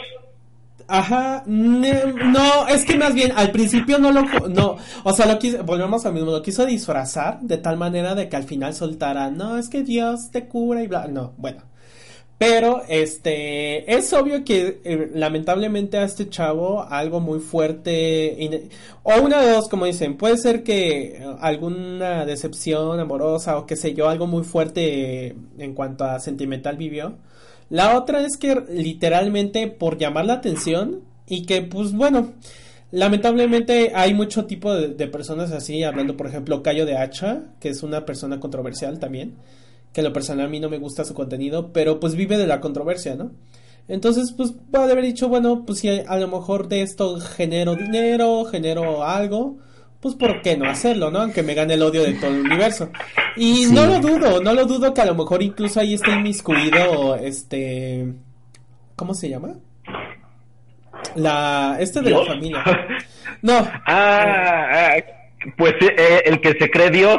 Ajá, 0.89 1.43
no, 1.47 2.69
es 2.69 2.85
que 2.85 2.97
más 2.97 3.13
bien 3.13 3.33
al 3.35 3.51
principio 3.51 3.99
no 3.99 4.13
lo, 4.13 4.23
no, 4.49 4.77
o 5.03 5.13
sea, 5.13 5.27
lo 5.27 5.37
quiso, 5.39 5.65
volvemos 5.65 6.07
al 6.07 6.13
mismo, 6.13 6.31
lo 6.31 6.43
quiso 6.43 6.65
disfrazar 6.65 7.41
de 7.41 7.59
tal 7.59 7.77
manera 7.77 8.15
de 8.15 8.29
que 8.29 8.37
al 8.37 8.45
final 8.45 8.73
soltara, 8.73 9.31
no, 9.31 9.59
es 9.59 9.69
que 9.69 9.83
Dios 9.83 10.31
te 10.31 10.47
cura 10.47 10.83
y 10.83 10.87
bla, 10.87 11.09
no, 11.09 11.35
bueno. 11.39 11.63
Pero, 12.39 12.83
este, 12.89 13.95
es 13.97 14.13
obvio 14.13 14.45
que 14.45 14.81
eh, 14.85 15.11
lamentablemente 15.15 15.97
a 15.97 16.05
este 16.05 16.29
chavo 16.29 16.83
algo 16.83 17.19
muy 17.19 17.41
fuerte, 17.41 18.69
o 19.03 19.23
una 19.23 19.41
de 19.41 19.53
dos, 19.53 19.69
como 19.69 19.87
dicen, 19.87 20.17
puede 20.19 20.37
ser 20.37 20.63
que 20.63 21.25
alguna 21.41 22.27
decepción 22.27 23.01
amorosa 23.01 23.57
o 23.59 23.67
qué 23.67 23.75
sé 23.75 23.95
yo, 23.95 24.09
algo 24.11 24.27
muy 24.27 24.45
fuerte 24.45 25.35
en 25.59 25.75
cuanto 25.75 26.05
a 26.05 26.21
sentimental 26.21 26.77
vivió 26.77 27.17
la 27.69 27.99
otra 27.99 28.25
es 28.25 28.37
que 28.37 28.63
literalmente 28.71 29.69
por 29.69 29.99
llamar 29.99 30.27
la 30.27 30.35
atención 30.35 31.03
y 31.27 31.47
que 31.47 31.63
pues 31.63 31.93
bueno, 31.93 32.33
lamentablemente 32.93 33.93
hay 33.95 34.15
mucho 34.15 34.47
tipo 34.47 34.73
de, 34.75 35.07
personas 35.09 35.53
así, 35.53 35.83
hablando 35.83 36.17
por 36.17 36.27
ejemplo 36.27 36.63
Cayo 36.63 36.87
de 36.87 36.97
Hacha, 36.97 37.45
que 37.61 37.69
es 37.69 37.83
una 37.83 38.05
persona 38.05 38.41
controversial 38.41 38.99
también, 38.99 39.35
que 39.93 40.03
lo 40.03 40.13
personal 40.13 40.47
a 40.47 40.49
mí 40.49 40.61
no 40.61 40.69
me 40.69 40.79
gusta 40.79 41.05
su 41.05 41.15
contenido, 41.15 41.73
pero 41.73 41.99
pues 42.01 42.15
vive 42.15 42.39
de 42.39 42.47
la 42.47 42.61
controversia, 42.61 43.17
¿no? 43.17 43.33
Entonces, 43.89 44.33
pues 44.37 44.53
puede 44.71 44.91
haber 44.91 45.05
dicho, 45.05 45.29
bueno, 45.29 45.65
pues 45.65 45.79
si 45.79 45.89
a 45.89 46.17
lo 46.17 46.29
mejor 46.29 46.69
de 46.69 46.83
esto 46.83 47.21
genero 47.21 47.77
dinero, 47.77 48.45
genero 48.45 49.05
algo, 49.05 49.59
pues 50.01 50.15
¿por 50.15 50.43
qué 50.43 50.57
no 50.57 50.69
hacerlo, 50.69 51.11
no? 51.11 51.21
Aunque 51.21 51.43
me 51.43 51.55
gane 51.55 51.75
el 51.75 51.83
odio 51.83 52.03
de 52.03 52.15
todo 52.15 52.31
el 52.31 52.41
universo. 52.41 52.91
Y 53.37 53.67
no 53.67 53.87
lo 53.87 53.99
dudo, 54.01 54.41
no 54.43 54.53
lo 54.53 54.65
dudo 54.65 54.93
que 54.93 55.01
a 55.01 55.07
lo 55.07 55.15
mejor 55.15 55.43
incluso 55.43 55.81
ahí 55.81 55.95
esté 55.95 56.11
inmiscuido, 56.11 57.17
este... 57.17 58.07
¿Cómo 58.95 59.15
se 59.15 59.29
llama? 59.29 59.55
La... 61.15 61.77
Este 61.81 62.01
de 62.01 62.11
la 62.11 62.25
familia. 62.25 62.65
No. 63.43 63.67
Ah, 63.87 64.69
ah 64.73 64.97
pues 65.57 65.75
eh, 65.81 66.23
el 66.25 66.41
que 66.41 66.55
se 66.55 66.71
cree 66.71 66.91
Dios. 66.91 67.19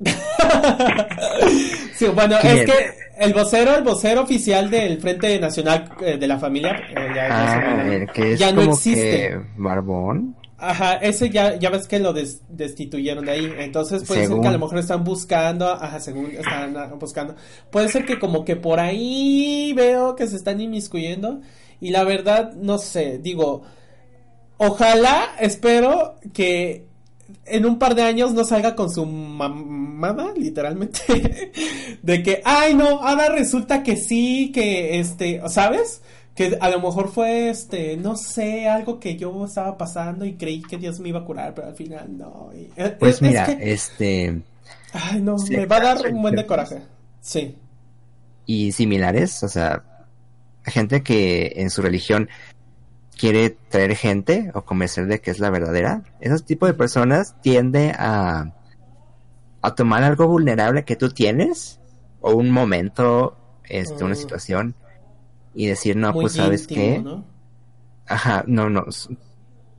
sí, 1.94 2.06
bueno, 2.08 2.36
es 2.42 2.64
que 2.64 2.72
el 3.18 3.34
vocero, 3.34 3.76
el 3.76 3.84
vocero 3.84 4.22
oficial 4.22 4.70
del 4.70 4.98
Frente 4.98 5.38
Nacional 5.38 5.90
eh, 6.00 6.16
de 6.16 6.26
la 6.26 6.38
Familia, 6.38 6.72
eh, 6.88 7.08
ya, 7.14 7.28
ah, 7.30 8.06
que 8.12 8.32
es 8.32 8.42
como 8.42 8.72
existe. 8.72 9.38
Barbón. 9.56 10.36
Ajá, 10.62 10.96
ese 10.96 11.30
ya, 11.30 11.56
ya 11.56 11.70
ves 11.70 11.88
que 11.88 11.98
lo 11.98 12.12
destituyeron 12.12 13.24
de 13.24 13.32
ahí. 13.32 13.52
Entonces 13.58 14.04
puede 14.04 14.26
ser 14.26 14.40
que 14.40 14.48
a 14.48 14.52
lo 14.52 14.58
mejor 14.58 14.78
están 14.78 15.02
buscando, 15.04 15.70
ajá, 15.70 16.00
según 16.00 16.32
están 16.32 16.98
buscando. 16.98 17.34
Puede 17.70 17.88
ser 17.88 18.04
que 18.04 18.18
como 18.18 18.44
que 18.44 18.56
por 18.56 18.78
ahí 18.78 19.72
veo 19.74 20.14
que 20.16 20.26
se 20.26 20.36
están 20.36 20.60
inmiscuyendo. 20.60 21.40
Y 21.80 21.90
la 21.90 22.04
verdad, 22.04 22.52
no 22.52 22.76
sé, 22.76 23.18
digo, 23.18 23.62
ojalá, 24.58 25.30
espero 25.40 26.16
que 26.34 26.84
en 27.46 27.64
un 27.64 27.78
par 27.78 27.94
de 27.94 28.02
años 28.02 28.34
no 28.34 28.44
salga 28.44 28.74
con 28.74 28.90
su 28.90 29.06
mamada, 29.06 30.32
literalmente, 30.36 31.52
de 32.02 32.22
que, 32.22 32.42
ay 32.44 32.74
no, 32.74 33.00
ahora 33.00 33.30
resulta 33.30 33.82
que 33.82 33.96
sí, 33.96 34.50
que 34.52 35.00
este, 35.00 35.40
¿sabes? 35.48 36.02
Que 36.34 36.56
a 36.60 36.70
lo 36.70 36.80
mejor 36.80 37.08
fue 37.08 37.50
este 37.50 37.96
no 37.96 38.16
sé 38.16 38.68
algo 38.68 39.00
que 39.00 39.16
yo 39.16 39.44
estaba 39.44 39.76
pasando 39.76 40.24
y 40.24 40.34
creí 40.34 40.62
que 40.62 40.78
Dios 40.78 41.00
me 41.00 41.08
iba 41.08 41.20
a 41.20 41.24
curar 41.24 41.54
pero 41.54 41.68
al 41.68 41.74
final 41.74 42.16
no 42.16 42.50
eh, 42.54 42.96
pues 42.98 43.20
mira 43.20 43.44
este 43.60 44.40
ay 44.92 45.20
no 45.20 45.36
me 45.48 45.66
va 45.66 45.76
a 45.76 45.80
dar 45.80 46.12
un 46.12 46.22
buen 46.22 46.36
de 46.36 46.46
coraje 46.46 46.82
sí. 47.20 47.56
Y 48.46 48.72
similares 48.72 49.42
o 49.42 49.48
sea 49.48 49.84
gente 50.64 51.02
que 51.02 51.52
en 51.56 51.70
su 51.70 51.82
religión 51.82 52.28
quiere 53.18 53.50
traer 53.50 53.96
gente 53.96 54.50
o 54.54 54.62
convencer 54.62 55.06
de 55.06 55.20
que 55.20 55.30
es 55.30 55.40
la 55.40 55.50
verdadera 55.50 56.02
esos 56.20 56.44
tipos 56.44 56.68
de 56.68 56.74
personas 56.74 57.34
tiende 57.42 57.92
a 57.96 58.54
a 59.62 59.74
tomar 59.74 60.02
algo 60.04 60.26
vulnerable 60.26 60.84
que 60.84 60.96
tú 60.96 61.10
tienes 61.10 61.80
o 62.20 62.32
un 62.32 62.50
momento 62.50 63.36
este 63.64 64.04
una 64.04 64.14
mm. 64.14 64.18
situación 64.18 64.74
y 65.54 65.66
decir, 65.66 65.96
no, 65.96 66.12
pues 66.12 66.34
sabes 66.34 66.66
qué. 66.66 67.02
Ajá, 68.06 68.44
no, 68.46 68.68
no. 68.68 68.86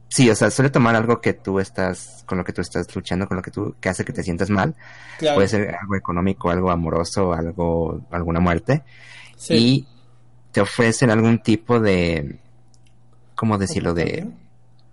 Sí, 0.07 0.29
o 0.29 0.35
sea, 0.35 0.51
suele 0.51 0.69
tomar 0.69 0.95
algo 0.95 1.21
que 1.21 1.33
tú 1.33 1.59
estás, 1.59 2.23
con 2.27 2.37
lo 2.37 2.43
que 2.43 2.51
tú 2.51 2.61
estás 2.61 2.93
luchando, 2.93 3.27
con 3.27 3.37
lo 3.37 3.43
que 3.43 3.51
tú, 3.51 3.75
que 3.79 3.87
hace 3.89 4.03
que 4.03 4.11
te 4.11 4.23
sientas 4.23 4.49
mal. 4.49 4.75
Puede 5.19 5.47
ser 5.47 5.75
algo 5.75 5.95
económico, 5.95 6.49
algo 6.49 6.69
amoroso, 6.69 7.33
algo, 7.33 8.01
alguna 8.11 8.41
muerte. 8.41 8.83
Y 9.49 9.85
te 10.51 10.61
ofrecen 10.61 11.11
algún 11.11 11.39
tipo 11.39 11.79
de, 11.79 12.39
¿cómo 13.35 13.57
decirlo? 13.57 13.93
De, 13.93 14.27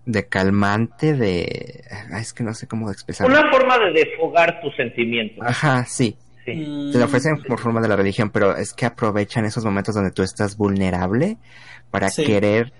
de 0.06 0.26
calmante, 0.28 1.14
de, 1.14 1.84
es 2.12 2.32
que 2.32 2.44
no 2.44 2.54
sé 2.54 2.68
cómo 2.68 2.90
expresar. 2.90 3.26
Una 3.26 3.50
forma 3.50 3.76
de 3.78 3.92
desfogar 3.92 4.60
tus 4.60 4.74
sentimientos. 4.76 5.44
Ajá, 5.44 5.84
sí. 5.84 6.16
Te 6.54 6.98
lo 6.98 7.04
ofrecen 7.04 7.42
por 7.42 7.60
forma 7.60 7.80
de 7.80 7.88
la 7.88 7.96
religión, 7.96 8.30
pero 8.30 8.56
es 8.56 8.72
que 8.72 8.86
aprovechan 8.86 9.44
esos 9.44 9.64
momentos 9.64 9.94
donde 9.94 10.10
tú 10.10 10.22
estás 10.22 10.56
vulnerable 10.56 11.36
para 11.90 12.08
querer 12.10 12.72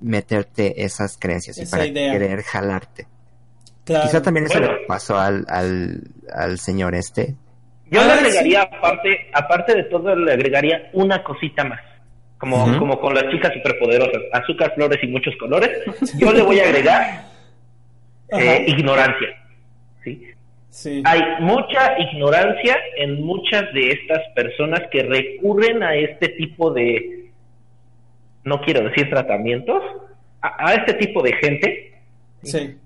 meterte 0.00 0.84
esas 0.84 1.16
creencias 1.18 1.58
y 1.58 1.66
para 1.66 1.84
querer 1.84 2.42
jalarte. 2.42 3.06
Quizá 3.84 4.20
también 4.20 4.46
eso 4.46 4.58
le 4.58 4.68
pasó 4.88 5.16
al, 5.16 5.46
al, 5.48 6.58
señor 6.58 6.94
este. 6.94 7.36
Yo 7.88 8.04
le 8.04 8.12
agregaría, 8.12 8.62
aparte, 8.62 9.30
aparte 9.32 9.74
de 9.76 9.84
todo, 9.84 10.14
le 10.16 10.32
agregaría 10.32 10.90
una 10.92 11.22
cosita 11.22 11.62
más. 11.64 11.80
Como, 12.38 12.78
como 12.78 13.00
con 13.00 13.14
las 13.14 13.30
chicas 13.30 13.50
superpoderosas, 13.54 14.22
azúcar, 14.32 14.74
flores 14.74 14.98
y 15.02 15.06
muchos 15.06 15.34
colores. 15.38 15.70
Yo 16.18 16.32
le 16.32 16.42
voy 16.42 16.60
a 16.60 16.64
agregar 16.64 17.24
eh, 18.28 18.64
ignorancia. 18.66 19.28
¿sí? 20.04 20.22
Hay 21.04 21.22
mucha 21.40 21.98
ignorancia 21.98 22.76
en 22.96 23.24
muchas 23.24 23.72
de 23.72 23.92
estas 23.92 24.20
personas 24.34 24.82
que 24.90 25.02
recurren 25.02 25.82
a 25.82 25.94
este 25.94 26.28
tipo 26.30 26.70
de, 26.70 27.30
no 28.44 28.60
quiero 28.60 28.88
decir 28.88 29.08
tratamientos, 29.08 29.82
a, 30.42 30.74
este 30.74 30.94
tipo 30.94 31.22
de 31.22 31.32
gente. 31.36 31.92
Sí. 32.42 32.76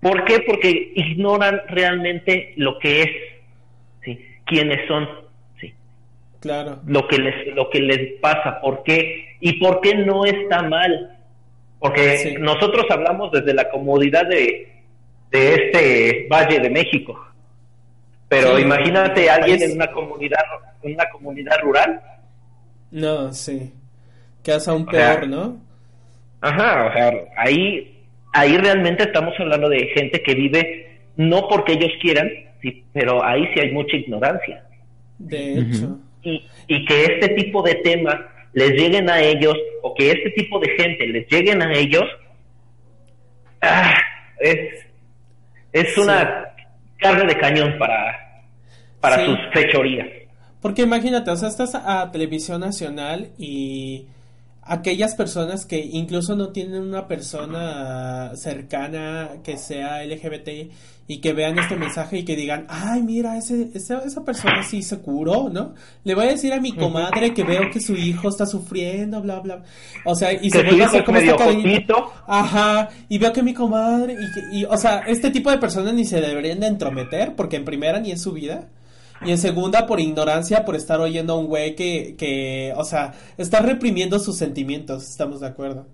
¿Por 0.00 0.24
qué? 0.24 0.40
Porque 0.46 0.92
ignoran 0.94 1.62
realmente 1.68 2.54
lo 2.56 2.78
que 2.78 3.02
es, 3.02 3.10
¿sí? 4.04 4.24
quiénes 4.46 4.86
son, 4.86 5.08
¿sí? 5.60 5.74
Claro. 6.40 6.80
Lo 6.86 7.06
que 7.08 7.18
les, 7.18 7.54
lo 7.54 7.68
que 7.68 7.80
les 7.80 8.20
pasa, 8.20 8.60
¿por 8.60 8.84
qué? 8.84 9.36
Y 9.40 9.54
por 9.54 9.80
qué 9.80 9.96
no 9.96 10.24
está 10.24 10.62
mal. 10.62 11.18
Porque 11.80 12.36
nosotros 12.38 12.86
hablamos 12.90 13.32
desde 13.32 13.54
la 13.54 13.68
comodidad 13.68 14.26
de, 14.26 14.71
de 15.32 15.54
este 15.54 16.26
Valle 16.30 16.60
de 16.60 16.70
México. 16.70 17.18
Pero 18.28 18.58
imagínate 18.58 19.28
a 19.28 19.34
alguien 19.36 19.62
en 19.62 19.72
una 19.72 19.90
comunidad, 19.90 20.40
en 20.82 20.94
una 20.94 21.08
comunidad 21.10 21.58
rural. 21.62 22.00
No, 22.90 23.32
sí. 23.32 23.72
Que 24.42 24.52
hace 24.52 24.70
un 24.70 24.86
peor, 24.86 25.26
¿no? 25.26 25.58
Ajá, 26.40 26.86
o 26.86 26.92
sea, 26.92 27.12
ahí, 27.36 28.04
ahí 28.32 28.56
realmente 28.56 29.04
estamos 29.04 29.34
hablando 29.38 29.68
de 29.68 29.86
gente 29.94 30.22
que 30.22 30.34
vive 30.34 31.00
no 31.16 31.46
porque 31.48 31.74
ellos 31.74 31.92
quieran, 32.00 32.30
sí, 32.60 32.84
pero 32.92 33.24
ahí 33.24 33.46
sí 33.54 33.60
hay 33.60 33.72
mucha 33.72 33.96
ignorancia. 33.96 34.64
De 35.18 35.58
hecho. 35.58 35.98
Y, 36.22 36.46
y 36.68 36.84
que 36.84 37.04
este 37.04 37.28
tipo 37.34 37.62
de 37.62 37.74
temas 37.76 38.16
les 38.54 38.70
lleguen 38.72 39.08
a 39.10 39.20
ellos, 39.20 39.56
o 39.82 39.94
que 39.94 40.10
este 40.10 40.30
tipo 40.30 40.58
de 40.58 40.70
gente 40.70 41.06
les 41.06 41.28
lleguen 41.28 41.62
a 41.62 41.72
ellos, 41.72 42.04
ah, 43.60 43.94
es, 44.40 44.81
es 45.72 45.96
una 45.98 46.54
carne 46.98 47.26
de 47.26 47.38
cañón 47.38 47.78
para, 47.78 48.44
para 49.00 49.24
sus 49.24 49.38
fechorías. 49.52 50.06
Porque 50.60 50.82
imagínate, 50.82 51.30
o 51.30 51.36
sea, 51.36 51.48
estás 51.48 51.74
a 51.74 52.10
televisión 52.12 52.60
nacional 52.60 53.30
y 53.36 54.06
aquellas 54.62 55.14
personas 55.14 55.66
que 55.66 55.78
incluso 55.84 56.36
no 56.36 56.50
tienen 56.50 56.82
una 56.82 57.08
persona 57.08 58.32
cercana 58.36 59.30
que 59.42 59.58
sea 59.58 60.04
LGBT 60.04 60.70
y 61.08 61.20
que 61.20 61.32
vean 61.32 61.58
este 61.58 61.76
mensaje 61.76 62.18
y 62.18 62.24
que 62.24 62.36
digan, 62.36 62.66
ay, 62.68 63.02
mira, 63.02 63.36
ese, 63.36 63.70
esa, 63.74 63.98
esa 63.98 64.24
persona 64.24 64.62
sí 64.62 64.82
se 64.82 64.98
curó, 65.00 65.50
¿no? 65.50 65.74
Le 66.04 66.14
voy 66.14 66.26
a 66.26 66.30
decir 66.30 66.52
a 66.52 66.60
mi 66.60 66.72
comadre 66.72 67.34
que 67.34 67.42
veo 67.42 67.70
que 67.72 67.80
su 67.80 67.94
hijo 67.94 68.28
está 68.28 68.46
sufriendo, 68.46 69.20
bla, 69.20 69.40
bla. 69.40 69.62
O 70.04 70.14
sea, 70.14 70.32
y 70.32 70.48
se 70.48 70.62
vuelve 70.62 70.84
a 70.84 70.86
hacer 70.86 71.04
como 71.04 71.18
esta 71.18 71.36
Ajá, 72.26 72.88
y 73.08 73.18
veo 73.18 73.32
que 73.32 73.42
mi 73.42 73.52
comadre, 73.52 74.16
y, 74.52 74.60
y, 74.60 74.64
o 74.64 74.76
sea, 74.76 75.00
este 75.08 75.30
tipo 75.30 75.50
de 75.50 75.58
personas 75.58 75.92
ni 75.92 76.04
se 76.04 76.20
deberían 76.20 76.60
de 76.60 76.68
entrometer, 76.68 77.34
porque 77.34 77.56
en 77.56 77.64
primera 77.64 77.98
ni 77.98 78.12
en 78.12 78.18
su 78.18 78.32
vida. 78.32 78.68
Y 79.24 79.30
en 79.30 79.38
segunda, 79.38 79.86
por 79.86 80.00
ignorancia, 80.00 80.64
por 80.64 80.74
estar 80.74 81.00
oyendo 81.00 81.34
a 81.34 81.36
un 81.36 81.46
güey 81.46 81.76
que, 81.76 82.16
que, 82.16 82.72
o 82.76 82.84
sea, 82.84 83.14
está 83.38 83.60
reprimiendo 83.60 84.18
sus 84.18 84.36
sentimientos, 84.36 85.08
estamos 85.08 85.40
de 85.40 85.46
acuerdo. 85.46 85.86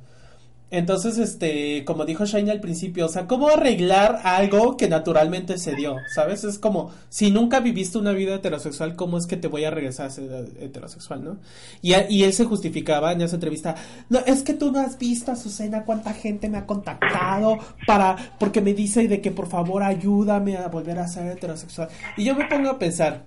Entonces, 0.71 1.17
este, 1.17 1.83
como 1.87 2.05
dijo 2.05 2.27
Shine 2.27 2.51
al 2.51 2.61
principio, 2.61 3.07
o 3.07 3.09
sea, 3.09 3.27
¿cómo 3.27 3.49
arreglar 3.49 4.21
algo 4.25 4.77
que 4.77 4.87
naturalmente 4.87 5.57
se 5.57 5.75
dio? 5.75 5.97
¿Sabes? 6.15 6.45
Es 6.45 6.59
como, 6.59 6.91
si 7.09 7.31
nunca 7.31 7.61
viviste 7.61 7.97
una 7.97 8.13
vida 8.13 8.35
heterosexual, 8.35 8.95
¿cómo 8.95 9.17
es 9.17 9.27
que 9.27 9.39
te 9.39 9.49
voy 9.49 9.65
a 9.65 9.71
regresar 9.71 10.07
a 10.07 10.11
ser 10.11 10.53
heterosexual, 10.61 11.25
no? 11.25 11.39
Y, 11.81 11.95
y 12.11 12.25
él 12.25 12.35
se 12.35 12.45
justificaba 12.45 13.13
en 13.13 13.23
esa 13.23 13.37
entrevista, 13.37 13.77
no, 14.11 14.19
es 14.27 14.43
que 14.43 14.53
tú 14.53 14.71
no 14.71 14.81
has 14.81 14.99
visto, 14.99 15.33
Azucena, 15.33 15.85
cuánta 15.85 16.13
gente 16.13 16.51
me 16.51 16.59
ha 16.59 16.67
contactado 16.67 17.59
para, 17.87 18.35
porque 18.39 18.61
me 18.61 18.75
dice 18.75 19.09
de 19.09 19.23
que 19.23 19.31
por 19.31 19.49
favor 19.49 19.83
ayúdame 19.83 20.59
a 20.59 20.69
volver 20.69 20.99
a 20.99 21.09
ser 21.09 21.29
heterosexual. 21.29 21.89
Y 22.19 22.25
yo 22.25 22.35
me 22.35 22.45
pongo 22.45 22.69
a 22.69 22.79
pensar, 22.79 23.25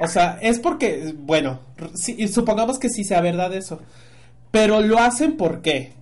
o 0.00 0.08
sea, 0.08 0.38
es 0.42 0.58
porque, 0.58 1.14
bueno, 1.16 1.60
si, 1.94 2.26
supongamos 2.26 2.80
que 2.80 2.88
sí 2.88 3.04
sea 3.04 3.20
verdad 3.20 3.54
eso, 3.54 3.80
pero 4.50 4.80
lo 4.80 4.98
hacen 4.98 5.36
¿por 5.36 5.62
qué? 5.62 5.97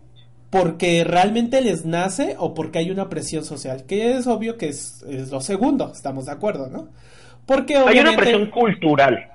Porque 0.50 1.04
realmente 1.04 1.60
les 1.60 1.84
nace 1.84 2.36
o 2.38 2.54
porque 2.54 2.78
hay 2.78 2.90
una 2.90 3.08
presión 3.08 3.44
social, 3.44 3.84
que 3.86 4.12
es 4.12 4.26
obvio 4.26 4.56
que 4.56 4.68
es, 4.68 5.04
lo 5.30 5.40
segundo, 5.40 5.90
estamos 5.92 6.26
de 6.26 6.32
acuerdo, 6.32 6.68
¿no? 6.68 6.88
Porque 7.46 7.76
hay 7.76 7.98
una 7.98 8.16
presión 8.16 8.46
cultural. 8.46 9.30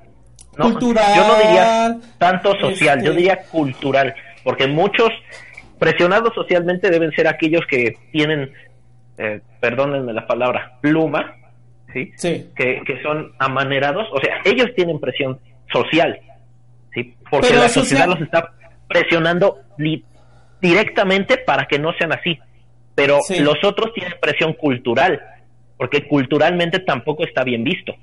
Cultural. 0.58 1.16
Yo 1.16 1.28
no 1.28 1.36
diría 1.36 1.98
tanto 2.18 2.58
social, 2.60 3.00
yo 3.00 3.12
este 3.12 3.18
diría 3.18 3.44
cultural, 3.44 4.14
porque 4.44 4.68
muchos 4.68 5.10
presionados 5.80 6.34
socialmente 6.36 6.90
deben 6.90 7.12
ser 7.12 7.28
aquellos 7.28 7.66
que 7.68 7.96
tienen, 8.12 8.52
eh, 9.18 9.42
perdónenme 9.60 10.14
la 10.14 10.28
palabra, 10.28 10.78
pluma, 10.82 11.36
¿sí? 11.94 12.12
Que, 12.22 12.82
que 12.86 13.02
son 13.02 13.32
amanerados, 13.40 14.08
o 14.12 14.20
sea, 14.20 14.42
ellos 14.46 14.68
tienen 14.76 15.00
presión 15.00 15.40
social, 15.72 16.20
¿sí? 16.94 17.16
Porque 17.30 17.54
la 17.54 17.70
sociedad 17.70 18.08
los 18.08 18.22
está 18.22 18.54
presionando 18.88 19.60
directamente 20.62 21.38
para 21.38 21.66
que 21.66 21.80
no 21.80 21.92
sean 21.98 22.14
así. 22.14 22.38
Pero 22.96 23.20
los 23.40 23.64
otros 23.64 23.94
tienen 23.94 24.14
presión 24.22 24.54
cultural, 24.54 25.20
porque 25.78 26.08
culturalmente 26.08 26.80
tampoco 26.80 27.24
está 27.24 27.44
bien 27.44 27.64
visto. 27.64 27.94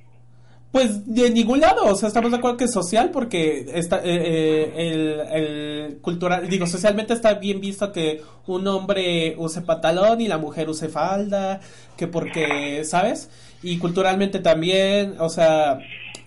Pues 0.70 1.06
de 1.06 1.30
ningún 1.30 1.60
lado, 1.60 1.86
o 1.86 1.94
sea, 1.94 2.08
estamos 2.08 2.30
de 2.30 2.36
acuerdo 2.36 2.58
que 2.58 2.64
es 2.64 2.72
social 2.72 3.10
porque 3.10 3.64
está, 3.72 4.00
eh, 4.00 4.72
eh, 4.76 5.24
el, 5.30 5.98
cultural, 6.02 6.46
digo, 6.46 6.66
socialmente 6.66 7.14
está 7.14 7.34
bien 7.34 7.58
visto 7.58 7.90
que 7.90 8.20
un 8.46 8.66
hombre 8.66 9.34
use 9.38 9.62
pantalón 9.62 10.20
y 10.20 10.28
la 10.28 10.36
mujer 10.36 10.68
use 10.68 10.90
falda, 10.90 11.60
que 11.96 12.06
porque, 12.06 12.84
¿sabes? 12.84 13.30
Y 13.62 13.78
culturalmente 13.78 14.40
también, 14.40 15.14
o 15.20 15.30
sea, 15.30 15.78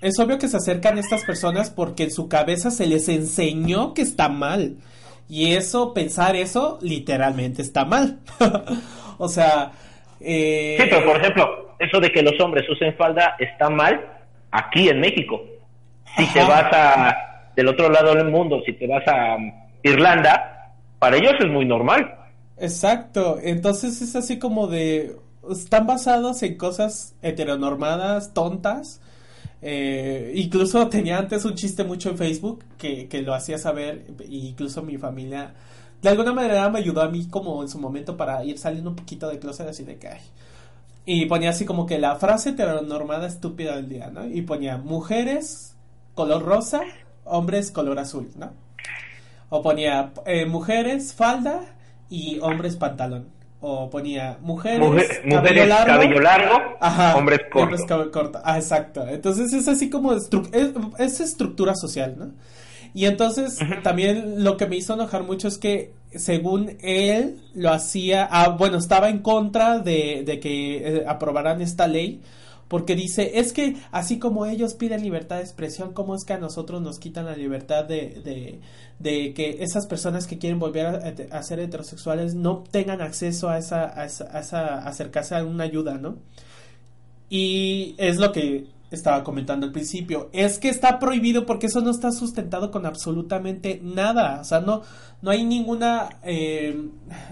es 0.01 0.17
obvio 0.17 0.39
que 0.39 0.47
se 0.47 0.57
acercan 0.57 0.97
estas 0.97 1.23
personas 1.23 1.69
porque 1.69 2.03
en 2.03 2.11
su 2.11 2.27
cabeza 2.27 2.71
se 2.71 2.88
les 2.88 3.09
enseñó 3.09 3.93
que 3.93 4.01
está 4.01 4.27
mal. 4.27 4.77
Y 5.32 5.55
eso, 5.55 5.93
pensar 5.93 6.36
eso, 6.36 6.77
literalmente 6.82 7.61
está 7.61 7.86
mal. 7.86 8.19
o 9.17 9.29
sea... 9.29 9.71
Eh... 10.19 10.75
Sí, 10.77 10.88
pero 10.89 11.05
por 11.05 11.21
ejemplo, 11.21 11.73
eso 11.79 12.01
de 12.01 12.11
que 12.11 12.21
los 12.21 12.38
hombres 12.41 12.69
usen 12.69 12.93
falda 12.97 13.38
está 13.39 13.69
mal 13.69 14.05
aquí 14.51 14.89
en 14.89 14.99
México. 14.99 15.41
Si 16.17 16.25
te 16.34 16.41
vas 16.41 16.65
a 16.73 17.15
del 17.55 17.69
otro 17.69 17.89
lado 17.89 18.13
del 18.13 18.29
mundo, 18.29 18.61
si 18.65 18.73
te 18.73 18.86
vas 18.88 19.07
a 19.07 19.38
Irlanda, 19.84 20.73
para 20.99 21.15
ellos 21.15 21.36
es 21.39 21.47
muy 21.47 21.63
normal. 21.63 22.13
Exacto, 22.57 23.38
entonces 23.41 24.01
es 24.01 24.13
así 24.17 24.38
como 24.38 24.67
de 24.67 25.15
están 25.49 25.88
basados 25.88 26.43
en 26.43 26.57
cosas 26.57 27.15
heteronormadas, 27.21 28.34
tontas, 28.34 29.01
eh, 29.62 30.34
incluso 30.36 30.88
tenía 30.88 31.18
antes 31.18 31.45
un 31.45 31.55
chiste 31.55 31.84
mucho 31.84 32.09
en 32.09 32.18
Facebook 32.18 32.64
que, 32.78 33.07
que 33.07 33.22
lo 33.22 33.34
hacía 33.34 33.57
saber, 33.57 34.05
e 34.20 34.26
incluso 34.28 34.82
mi 34.82 34.97
familia 34.97 35.53
de 36.01 36.09
alguna 36.09 36.34
manera 36.34 36.68
me 36.70 36.80
ayudó 36.80 37.01
a 37.01 37.09
mí 37.09 37.28
como 37.28 37.62
en 37.62 37.70
su 37.70 37.78
momento 37.80 38.18
para 38.18 38.43
ir 38.43 38.57
saliendo 38.57 38.89
un 38.89 38.95
poquito 38.95 39.30
de 39.30 39.38
closet 39.38 39.68
así 39.68 39.84
de 39.84 39.97
que 39.97 40.09
y 41.05 41.26
ponía 41.26 41.49
así 41.49 41.66
como 41.66 41.86
que 41.86 41.99
la 41.99 42.16
frase 42.16 42.51
heteronormada 42.51 43.28
estúpida 43.28 43.76
del 43.76 43.89
día, 43.89 44.09
¿no? 44.12 44.28
Y 44.28 44.43
ponía 44.43 44.78
mujeres 44.78 45.76
color 46.14 46.43
rosa, 46.43 46.82
hombres 47.24 47.72
color 47.72 47.99
azul, 47.99 48.30
¿no? 48.36 48.51
O 49.49 49.62
ponía 49.62 50.14
eh, 50.26 50.45
mujeres 50.45 51.14
falda 51.14 51.76
y 52.09 52.39
hombres 52.39 52.76
pantalón 52.78 53.41
o 53.62 53.89
ponía 53.89 54.38
mujeres, 54.41 55.22
cabello, 55.30 56.20
largo, 56.20 56.57
hombres 57.16 57.41
cortos. 58.12 58.41
Ah, 58.43 58.57
exacto. 58.57 59.07
Entonces 59.07 59.53
es 59.53 59.68
así 59.68 59.89
como 59.89 60.14
es, 60.14 61.20
estructura 61.20 61.76
social, 61.76 62.16
¿no? 62.18 62.32
Y 62.93 63.05
entonces 63.05 63.59
también 63.84 64.43
lo 64.43 64.57
que 64.57 64.66
me 64.66 64.76
hizo 64.76 64.95
enojar 64.95 65.24
mucho 65.24 65.47
es 65.47 65.57
que 65.57 65.93
según 66.14 66.78
él 66.82 67.39
lo 67.53 67.72
hacía, 67.72 68.28
ah, 68.30 68.49
bueno, 68.49 68.80
estaba 68.80 69.09
en 69.09 69.20
contra 69.20 69.80
de, 69.80 70.24
de 70.26 70.39
que 70.39 70.78
eh, 70.78 71.03
aprobaran 71.07 71.62
esta 71.62 71.88
ley 71.88 72.22
porque 72.72 72.95
dice, 72.95 73.38
es 73.38 73.51
que 73.51 73.76
así 73.91 74.17
como 74.17 74.45
ellos 74.45 74.76
piden 74.76 75.03
libertad 75.03 75.36
de 75.36 75.41
expresión, 75.41 75.91
¿cómo 75.91 76.15
es 76.15 76.24
que 76.24 76.32
a 76.32 76.38
nosotros 76.38 76.82
nos 76.82 76.99
quitan 76.99 77.26
la 77.26 77.36
libertad 77.36 77.84
de, 77.84 78.61
de, 78.97 79.34
que 79.34 79.57
esas 79.59 79.88
personas 79.88 80.26
que 80.26 80.38
quieren 80.38 80.57
volver 80.57 80.86
a, 81.34 81.43
ser 81.43 81.59
heterosexuales 81.59 82.34
no 82.34 82.63
tengan 82.72 83.01
acceso 83.01 83.49
a 83.49 83.57
esa, 83.57 83.91
a 83.99 84.05
esa, 84.05 84.88
acercarse 84.88 85.36
a 85.36 85.43
una 85.43 85.65
ayuda, 85.65 85.97
¿no? 85.97 86.19
Y 87.30 87.93
es 87.97 88.15
lo 88.19 88.32
que 88.32 88.67
estaba 88.89 89.22
comentando 89.26 89.65
al 89.65 89.74
principio, 89.74 90.30
es 90.32 90.57
que 90.57 90.69
está 90.69 90.97
prohibido 90.97 91.45
porque 91.45 91.67
eso 91.67 91.82
no 91.82 91.91
está 91.91 92.13
sustentado 92.13 92.72
con 92.72 92.86
absolutamente 92.86 93.82
nada, 93.84 94.39
o 94.39 94.45
sea, 94.45 94.61
no, 94.61 94.82
no 95.22 95.30
hay 95.30 95.43
ninguna, 95.43 96.07
eh, 96.24 96.88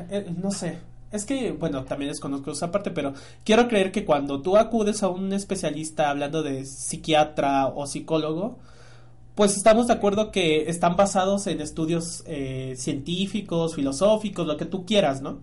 eh, 0.09 0.33
no 0.37 0.51
sé, 0.51 0.79
es 1.12 1.26
que, 1.26 1.51
bueno, 1.51 1.84
también 1.86 2.12
desconozco 2.12 2.51
esa 2.51 2.72
parte, 2.72 2.91
pero 2.91 3.14
quiero 3.43 3.68
creer 3.68 3.91
que 3.91 4.05
cuando 4.05 4.41
tú 4.41 4.57
acudes 4.57 5.01
a 5.03 5.07
un 5.10 5.34
especialista 5.34 6.10
hablando 6.10 6.43
de 6.43 6.66
psiquiatra 6.66 7.68
o 7.68 7.88
psicólogo, 7.88 8.60
pues 9.36 9.55
estamos 9.55 9.88
de 9.88 9.93
acuerdo 9.93 10.32
que 10.32 10.70
están 10.70 10.95
basados 10.95 11.47
en 11.47 11.62
estudios 11.62 12.24
eh, 12.28 12.76
científicos, 12.78 13.74
filosóficos, 13.74 14.45
lo 14.45 14.57
que 14.57 14.66
tú 14.66 14.86
quieras, 14.86 15.22
¿no? 15.22 15.39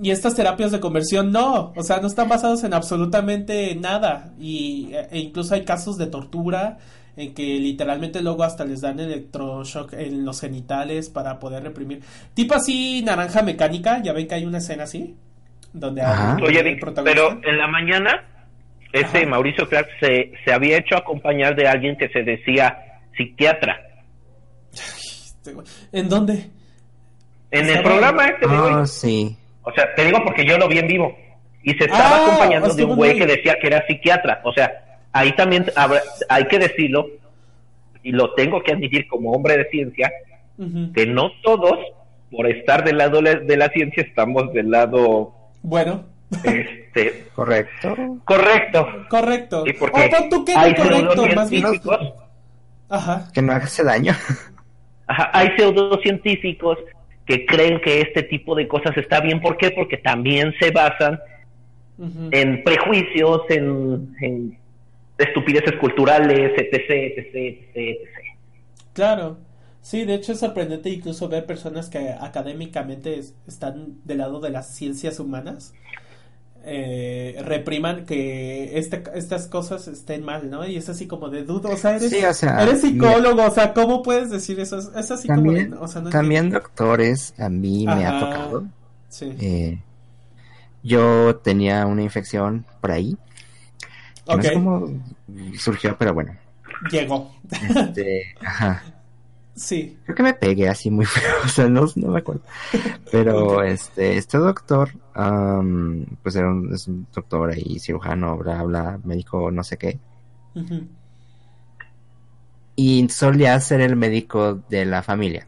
Y 0.00 0.10
estas 0.10 0.34
terapias 0.34 0.70
de 0.70 0.80
conversión 0.80 1.32
no, 1.32 1.72
o 1.74 1.82
sea, 1.82 2.00
no 2.00 2.08
están 2.08 2.28
basados 2.28 2.62
en 2.64 2.74
absolutamente 2.74 3.74
nada. 3.74 4.34
Y, 4.38 4.90
e 5.10 5.18
incluso 5.18 5.54
hay 5.54 5.64
casos 5.64 5.96
de 5.96 6.06
tortura, 6.06 6.78
en 7.16 7.34
que 7.34 7.42
literalmente 7.42 8.22
luego 8.22 8.44
hasta 8.44 8.64
les 8.64 8.82
dan 8.82 9.00
electroshock 9.00 9.94
en 9.94 10.24
los 10.24 10.40
genitales 10.40 11.08
para 11.08 11.38
poder 11.38 11.62
reprimir. 11.62 12.02
Tipo 12.34 12.54
así 12.54 13.02
naranja 13.02 13.42
mecánica, 13.42 14.02
ya 14.02 14.12
ven 14.12 14.28
que 14.28 14.34
hay 14.34 14.44
una 14.44 14.58
escena 14.58 14.84
así, 14.84 15.16
donde 15.72 16.02
hay 16.02 16.42
Oye, 16.42 16.78
pero 17.04 17.40
en 17.42 17.58
la 17.58 17.68
mañana 17.68 18.24
ese 18.92 19.26
Mauricio 19.26 19.68
Clark 19.68 19.88
se, 20.00 20.32
se 20.44 20.52
había 20.52 20.78
hecho 20.78 20.96
acompañar 20.96 21.54
de 21.56 21.66
alguien 21.66 21.96
que 21.96 22.08
se 22.08 22.22
decía 22.22 23.00
psiquiatra. 23.16 23.80
¿En 25.92 26.08
dónde? 26.08 26.50
En 27.50 27.68
el 27.68 27.82
programa 27.82 28.26
este 28.26 28.46
de 28.46 28.56
ah, 28.56 28.86
sí. 28.86 29.36
O 29.62 29.72
sea, 29.72 29.94
te 29.94 30.04
digo 30.04 30.18
porque 30.24 30.44
yo 30.44 30.58
lo 30.58 30.68
vi 30.68 30.78
en 30.78 30.86
vivo. 30.86 31.16
Y 31.62 31.70
se 31.74 31.84
estaba 31.84 32.16
ah, 32.16 32.26
acompañando 32.26 32.74
de 32.74 32.84
un 32.84 32.96
güey 32.96 33.18
que 33.18 33.26
decía 33.26 33.56
que 33.60 33.66
era 33.66 33.84
psiquiatra. 33.86 34.40
O 34.44 34.52
sea, 34.52 34.85
ahí 35.18 35.32
también 35.34 35.66
hay 36.28 36.44
que 36.46 36.58
decirlo, 36.58 37.08
y 38.02 38.12
lo 38.12 38.34
tengo 38.34 38.62
que 38.62 38.72
admitir 38.72 39.06
como 39.08 39.32
hombre 39.32 39.56
de 39.58 39.68
ciencia, 39.70 40.12
que 40.94 41.06
no 41.06 41.30
todos, 41.42 41.78
por 42.30 42.46
estar 42.46 42.84
del 42.84 42.98
lado 42.98 43.20
de 43.20 43.56
la 43.56 43.68
ciencia, 43.70 44.02
estamos 44.02 44.52
del 44.52 44.70
lado... 44.70 45.34
Bueno. 45.62 46.04
Este, 46.42 47.26
correcto. 47.34 47.94
Correcto. 48.24 48.86
Correcto. 49.08 49.64
Y 49.66 49.72
porque 49.74 50.10
hay 50.56 50.74
pseudocientíficos... 50.74 52.14
Ajá. 52.88 53.28
Que 53.34 53.42
no 53.42 53.52
hace 53.52 53.82
daño. 53.82 54.12
Ajá, 55.08 55.30
hay 55.32 55.48
pseudocientíficos 55.56 56.78
que 57.24 57.44
creen 57.44 57.80
que 57.80 58.00
este 58.00 58.22
tipo 58.22 58.54
de 58.54 58.68
cosas 58.68 58.96
está 58.96 59.20
bien. 59.20 59.40
¿Por 59.40 59.56
qué? 59.56 59.72
Porque 59.72 59.96
también 59.96 60.54
se 60.60 60.70
basan 60.70 61.18
en 62.30 62.62
prejuicios, 62.62 63.42
en 63.50 64.56
estupideces 65.18 65.76
culturales, 65.80 66.52
etc, 66.56 66.90
etc, 66.90 67.34
etc, 67.74 68.08
Claro. 68.92 69.38
Sí, 69.82 70.04
de 70.04 70.14
hecho 70.14 70.32
es 70.32 70.40
sorprendente 70.40 70.90
incluso 70.90 71.28
ver 71.28 71.46
personas 71.46 71.88
que 71.88 72.10
académicamente 72.10 73.20
están 73.46 73.98
del 74.04 74.18
lado 74.18 74.40
de 74.40 74.50
las 74.50 74.74
ciencias 74.74 75.20
humanas 75.20 75.74
eh, 76.68 77.40
repriman 77.44 78.06
que 78.06 78.76
este, 78.76 79.04
estas 79.14 79.46
cosas 79.46 79.86
estén 79.86 80.24
mal, 80.24 80.50
¿no? 80.50 80.66
Y 80.66 80.74
es 80.74 80.88
así 80.88 81.06
como 81.06 81.28
de 81.28 81.44
duda, 81.44 81.70
o 81.70 81.76
sea, 81.76 81.94
eres, 81.94 82.12
eres 82.12 82.80
psicólogo, 82.80 83.44
o 83.44 83.50
sea, 83.52 83.72
¿cómo 83.72 84.02
puedes 84.02 84.30
decir 84.30 84.58
eso? 84.58 84.78
Es, 84.78 85.10
así 85.12 85.28
también, 85.28 85.70
como, 85.70 85.82
o 85.82 85.88
sea, 85.88 86.02
también 86.02 86.50
doctores, 86.50 87.34
a 87.38 87.48
mí 87.48 87.86
me 87.86 88.04
ha 88.04 88.18
tocado. 88.18 88.64
Sí. 89.08 89.32
Eh, 89.38 89.78
yo 90.82 91.36
tenía 91.36 91.86
una 91.86 92.02
infección 92.02 92.66
por 92.80 92.90
ahí. 92.90 93.16
No 94.26 94.42
sé 94.42 94.52
cómo 94.52 94.88
surgió, 95.58 95.96
pero 95.98 96.14
bueno. 96.14 96.34
Llegó. 96.90 97.34
Este, 97.50 98.34
ajá. 98.44 98.82
Sí. 99.56 99.96
Creo 100.04 100.14
que 100.14 100.22
me 100.22 100.34
pegué 100.34 100.68
así 100.68 100.90
muy 100.90 101.06
feo, 101.06 101.34
o 101.44 101.48
sea, 101.48 101.68
no, 101.68 101.86
no 101.96 102.08
me 102.08 102.18
acuerdo. 102.18 102.42
Pero 103.10 103.62
este, 103.62 104.18
este 104.18 104.38
doctor, 104.38 104.90
pues 106.22 106.36
era 106.36 106.48
un, 106.48 106.74
es 106.74 106.86
un 106.86 107.06
doctor 107.12 107.50
ahí, 107.50 107.78
cirujano, 107.78 108.36
bla, 108.36 108.62
bla, 108.62 109.00
médico, 109.04 109.50
no 109.50 109.64
sé 109.64 109.78
qué. 109.78 109.98
Y 112.76 113.08
solía 113.08 113.58
ser 113.60 113.80
el 113.80 113.96
médico 113.96 114.62
de 114.68 114.84
la 114.84 115.02
familia. 115.02 115.46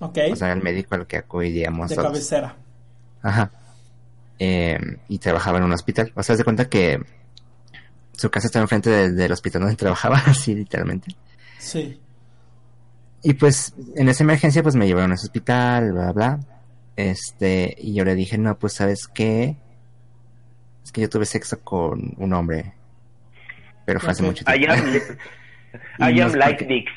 Ok. 0.00 0.18
O 0.32 0.36
sea, 0.36 0.52
el 0.52 0.62
médico 0.62 0.94
al 0.94 1.06
que 1.06 1.18
acudíamos. 1.18 1.90
De 1.90 1.96
cabecera. 1.96 2.56
Ajá. 3.22 3.50
Em, 4.38 4.98
y 5.08 5.18
trabajaba 5.18 5.58
en 5.58 5.64
un 5.64 5.72
hospital. 5.72 6.12
O 6.14 6.22
sea, 6.22 6.36
se 6.36 6.44
cuenta 6.44 6.68
que 6.68 7.02
su 8.18 8.30
casa 8.30 8.48
estaba 8.48 8.64
enfrente 8.64 9.12
del 9.12 9.32
hospital 9.32 9.62
donde 9.62 9.76
trabajaba, 9.76 10.18
así 10.26 10.54
literalmente. 10.54 11.14
Sí. 11.58 12.00
Y 13.22 13.34
pues 13.34 13.74
en 13.94 14.08
esa 14.08 14.24
emergencia 14.24 14.62
pues 14.62 14.74
me 14.74 14.86
llevaron 14.86 15.12
a 15.12 15.14
ese 15.14 15.26
hospital, 15.26 15.92
bla, 15.92 16.12
bla. 16.12 16.40
Este, 16.96 17.76
y 17.78 17.94
yo 17.94 18.04
le 18.04 18.16
dije, 18.16 18.36
no, 18.38 18.58
pues 18.58 18.72
sabes 18.72 19.06
qué, 19.06 19.56
es 20.84 20.90
que 20.90 21.00
yo 21.02 21.08
tuve 21.08 21.26
sexo 21.26 21.60
con 21.60 22.14
un 22.16 22.32
hombre, 22.32 22.74
pero 23.84 24.00
fue 24.00 24.10
hace 24.10 24.24
mucho 24.24 24.44
tiempo. 24.44 24.66
I 26.00 26.20
am, 26.20 26.32
like 26.34 26.64
dicks. 26.64 26.92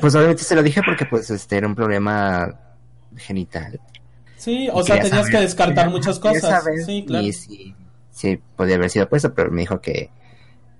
pues 0.00 0.14
obviamente 0.14 0.44
se 0.44 0.54
lo 0.54 0.62
dije 0.62 0.80
porque 0.86 1.06
pues 1.06 1.28
este 1.30 1.56
era 1.56 1.66
un 1.66 1.74
problema 1.74 2.56
genital. 3.16 3.80
Sí, 4.36 4.68
o 4.72 4.84
sea, 4.84 5.00
tenías 5.00 5.28
que 5.28 5.38
descartar 5.38 5.90
muchas 5.90 6.20
cosas. 6.20 6.62
sí, 6.86 7.04
claro. 7.04 7.26
Y 7.26 7.32
sí, 7.32 7.74
sí, 8.18 8.40
podía 8.56 8.74
haber 8.74 8.90
sido 8.90 9.08
puesto, 9.08 9.32
pero 9.32 9.52
me 9.52 9.60
dijo 9.60 9.80
que, 9.80 10.10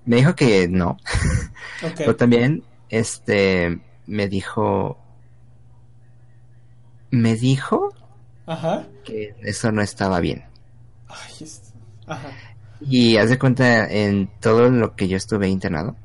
me 0.05 0.17
dijo 0.17 0.35
que 0.35 0.67
no. 0.67 0.97
Pero 1.95 2.15
también, 2.17 2.63
este, 2.89 3.79
me 4.07 4.27
dijo, 4.27 4.97
me 7.11 7.35
dijo 7.35 7.93
Ajá. 8.45 8.87
que 9.05 9.35
eso 9.41 9.71
no 9.71 9.81
estaba 9.81 10.19
bien. 10.19 10.43
Ay, 11.07 11.47
Ajá. 12.07 12.29
Y 12.81 13.15
haz 13.15 13.29
de 13.29 13.39
cuenta 13.39 13.89
en 13.89 14.29
todo 14.41 14.69
lo 14.69 14.95
que 14.95 15.07
yo 15.07 15.15
estuve 15.15 15.47
internado. 15.47 15.95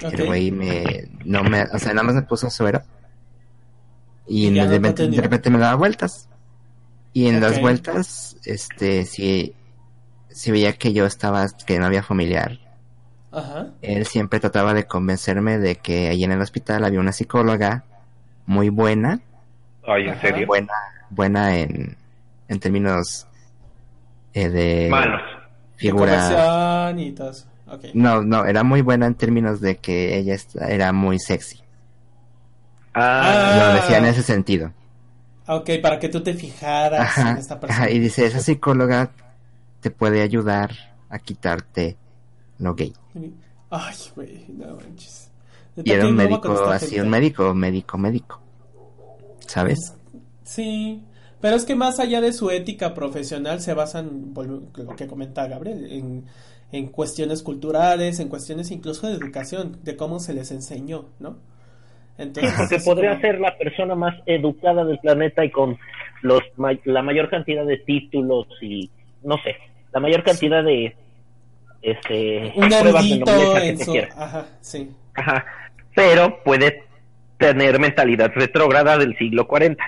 El 0.00 0.26
güey 0.26 0.50
me, 0.50 1.08
no 1.24 1.44
me, 1.44 1.62
o 1.62 1.78
sea, 1.78 1.92
nada 1.94 2.02
más 2.02 2.16
me 2.16 2.22
puso 2.22 2.50
suero. 2.50 2.82
Y, 4.26 4.50
de, 4.50 4.66
repente, 5.20 5.50
me 5.50 5.58
daba 5.58 5.76
vueltas. 5.76 6.28
Y 7.12 7.28
en 7.28 7.40
las 7.40 7.60
vueltas, 7.60 8.36
este, 8.44 9.04
si, 9.04 9.54
si 10.36 10.50
veía 10.50 10.74
que 10.74 10.92
yo 10.92 11.06
estaba, 11.06 11.46
que 11.66 11.78
no 11.78 11.86
había 11.86 12.02
familiar, 12.02 12.58
él 13.80 14.04
siempre 14.04 14.38
trataba 14.38 14.74
de 14.74 14.84
convencerme 14.84 15.58
de 15.58 15.76
que 15.76 16.08
ahí 16.08 16.24
en 16.24 16.32
el 16.32 16.42
hospital 16.42 16.84
había 16.84 17.00
una 17.00 17.12
psicóloga 17.12 17.84
muy 18.44 18.68
buena. 18.68 19.20
Ay, 19.86 20.08
¿en 20.08 20.20
serio? 20.20 20.46
Buena, 20.46 20.74
buena 21.08 21.56
en, 21.56 21.96
en 22.48 22.60
términos 22.60 23.26
eh, 24.34 24.50
de... 24.50 24.88
Malos. 24.90 25.22
Figura... 25.76 26.92
No, 27.94 28.22
no, 28.22 28.44
era 28.44 28.62
muy 28.62 28.82
buena 28.82 29.06
en 29.06 29.14
términos 29.14 29.62
de 29.62 29.78
que 29.78 30.18
ella 30.18 30.36
era 30.68 30.92
muy 30.92 31.18
sexy. 31.18 31.62
Ah. 32.92 33.56
Lo 33.58 33.80
decía 33.80 33.98
en 33.98 34.04
ese 34.04 34.22
sentido. 34.22 34.70
Ok, 35.46 35.70
para 35.80 35.98
que 35.98 36.10
tú 36.10 36.22
te 36.22 36.34
fijaras 36.34 37.16
en 37.16 37.38
esta 37.38 37.58
persona. 37.58 37.88
y 37.90 37.98
dice, 38.00 38.26
esa 38.26 38.40
psicóloga 38.40 39.10
te 39.86 39.92
puede 39.92 40.20
ayudar 40.20 40.72
a 41.08 41.20
quitarte 41.20 41.96
lo 42.58 42.74
gay. 42.74 42.92
Ay, 43.70 43.94
güey, 44.16 44.44
no 44.48 44.74
manches. 44.74 45.30
Y 45.76 45.92
era 45.92 46.08
un 46.08 46.16
médico, 46.16 46.52
así, 46.64 46.98
un 46.98 47.08
médico, 47.08 47.54
médico, 47.54 47.96
médico. 47.96 48.40
¿Sabes? 49.46 49.94
Sí, 50.42 51.04
pero 51.40 51.54
es 51.54 51.64
que 51.64 51.76
más 51.76 52.00
allá 52.00 52.20
de 52.20 52.32
su 52.32 52.50
ética 52.50 52.94
profesional 52.94 53.60
se 53.60 53.74
basan, 53.74 54.34
lo 54.34 54.96
que 54.96 55.06
comenta 55.06 55.46
Gabriel, 55.46 55.86
en, 55.92 56.24
en 56.72 56.88
cuestiones 56.88 57.44
culturales, 57.44 58.18
en 58.18 58.28
cuestiones 58.28 58.72
incluso 58.72 59.06
de 59.06 59.14
educación, 59.14 59.78
de 59.84 59.94
cómo 59.94 60.18
se 60.18 60.34
les 60.34 60.50
enseñó, 60.50 61.10
¿no? 61.20 61.38
Entonces, 62.18 62.50
sí, 62.54 62.58
porque 62.58 62.84
podría 62.84 63.20
ser 63.20 63.38
la 63.38 63.56
persona 63.56 63.94
más 63.94 64.16
educada 64.26 64.84
del 64.84 64.98
planeta 64.98 65.44
y 65.44 65.52
con 65.52 65.78
los 66.22 66.42
la 66.86 67.02
mayor 67.02 67.30
cantidad 67.30 67.64
de 67.64 67.76
títulos 67.78 68.48
y, 68.60 68.90
no 69.22 69.36
sé, 69.44 69.54
la 69.96 70.00
mayor 70.00 70.22
cantidad 70.22 70.62
de 70.62 70.94
este 71.80 72.52
un 72.54 72.70
erudito 72.70 73.56
en 73.56 73.78
su... 73.78 73.96
ajá, 74.14 74.46
sí. 74.60 74.90
Ajá, 75.14 75.46
pero 75.94 76.42
puede 76.44 76.84
tener 77.38 77.80
mentalidad 77.80 78.30
retrógrada 78.34 78.98
del 78.98 79.16
siglo 79.16 79.48
40. 79.48 79.82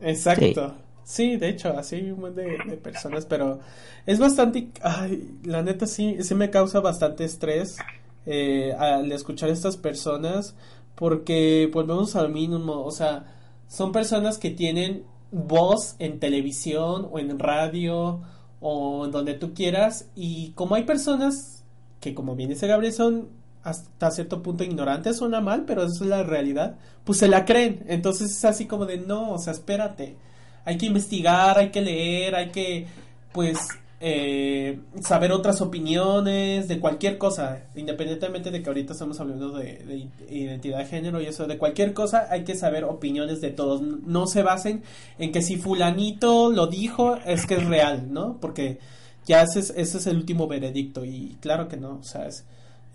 Exacto. 0.00 0.74
Sí. 1.04 1.36
de 1.36 1.48
hecho, 1.50 1.78
así 1.78 2.10
un 2.10 2.22
montón 2.22 2.44
de, 2.44 2.76
personas, 2.76 3.24
pero 3.24 3.60
es 4.04 4.18
bastante, 4.18 4.66
ay, 4.82 5.30
la 5.44 5.62
neta 5.62 5.86
sí, 5.86 6.16
sí 6.22 6.34
me 6.34 6.50
causa 6.50 6.80
bastante 6.80 7.22
estrés 7.24 7.78
eh, 8.26 8.74
al 8.76 9.12
escuchar 9.12 9.48
a 9.48 9.52
estas 9.52 9.76
personas, 9.76 10.56
porque 10.96 11.70
volvemos 11.72 12.16
al 12.16 12.30
mínimo, 12.30 12.82
o 12.82 12.90
sea, 12.90 13.26
son 13.68 13.92
personas 13.92 14.38
que 14.38 14.50
tienen 14.50 15.04
voz 15.30 15.94
en 16.00 16.18
televisión 16.18 17.08
o 17.12 17.20
en 17.20 17.38
radio 17.38 18.22
o 18.62 19.08
donde 19.08 19.34
tú 19.34 19.52
quieras. 19.52 20.06
Y 20.14 20.52
como 20.52 20.76
hay 20.76 20.84
personas 20.84 21.64
que, 22.00 22.14
como 22.14 22.34
bien 22.36 22.48
dice 22.48 22.66
Gabriel, 22.66 22.92
son 22.94 23.28
hasta 23.62 24.10
cierto 24.10 24.42
punto 24.42 24.64
ignorantes, 24.64 25.18
suena 25.18 25.40
mal, 25.40 25.64
pero 25.66 25.82
eso 25.84 26.04
es 26.04 26.10
la 26.10 26.22
realidad, 26.22 26.76
pues 27.04 27.18
se 27.18 27.28
la 27.28 27.44
creen. 27.44 27.84
Entonces 27.88 28.30
es 28.30 28.44
así 28.44 28.66
como 28.66 28.86
de, 28.86 28.98
no, 28.98 29.32
o 29.32 29.38
sea, 29.38 29.52
espérate. 29.52 30.16
Hay 30.64 30.78
que 30.78 30.86
investigar, 30.86 31.58
hay 31.58 31.70
que 31.70 31.82
leer, 31.82 32.34
hay 32.34 32.50
que, 32.50 32.86
pues, 33.32 33.58
eh, 34.04 34.80
saber 35.00 35.30
otras 35.30 35.60
opiniones 35.60 36.66
de 36.66 36.80
cualquier 36.80 37.18
cosa, 37.18 37.66
independientemente 37.76 38.50
de 38.50 38.60
que 38.60 38.68
ahorita 38.68 38.94
estamos 38.94 39.20
hablando 39.20 39.52
de, 39.52 40.08
identidad 40.28 40.78
de 40.78 40.86
género 40.86 41.20
y 41.20 41.26
eso, 41.26 41.46
de 41.46 41.56
cualquier 41.56 41.94
cosa 41.94 42.26
hay 42.28 42.42
que 42.42 42.56
saber 42.56 42.82
opiniones 42.82 43.40
de 43.40 43.50
todos. 43.50 43.80
No 43.80 44.26
se 44.26 44.42
basen 44.42 44.82
en 45.20 45.30
que 45.30 45.40
si 45.40 45.56
fulanito 45.56 46.50
lo 46.50 46.66
dijo 46.66 47.16
es 47.24 47.46
que 47.46 47.54
es 47.54 47.64
real, 47.64 48.12
¿no? 48.12 48.38
Porque 48.40 48.78
ya 49.24 49.42
ese 49.42 49.60
es, 49.60 49.70
ese 49.70 49.98
es 49.98 50.06
el 50.08 50.16
último 50.16 50.48
veredicto 50.48 51.04
y 51.04 51.36
claro 51.40 51.68
que 51.68 51.76
no, 51.76 51.98
o 52.00 52.02
sea, 52.02 52.26
es, 52.26 52.44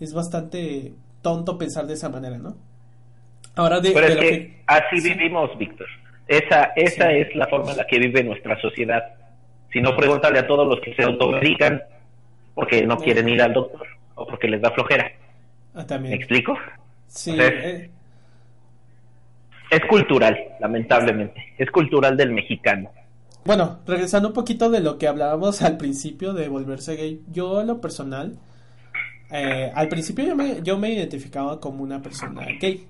es 0.00 0.12
bastante 0.12 0.92
tonto 1.22 1.56
pensar 1.56 1.86
de 1.86 1.94
esa 1.94 2.10
manera, 2.10 2.36
¿no? 2.36 2.54
Ahora 3.56 3.80
de, 3.80 3.92
Pero 3.92 4.08
es 4.08 4.16
que, 4.16 4.62
así 4.66 5.00
vivimos, 5.02 5.56
Víctor. 5.56 5.86
Esa, 6.26 6.64
esa 6.76 7.10
es 7.12 7.34
la 7.34 7.46
forma 7.46 7.70
en 7.70 7.78
la 7.78 7.86
que 7.86 7.98
vive 7.98 8.22
nuestra 8.22 8.60
sociedad 8.60 9.02
si 9.72 9.80
no, 9.80 9.96
pregúntale 9.96 10.38
a 10.38 10.46
todos 10.46 10.66
los 10.66 10.80
que 10.80 10.94
se 10.94 11.02
automedican 11.02 11.82
porque 12.54 12.84
no 12.86 12.96
quieren 12.98 13.28
ir 13.28 13.42
al 13.42 13.52
doctor 13.52 13.86
o 14.14 14.26
porque 14.26 14.48
les 14.48 14.60
da 14.60 14.70
flojera. 14.70 15.10
Ah, 15.74 15.86
también. 15.86 16.12
¿Me 16.12 16.16
explico? 16.16 16.56
Sí. 17.06 17.36
Eh. 17.38 17.90
Es 19.70 19.80
cultural, 19.86 20.36
lamentablemente. 20.58 21.54
Es 21.58 21.70
cultural 21.70 22.16
del 22.16 22.32
mexicano. 22.32 22.90
Bueno, 23.44 23.80
regresando 23.86 24.28
un 24.28 24.34
poquito 24.34 24.70
de 24.70 24.80
lo 24.80 24.98
que 24.98 25.06
hablábamos 25.06 25.62
al 25.62 25.76
principio 25.76 26.32
de 26.32 26.48
volverse 26.48 26.96
gay, 26.96 27.22
yo 27.30 27.60
en 27.60 27.66
lo 27.66 27.80
personal, 27.80 28.38
eh, 29.30 29.70
al 29.74 29.88
principio 29.88 30.24
yo 30.24 30.34
me, 30.34 30.62
yo 30.62 30.78
me 30.78 30.90
identificaba 30.90 31.60
como 31.60 31.82
una 31.82 32.02
persona 32.02 32.46
gay. 32.60 32.86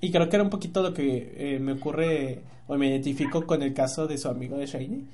Y 0.00 0.12
creo 0.12 0.28
que 0.28 0.36
era 0.36 0.44
un 0.44 0.50
poquito 0.50 0.82
lo 0.82 0.94
que 0.94 1.34
eh, 1.36 1.58
me 1.58 1.72
ocurre 1.72 2.40
o 2.68 2.76
me 2.76 2.88
identifico 2.88 3.44
con 3.46 3.62
el 3.62 3.74
caso 3.74 4.06
de 4.06 4.18
su 4.18 4.28
amigo 4.28 4.56
de 4.58 4.66
Shiny 4.66 5.06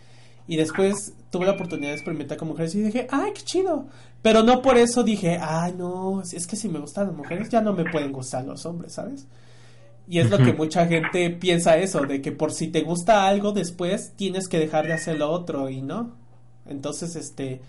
y 0.47 0.57
después 0.57 1.15
tuve 1.31 1.47
la 1.47 1.53
oportunidad 1.53 1.91
de 1.91 1.97
experimentar 1.97 2.37
con 2.37 2.49
mujeres 2.49 2.75
y 2.75 2.83
dije, 2.83 3.07
ay, 3.11 3.33
qué 3.35 3.43
chido. 3.43 3.87
Pero 4.23 4.43
no 4.43 4.63
por 4.63 4.77
eso 4.77 5.03
dije, 5.03 5.39
ay, 5.41 5.75
no, 5.77 6.23
es 6.23 6.47
que 6.47 6.57
si 6.57 6.69
me 6.69 6.79
gustan 6.79 7.09
las 7.09 7.17
mujeres 7.17 7.49
ya 7.49 7.61
no 7.61 7.73
me 7.73 7.85
pueden 7.91 8.13
gustar 8.13 8.45
los 8.45 8.65
hombres, 8.67 8.95
¿sabes? 8.95 9.27
Y 10.07 10.19
es 10.19 10.31
lo 10.31 10.39
que 10.39 10.53
mucha 10.53 10.87
gente 10.87 11.31
piensa 11.31 11.79
eso, 11.79 12.03
de 12.03 12.21
que 12.21 12.31
por 12.33 12.53
si 12.53 12.69
te 12.69 12.83
gusta 12.83 13.27
algo 13.27 13.53
después 13.53 14.13
tienes 14.17 14.49
que 14.49 14.59
dejar 14.59 14.87
de 14.87 14.93
hacer 14.93 15.19
lo 15.19 15.31
otro 15.31 15.71
y 15.71 15.81
no. 15.81 16.15
Entonces, 16.67 17.17
este, 17.17 17.63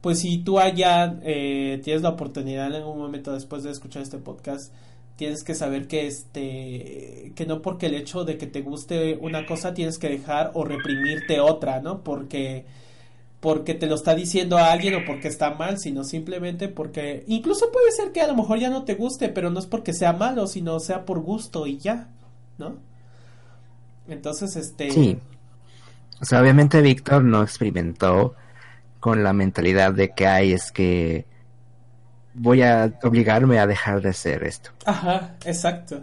pues 0.00 0.20
si 0.20 0.38
tú 0.38 0.58
allá 0.58 1.18
eh, 1.22 1.80
tienes 1.84 2.02
la 2.02 2.10
oportunidad 2.10 2.66
en 2.68 2.74
algún 2.74 2.98
momento 2.98 3.32
después 3.32 3.62
de 3.62 3.70
escuchar 3.70 4.02
este 4.02 4.18
podcast 4.18 4.72
tienes 5.16 5.44
que 5.44 5.54
saber 5.54 5.86
que 5.86 6.06
este 6.06 7.32
que 7.34 7.46
no 7.46 7.62
porque 7.62 7.86
el 7.86 7.94
hecho 7.94 8.24
de 8.24 8.36
que 8.36 8.46
te 8.46 8.62
guste 8.62 9.18
una 9.20 9.46
cosa 9.46 9.74
tienes 9.74 9.98
que 9.98 10.08
dejar 10.08 10.50
o 10.54 10.64
reprimirte 10.64 11.40
otra, 11.40 11.80
¿no? 11.80 12.02
Porque 12.02 12.66
porque 13.40 13.74
te 13.74 13.86
lo 13.86 13.94
está 13.94 14.14
diciendo 14.14 14.56
a 14.56 14.72
alguien 14.72 14.94
o 14.94 15.04
porque 15.04 15.28
está 15.28 15.50
mal, 15.50 15.78
sino 15.78 16.02
simplemente 16.02 16.68
porque 16.68 17.24
incluso 17.26 17.70
puede 17.70 17.92
ser 17.92 18.10
que 18.10 18.22
a 18.22 18.26
lo 18.26 18.34
mejor 18.34 18.58
ya 18.58 18.70
no 18.70 18.84
te 18.84 18.94
guste, 18.94 19.28
pero 19.28 19.50
no 19.50 19.58
es 19.58 19.66
porque 19.66 19.92
sea 19.92 20.14
malo, 20.14 20.46
sino 20.46 20.80
sea 20.80 21.04
por 21.04 21.20
gusto 21.20 21.66
y 21.66 21.76
ya, 21.78 22.08
¿no? 22.58 22.76
Entonces, 24.08 24.56
este 24.56 24.90
Sí. 24.90 25.18
O 26.20 26.24
sea, 26.24 26.40
obviamente 26.40 26.80
Víctor 26.80 27.22
no 27.22 27.42
experimentó 27.42 28.34
con 28.98 29.22
la 29.22 29.34
mentalidad 29.34 29.92
de 29.92 30.12
que 30.12 30.26
hay 30.26 30.52
es 30.52 30.72
que 30.72 31.26
voy 32.34 32.62
a 32.62 32.92
obligarme 33.02 33.58
a 33.58 33.66
dejar 33.66 34.02
de 34.02 34.10
hacer 34.10 34.44
esto. 34.44 34.70
Ajá, 34.84 35.36
exacto. 35.44 36.02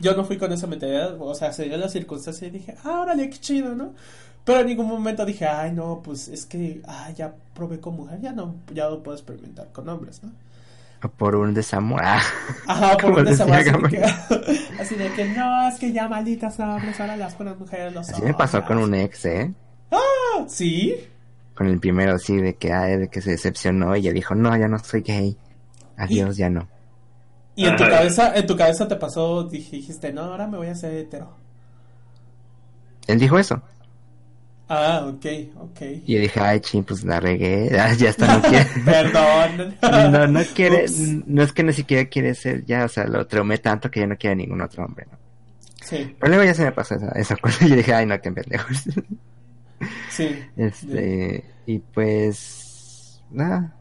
Yo 0.00 0.14
no 0.14 0.24
fui 0.24 0.36
con 0.36 0.52
esa 0.52 0.66
mentalidad, 0.66 1.16
o 1.18 1.34
sea, 1.34 1.52
se 1.52 1.64
dio 1.64 1.76
la 1.76 1.88
circunstancia 1.88 2.46
y 2.46 2.50
dije, 2.50 2.74
ah, 2.84 3.00
órale, 3.00 3.30
qué 3.30 3.38
chido, 3.38 3.74
¿no? 3.74 3.94
Pero 4.44 4.60
en 4.60 4.66
ningún 4.66 4.86
momento 4.86 5.24
dije, 5.24 5.46
ay, 5.46 5.72
no, 5.72 6.00
pues 6.02 6.28
es 6.28 6.46
que, 6.46 6.80
ah, 6.86 7.10
ya 7.14 7.34
probé 7.54 7.80
con 7.80 7.96
mujer, 7.96 8.20
ya 8.20 8.32
no, 8.32 8.54
ya 8.72 8.88
no 8.88 9.02
puedo 9.02 9.16
experimentar 9.16 9.68
con 9.72 9.88
hombres, 9.88 10.22
¿no? 10.22 10.30
Por 11.16 11.36
un 11.36 11.54
desamor. 11.54 12.00
Ah. 12.02 12.22
Ajá, 12.66 12.96
por 12.96 13.12
un 13.18 13.24
desamor, 13.24 13.56
así 13.56 13.70
de, 13.70 13.88
que, 13.88 14.04
así 14.80 14.94
de 14.94 15.12
que, 15.12 15.24
no, 15.30 15.68
es 15.68 15.78
que 15.78 15.92
ya 15.92 16.08
malditas 16.08 16.58
hombres, 16.60 16.98
ahora 17.00 17.16
las 17.16 17.36
buenas 17.36 17.58
mujeres 17.58 17.92
los 17.92 18.08
Así 18.08 18.22
me 18.22 18.34
pasó 18.34 18.64
con 18.64 18.78
un 18.78 18.94
ex, 18.94 19.24
¿eh? 19.26 19.52
Ah, 19.90 20.44
¿Sí? 20.46 20.94
Con 21.54 21.66
el 21.66 21.80
primero 21.80 22.14
así 22.14 22.36
de 22.36 22.54
que, 22.54 22.72
ay, 22.72 22.96
de 22.96 23.08
que 23.08 23.20
se 23.20 23.32
decepcionó 23.32 23.96
y 23.96 24.02
ya 24.02 24.12
dijo, 24.12 24.34
no, 24.34 24.56
ya 24.56 24.68
no 24.68 24.78
soy 24.78 25.02
gay. 25.02 25.36
Adiós, 25.98 26.36
ya 26.36 26.48
no. 26.48 26.66
Y 27.56 27.66
en 27.66 27.76
tu 27.76 27.82
Ajá. 27.82 27.92
cabeza, 27.98 28.36
en 28.36 28.46
tu 28.46 28.56
cabeza 28.56 28.86
te 28.88 28.96
pasó, 28.96 29.48
dij- 29.50 29.70
dijiste, 29.70 30.12
no, 30.12 30.22
ahora 30.22 30.46
me 30.46 30.56
voy 30.56 30.68
a 30.68 30.72
hacer 30.72 30.94
hetero. 30.94 31.36
Él 33.06 33.18
dijo 33.18 33.38
eso. 33.38 33.60
Ah, 34.68 35.06
ok, 35.08 35.26
ok. 35.56 35.80
Y 36.04 36.14
yo 36.14 36.20
dije, 36.20 36.40
ay, 36.40 36.60
ching, 36.60 36.84
pues 36.84 37.02
la 37.02 37.18
regué. 37.20 37.70
Ya 37.98 38.10
está, 38.10 38.36
no 38.36 38.42
quiere. 38.42 38.66
Perdón. 38.84 39.74
no, 40.12 40.26
no 40.28 40.40
quiere, 40.54 40.84
Ups. 40.84 41.00
no 41.26 41.42
es 41.42 41.52
que 41.52 41.62
ni 41.64 41.72
siquiera 41.72 42.08
quiere 42.08 42.34
ser, 42.34 42.64
ya, 42.66 42.84
o 42.84 42.88
sea, 42.88 43.04
lo 43.06 43.26
traumé 43.26 43.58
tanto 43.58 43.90
que 43.90 44.00
ya 44.00 44.06
no 44.06 44.16
quiere 44.16 44.36
ningún 44.36 44.60
otro 44.60 44.84
hombre, 44.84 45.06
¿no? 45.10 45.18
Sí, 45.82 46.14
Pero 46.20 46.28
luego 46.28 46.44
ya 46.44 46.52
se 46.54 46.64
me 46.64 46.72
pasó 46.72 46.96
esa, 46.96 47.08
esa 47.12 47.36
cosa 47.36 47.64
y 47.64 47.68
yo 47.70 47.76
dije, 47.76 47.94
ay, 47.94 48.04
no, 48.06 48.20
qué 48.20 48.30
pendejos. 48.30 48.84
sí. 50.10 50.38
Este, 50.56 51.44
y 51.66 51.78
pues, 51.78 53.22
nada, 53.30 53.74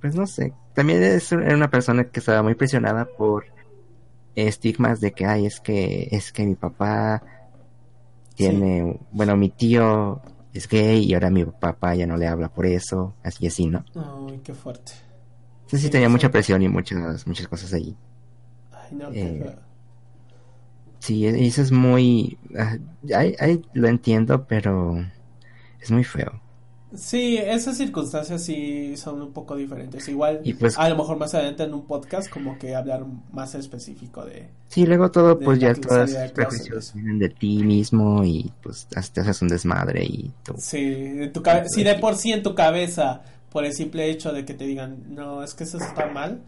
pues 0.00 0.14
no 0.14 0.26
sé. 0.28 0.52
También 0.74 1.02
es 1.02 1.30
una 1.32 1.70
persona 1.70 2.04
que 2.04 2.20
estaba 2.20 2.42
muy 2.42 2.54
presionada 2.54 3.04
por 3.04 3.44
estigmas 4.34 5.00
de 5.00 5.12
que, 5.12 5.26
ay, 5.26 5.46
es 5.46 5.60
que, 5.60 6.08
es 6.10 6.32
que 6.32 6.44
mi 6.44 6.56
papá 6.56 7.22
tiene, 8.34 8.98
bueno, 9.12 9.36
mi 9.36 9.50
tío 9.50 10.20
es 10.52 10.68
gay 10.68 11.04
y 11.04 11.14
ahora 11.14 11.30
mi 11.30 11.44
papá 11.44 11.94
ya 11.94 12.06
no 12.06 12.16
le 12.16 12.26
habla 12.26 12.48
por 12.48 12.66
eso, 12.66 13.14
así 13.22 13.46
así, 13.46 13.66
¿no? 13.66 13.84
Ay, 13.94 14.40
qué 14.42 14.52
fuerte. 14.52 14.92
Sí 15.66 15.78
Sí, 15.78 15.90
tenía 15.90 16.08
mucha 16.08 16.30
presión 16.30 16.62
y 16.62 16.68
muchas, 16.68 17.26
muchas 17.26 17.48
cosas 17.48 17.72
allí. 17.72 17.96
Ay, 18.72 18.96
no, 18.96 19.08
Eh. 19.12 19.56
Sí, 20.98 21.26
eso 21.26 21.60
es 21.60 21.70
muy, 21.70 22.38
ah, 22.58 22.78
ay, 23.14 23.36
ay, 23.38 23.62
lo 23.74 23.88
entiendo, 23.88 24.46
pero 24.46 24.96
es 25.78 25.90
muy 25.90 26.02
feo. 26.02 26.40
Sí, 26.96 27.36
esas 27.36 27.76
circunstancias 27.76 28.42
sí 28.42 28.96
son 28.96 29.20
un 29.22 29.32
poco 29.32 29.56
diferentes. 29.56 30.08
Igual, 30.08 30.40
Y 30.44 30.54
pues- 30.54 30.78
a 30.78 30.88
lo 30.88 30.96
mejor 30.96 31.18
más 31.18 31.34
adelante 31.34 31.62
en 31.64 31.74
un 31.74 31.86
podcast, 31.86 32.28
como 32.30 32.58
que 32.58 32.74
hablar 32.74 33.04
más 33.32 33.54
específico 33.54 34.24
de. 34.24 34.48
Sí, 34.68 34.86
luego 34.86 35.10
todo, 35.10 35.38
pues 35.38 35.58
ya 35.60 35.72
prejuicios 35.74 36.68
clóset. 36.68 36.94
vienen 36.94 37.18
de 37.18 37.28
ti 37.28 37.62
mismo 37.64 38.24
y 38.24 38.52
pues 38.62 38.86
te 38.86 39.20
haces 39.20 39.42
un 39.42 39.48
desmadre 39.48 40.04
y 40.04 40.30
tú. 40.44 40.54
Sí, 40.58 40.82
de 40.84 41.28
tu 41.28 41.42
cabe- 41.42 41.68
si 41.68 41.82
de 41.84 41.94
por 41.96 42.16
sí 42.16 42.32
en 42.32 42.42
tu 42.42 42.54
cabeza, 42.54 43.22
por 43.50 43.64
el 43.64 43.72
simple 43.72 44.10
hecho 44.10 44.32
de 44.32 44.44
que 44.44 44.54
te 44.54 44.64
digan, 44.66 45.14
no, 45.14 45.42
es 45.44 45.54
que 45.54 45.64
eso 45.64 45.78
está 45.78 46.06
mal. 46.06 46.40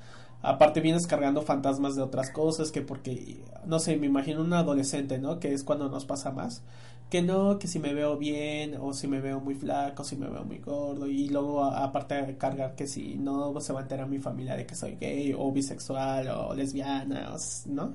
Aparte 0.46 0.80
vienes 0.80 1.06
cargando 1.06 1.42
fantasmas 1.42 1.96
de 1.96 2.02
otras 2.02 2.30
cosas, 2.30 2.70
que 2.72 2.82
porque, 2.82 3.44
no 3.66 3.78
sé, 3.80 3.96
me 3.96 4.06
imagino 4.06 4.42
un 4.42 4.52
adolescente, 4.52 5.18
¿no? 5.18 5.40
Que 5.40 5.52
es 5.54 5.64
cuando 5.64 5.88
nos 5.88 6.04
pasa 6.06 6.30
más. 6.32 6.62
Que 7.10 7.22
no, 7.22 7.58
que 7.58 7.68
si 7.68 7.78
me 7.78 7.94
veo 7.94 8.16
bien, 8.18 8.76
o 8.80 8.92
si 8.92 9.06
me 9.08 9.20
veo 9.20 9.40
muy 9.40 9.54
flaco, 9.54 10.02
si 10.04 10.16
me 10.16 10.28
veo 10.28 10.44
muy 10.44 10.58
gordo, 10.58 11.06
y 11.06 11.28
luego 11.28 11.64
a- 11.64 11.84
aparte 11.84 12.14
de 12.16 12.36
cargar 12.36 12.74
que 12.74 12.86
si 12.88 13.16
no 13.16 13.60
se 13.60 13.72
va 13.72 13.80
a 13.80 13.82
enterar 13.82 14.08
mi 14.08 14.18
familia 14.18 14.56
de 14.56 14.66
que 14.66 14.74
soy 14.74 14.96
gay, 14.96 15.32
o 15.36 15.52
bisexual, 15.52 16.28
o 16.28 16.54
lesbiana, 16.54 17.32
o 17.34 17.38
¿no? 17.70 17.94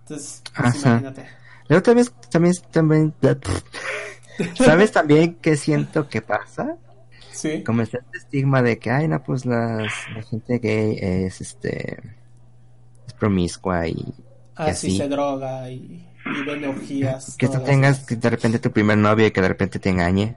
Entonces, 0.00 0.44
pues, 0.56 0.74
imagínate. 0.74 1.26
Luego 1.68 1.82
también, 1.82 2.06
también, 2.30 2.54
también, 2.70 3.14
¿sabes 4.54 4.92
también 4.92 5.36
qué 5.40 5.56
siento 5.56 6.08
que 6.08 6.22
pasa? 6.22 6.76
Sí. 7.38 7.62
Como 7.62 7.82
está 7.82 7.98
este 7.98 8.18
estigma 8.18 8.62
de 8.62 8.78
que, 8.78 8.90
ay, 8.90 9.06
no, 9.08 9.22
pues 9.22 9.46
las, 9.46 9.92
la 10.14 10.22
gente 10.22 10.58
gay 10.58 10.98
es, 11.00 11.40
este, 11.40 11.98
es 13.06 13.12
promiscua 13.14 13.86
y 13.86 14.14
Ah, 14.56 14.66
que 14.66 14.74
sí, 14.74 14.90
sí. 14.90 14.96
se 14.98 15.08
droga 15.08 15.70
y, 15.70 16.04
y 16.24 16.42
ven 16.44 16.64
orgías. 16.64 17.36
que 17.38 17.46
tú 17.48 17.60
tengas 17.62 18.04
que 18.04 18.16
de 18.16 18.28
repente 18.30 18.58
tu 18.58 18.72
primer 18.72 18.98
novio 18.98 19.26
y 19.26 19.30
que 19.30 19.40
de 19.40 19.48
repente 19.48 19.78
te 19.78 19.90
engañe. 19.90 20.34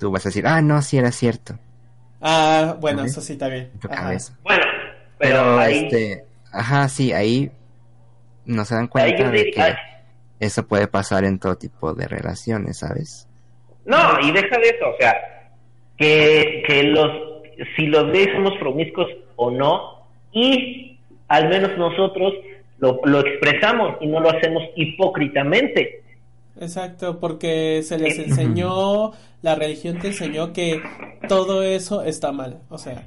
Tú 0.00 0.10
vas 0.10 0.26
a 0.26 0.30
decir, 0.30 0.46
ah, 0.48 0.60
no, 0.62 0.82
sí 0.82 0.98
era 0.98 1.12
cierto. 1.12 1.56
Ah, 2.20 2.76
bueno, 2.80 3.02
¿Ok? 3.02 3.06
eso 3.08 3.20
sí 3.20 3.34
está 3.34 3.46
bien. 3.48 3.70
en 3.72 3.78
tu 3.80 3.86
Ajá. 3.88 4.02
cabeza. 4.02 4.36
Bueno, 4.42 4.64
pero, 5.18 5.36
Pero, 5.36 5.58
ahí, 5.58 5.84
este, 5.84 6.24
ajá, 6.50 6.88
sí, 6.88 7.12
ahí 7.12 7.52
no 8.46 8.64
se 8.64 8.74
dan 8.74 8.88
cuenta 8.88 9.30
de 9.30 9.44
diría- 9.44 9.76
que 10.40 10.44
eso 10.46 10.66
puede 10.66 10.88
pasar 10.88 11.24
en 11.24 11.38
todo 11.38 11.56
tipo 11.56 11.94
de 11.94 12.08
relaciones, 12.08 12.78
¿sabes? 12.78 13.28
No, 13.84 14.18
y 14.22 14.32
deja 14.32 14.58
de 14.58 14.68
eso, 14.70 14.88
o 14.92 14.96
sea, 14.98 15.14
que, 16.00 16.62
que 16.66 16.82
los, 16.84 17.10
si 17.76 17.86
los 17.86 18.10
gays 18.10 18.30
somos 18.34 18.54
promiscuos 18.58 19.06
o 19.36 19.50
no, 19.50 20.00
y 20.32 20.98
al 21.28 21.48
menos 21.48 21.76
nosotros 21.76 22.32
lo, 22.78 23.00
lo 23.04 23.20
expresamos 23.20 23.96
y 24.00 24.06
no 24.06 24.18
lo 24.20 24.30
hacemos 24.30 24.62
hipócritamente. 24.76 26.02
Exacto, 26.58 27.20
porque 27.20 27.82
se 27.84 27.98
les 27.98 28.18
Eh, 28.18 28.24
enseñó, 28.28 29.12
la 29.42 29.54
religión 29.54 29.98
te 29.98 30.08
enseñó 30.08 30.52
que 30.52 30.80
todo 31.28 31.62
eso 31.62 32.02
está 32.02 32.32
mal. 32.32 32.58
O 32.70 32.78
sea, 32.78 33.06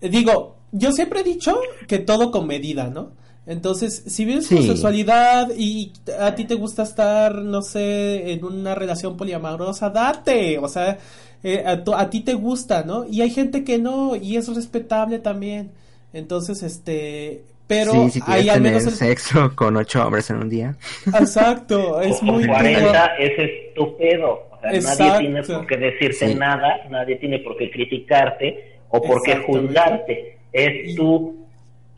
digo, 0.00 0.56
yo 0.72 0.92
siempre 0.92 1.20
he 1.20 1.24
dicho 1.24 1.58
que 1.86 1.98
todo 1.98 2.30
con 2.30 2.46
medida, 2.46 2.88
¿no? 2.88 3.12
Entonces, 3.46 4.04
si 4.06 4.24
vives 4.26 4.48
tu 4.48 4.58
Sí. 4.58 4.66
sexualidad 4.68 5.48
y 5.56 5.92
a 6.20 6.34
ti 6.34 6.44
te 6.44 6.54
gusta 6.54 6.82
estar, 6.82 7.34
no 7.36 7.62
sé, 7.62 8.32
en 8.32 8.44
una 8.44 8.74
relación 8.74 9.16
poliamorosa, 9.16 9.88
date, 9.88 10.58
o 10.58 10.68
sea, 10.68 10.98
eh, 11.42 11.62
a, 11.66 11.82
tu- 11.84 11.94
a 11.94 12.10
ti 12.10 12.20
te 12.20 12.34
gusta, 12.34 12.82
¿no? 12.84 13.06
Y 13.06 13.22
hay 13.22 13.30
gente 13.30 13.64
que 13.64 13.78
no, 13.78 14.16
y 14.16 14.36
es 14.36 14.54
respetable 14.54 15.18
también. 15.18 15.70
Entonces, 16.12 16.62
este, 16.62 17.42
pero 17.66 17.92
sí, 17.92 18.10
si 18.12 18.20
hay 18.26 18.48
al 18.48 18.56
tener 18.56 18.72
menos 18.72 18.86
el... 18.86 18.92
sexo 18.92 19.52
con 19.54 19.76
ocho 19.76 20.04
hombres 20.04 20.30
en 20.30 20.36
un 20.36 20.48
día. 20.48 20.76
Exacto, 21.06 22.00
es 22.00 22.20
o 22.22 22.24
muy 22.24 22.46
con 22.46 22.54
40, 22.54 23.06
ese 23.18 23.44
es 23.44 23.74
tu 23.74 23.96
pedo. 23.96 24.48
O 24.50 24.60
sea, 24.60 24.72
Exacto. 24.74 25.04
nadie 25.04 25.20
tiene 25.20 25.42
por 25.42 25.66
qué 25.66 25.76
decirte 25.76 26.28
Sí. 26.28 26.34
nada, 26.34 26.76
nadie 26.90 27.16
tiene 27.16 27.38
por 27.40 27.56
qué 27.56 27.70
criticarte 27.70 28.78
o 28.88 29.00
por 29.02 29.22
qué 29.22 29.36
juzgarte. 29.36 30.38
Es 30.52 30.90
Y- 30.90 30.94
tu 30.96 31.36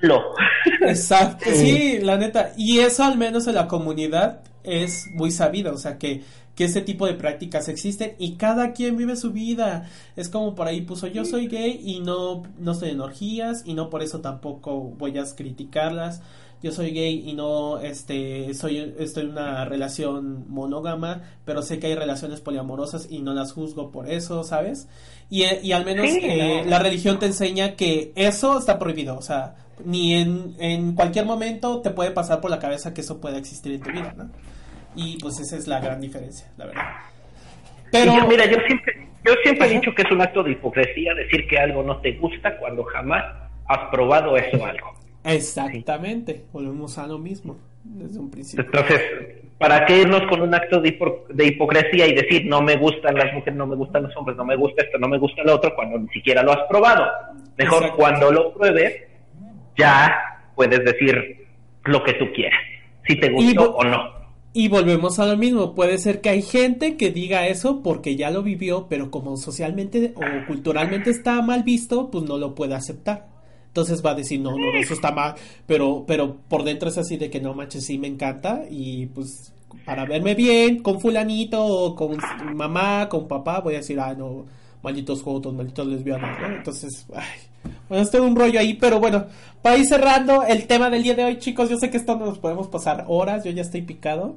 lo. 0.00 0.22
Exacto, 0.82 1.44
sí, 1.54 1.98
la 2.00 2.16
neta. 2.16 2.52
Y 2.58 2.80
eso 2.80 3.04
al 3.04 3.16
menos 3.16 3.46
en 3.46 3.54
la 3.54 3.68
comunidad 3.68 4.40
es 4.64 5.08
muy 5.12 5.30
sabido, 5.30 5.74
o 5.74 5.78
sea 5.78 5.98
que, 5.98 6.22
que 6.54 6.64
este 6.64 6.82
tipo 6.82 7.06
de 7.06 7.14
prácticas 7.14 7.68
existen 7.68 8.14
y 8.18 8.34
cada 8.34 8.72
quien 8.72 8.96
vive 8.96 9.16
su 9.16 9.32
vida. 9.32 9.88
Es 10.16 10.28
como 10.28 10.54
por 10.54 10.66
ahí 10.68 10.82
puso 10.82 11.06
yo 11.06 11.24
soy 11.24 11.46
gay 11.48 11.80
y 11.82 12.00
no, 12.00 12.42
no 12.58 12.72
estoy 12.72 12.90
en 12.90 13.00
orgías 13.00 13.62
y 13.64 13.74
no 13.74 13.88
por 13.90 14.02
eso 14.02 14.20
tampoco 14.20 14.78
voy 14.80 15.16
a 15.18 15.24
criticarlas. 15.34 16.22
Yo 16.62 16.72
soy 16.72 16.90
gay 16.90 17.22
y 17.26 17.32
no 17.32 17.78
este 17.80 18.52
soy 18.52 18.94
estoy 18.98 19.22
en 19.24 19.30
una 19.30 19.64
relación 19.64 20.44
monógama, 20.50 21.22
pero 21.46 21.62
sé 21.62 21.78
que 21.78 21.86
hay 21.86 21.94
relaciones 21.94 22.42
poliamorosas 22.42 23.06
y 23.10 23.20
no 23.20 23.32
las 23.32 23.52
juzgo 23.52 23.90
por 23.90 24.10
eso, 24.10 24.44
¿sabes? 24.44 24.86
Y, 25.30 25.44
eh, 25.44 25.60
y 25.62 25.72
al 25.72 25.86
menos 25.86 26.10
Sí, 26.10 26.20
eh, 26.22 26.62
no. 26.64 26.70
la 26.70 26.78
religión 26.78 27.18
te 27.18 27.24
enseña 27.26 27.76
que 27.76 28.12
eso 28.14 28.58
está 28.58 28.78
prohibido, 28.78 29.16
o 29.16 29.22
sea, 29.22 29.54
ni 29.84 30.14
en, 30.14 30.54
en 30.58 30.94
cualquier 30.94 31.24
momento 31.26 31.80
te 31.80 31.90
puede 31.90 32.10
pasar 32.10 32.40
por 32.40 32.50
la 32.50 32.58
cabeza 32.58 32.92
que 32.94 33.00
eso 33.00 33.20
pueda 33.20 33.38
existir 33.38 33.72
en 33.72 33.80
tu 33.82 33.90
vida, 33.90 34.14
¿no? 34.16 34.30
Y 34.94 35.18
pues 35.18 35.38
esa 35.40 35.56
es 35.56 35.66
la 35.68 35.80
gran 35.80 36.00
diferencia, 36.00 36.50
la 36.56 36.66
verdad. 36.66 36.82
Pero, 37.92 38.12
yo, 38.16 38.26
mira, 38.28 38.44
yo 38.46 38.56
siempre, 38.66 39.08
yo 39.24 39.32
siempre 39.42 39.66
he 39.68 39.70
dicho 39.74 39.94
que 39.94 40.02
es 40.02 40.10
un 40.10 40.20
acto 40.20 40.42
de 40.42 40.52
hipocresía 40.52 41.14
decir 41.14 41.46
que 41.48 41.58
algo 41.58 41.82
no 41.82 41.98
te 42.00 42.12
gusta 42.12 42.56
cuando 42.58 42.84
jamás 42.84 43.24
has 43.66 43.90
probado 43.90 44.36
eso 44.36 44.64
algo. 44.64 44.94
exactamente, 45.24 46.44
volvemos 46.52 46.98
a 46.98 47.06
lo 47.06 47.18
mismo 47.18 47.58
desde 47.84 48.18
un 48.18 48.30
principio. 48.30 48.64
Entonces, 48.64 49.00
¿para 49.58 49.84
qué 49.86 49.98
irnos 50.02 50.22
con 50.28 50.40
un 50.42 50.54
acto 50.54 50.80
de, 50.80 50.98
hipo- 50.98 51.26
de 51.28 51.46
hipocresía 51.46 52.06
y 52.06 52.14
decir 52.14 52.46
no 52.46 52.62
me 52.62 52.76
gustan 52.76 53.14
las 53.14 53.32
mujeres, 53.32 53.56
no 53.56 53.66
me 53.66 53.76
gustan 53.76 54.04
los 54.04 54.16
hombres, 54.16 54.36
no 54.36 54.44
me 54.44 54.56
gusta 54.56 54.82
esto, 54.84 54.98
no 54.98 55.08
me 55.08 55.18
gusta 55.18 55.42
lo 55.44 55.54
otro, 55.56 55.74
cuando 55.74 55.98
ni 55.98 56.08
siquiera 56.08 56.42
lo 56.42 56.52
has 56.52 56.66
probado? 56.68 57.06
Mejor 57.56 57.94
cuando 57.96 58.30
lo 58.30 58.52
pruebes, 58.54 58.94
ya 59.76 60.50
puedes 60.54 60.84
decir 60.84 61.46
lo 61.84 62.02
que 62.02 62.14
tú 62.14 62.26
quieras, 62.34 62.60
si 63.06 63.16
te 63.16 63.30
gustó 63.30 63.74
o 63.76 63.84
no. 63.84 64.20
Y 64.52 64.68
volvemos 64.68 65.20
a 65.20 65.26
lo 65.26 65.36
mismo, 65.36 65.76
puede 65.76 65.98
ser 65.98 66.20
que 66.20 66.28
hay 66.28 66.42
gente 66.42 66.96
que 66.96 67.10
diga 67.10 67.46
eso 67.46 67.82
porque 67.84 68.16
ya 68.16 68.30
lo 68.30 68.42
vivió, 68.42 68.88
pero 68.88 69.10
como 69.10 69.36
socialmente 69.36 70.12
o 70.16 70.46
culturalmente 70.48 71.10
está 71.10 71.40
mal 71.40 71.62
visto, 71.62 72.10
pues 72.10 72.24
no 72.24 72.36
lo 72.36 72.56
puede 72.56 72.74
aceptar. 72.74 73.28
Entonces 73.68 74.04
va 74.04 74.10
a 74.10 74.14
decir, 74.16 74.40
no, 74.40 74.50
no, 74.50 74.76
eso 74.76 74.94
está 74.94 75.12
mal, 75.12 75.36
pero, 75.66 76.04
pero 76.04 76.38
por 76.48 76.64
dentro 76.64 76.88
es 76.88 76.98
así 76.98 77.16
de 77.16 77.30
que 77.30 77.40
no 77.40 77.54
manches, 77.54 77.86
sí 77.86 77.98
me 77.98 78.08
encanta 78.08 78.64
y 78.68 79.06
pues 79.06 79.54
para 79.84 80.04
verme 80.04 80.34
bien 80.34 80.82
con 80.82 81.00
fulanito 81.00 81.64
o 81.64 81.94
con 81.94 82.18
mamá, 82.54 83.08
con 83.08 83.28
papá, 83.28 83.60
voy 83.60 83.74
a 83.74 83.78
decir, 83.78 84.00
ah, 84.00 84.14
no, 84.14 84.46
malditos 84.82 85.22
jotos, 85.22 85.54
malditos 85.54 85.86
lesbianos, 85.86 86.30
¿no? 86.40 86.56
Entonces, 86.56 87.06
ay, 87.14 87.28
bueno, 87.88 88.04
es 88.04 88.14
un 88.14 88.36
rollo 88.36 88.60
ahí, 88.60 88.74
pero 88.74 89.00
bueno, 89.00 89.26
para 89.62 89.76
ir 89.76 89.86
cerrando 89.86 90.44
el 90.44 90.66
tema 90.66 90.90
del 90.90 91.02
día 91.02 91.14
de 91.14 91.24
hoy, 91.24 91.38
chicos, 91.38 91.68
yo 91.68 91.76
sé 91.76 91.90
que 91.90 91.96
esto 91.96 92.16
nos 92.16 92.38
podemos 92.38 92.68
pasar 92.68 93.04
horas, 93.08 93.44
yo 93.44 93.50
ya 93.50 93.62
estoy 93.62 93.82
picado. 93.82 94.36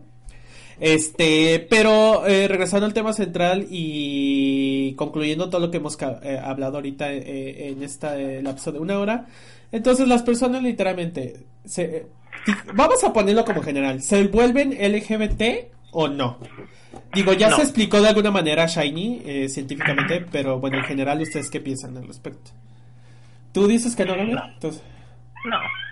Este, 0.79 1.65
pero 1.69 2.25
eh, 2.25 2.47
regresando 2.47 2.85
al 2.85 2.93
tema 2.93 3.13
central 3.13 3.67
y 3.69 4.93
concluyendo 4.95 5.49
todo 5.49 5.61
lo 5.61 5.71
que 5.71 5.77
hemos 5.77 5.97
eh, 6.01 6.39
hablado 6.43 6.77
ahorita 6.77 7.11
eh, 7.13 7.69
en 7.69 7.83
esta 7.83 8.15
lapso 8.17 8.71
de 8.71 8.79
una 8.79 8.99
hora, 8.99 9.27
entonces 9.71 10.07
las 10.07 10.23
personas 10.23 10.63
literalmente, 10.63 11.45
se, 11.63 12.07
vamos 12.73 13.03
a 13.03 13.13
ponerlo 13.13 13.45
como 13.45 13.61
general, 13.61 14.01
¿se 14.01 14.23
vuelven 14.27 14.71
LGBT 14.71 15.71
o 15.91 16.07
no? 16.07 16.39
Digo, 17.13 17.33
ya 17.33 17.55
se 17.55 17.61
explicó 17.61 18.01
de 18.01 18.09
alguna 18.09 18.31
manera 18.31 18.65
Shiny 18.65 19.47
científicamente, 19.47 20.25
pero 20.31 20.59
bueno, 20.59 20.77
en 20.79 20.83
general, 20.85 21.21
¿ustedes 21.21 21.49
qué 21.49 21.59
piensan 21.59 21.95
al 21.97 22.07
respecto? 22.07 22.51
¿Tú 23.53 23.67
dices 23.67 23.95
que 23.95 24.03
no, 24.03 24.15
no? 24.17 24.45
Entonces... 24.45 24.83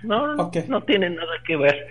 No, 0.04 0.36
no, 0.36 0.52
no 0.68 0.84
tiene 0.84 1.10
nada 1.10 1.34
que 1.46 1.58
ver 1.58 1.88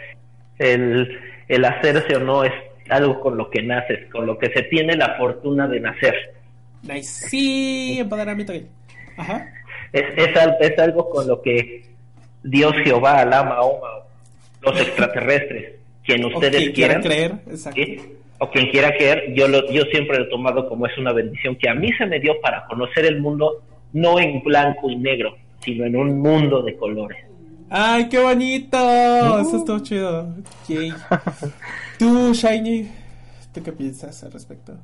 el, 0.58 1.18
el 1.46 1.64
hacerse 1.64 2.16
o 2.16 2.20
no 2.20 2.44
es 2.44 2.52
algo 2.88 3.20
con 3.20 3.36
lo 3.36 3.50
que 3.50 3.62
naces, 3.62 4.10
con 4.10 4.26
lo 4.26 4.38
que 4.38 4.50
se 4.50 4.62
tiene 4.64 4.96
la 4.96 5.16
fortuna 5.16 5.68
de 5.68 5.80
nacer. 5.80 6.14
Nice. 6.82 7.28
Sí, 7.28 7.98
empoderamiento. 8.00 8.52
Ajá. 9.16 9.46
Es, 9.92 10.04
es, 10.16 10.78
algo 10.78 11.10
con 11.10 11.26
lo 11.26 11.42
que 11.42 11.84
Dios, 12.42 12.72
Jehová, 12.84 13.20
Alama, 13.20 13.60
Oma, 13.60 13.88
los 14.62 14.80
extraterrestres, 14.80 15.74
quien 16.04 16.24
ustedes 16.24 16.70
quieran 16.70 17.02
creer, 17.02 17.32
o 18.38 18.50
quien 18.50 18.70
quiera 18.70 18.96
creer, 18.96 19.34
yo, 19.34 19.48
lo, 19.48 19.70
yo 19.70 19.82
siempre 19.84 20.18
lo 20.18 20.24
he 20.24 20.30
tomado 20.30 20.68
como 20.68 20.86
es 20.86 20.96
una 20.96 21.12
bendición 21.12 21.56
que 21.56 21.68
a 21.68 21.74
mí 21.74 21.92
se 21.98 22.06
me 22.06 22.20
dio 22.20 22.40
para 22.40 22.64
conocer 22.66 23.04
el 23.04 23.20
mundo 23.20 23.62
no 23.92 24.18
en 24.18 24.42
blanco 24.42 24.90
y 24.90 24.96
negro, 24.96 25.36
sino 25.60 25.84
en 25.84 25.96
un 25.96 26.20
mundo 26.20 26.62
de 26.62 26.76
colores. 26.76 27.18
¡Ay, 27.68 28.08
qué 28.08 28.18
bonito! 28.18 28.76
Eso 29.40 29.58
estuvo 29.58 29.78
chido. 29.78 30.34
Tú, 31.98 32.32
Shiny, 32.34 32.90
¿tú 33.52 33.62
qué 33.62 33.72
piensas 33.72 34.24
al 34.24 34.32
respecto? 34.32 34.76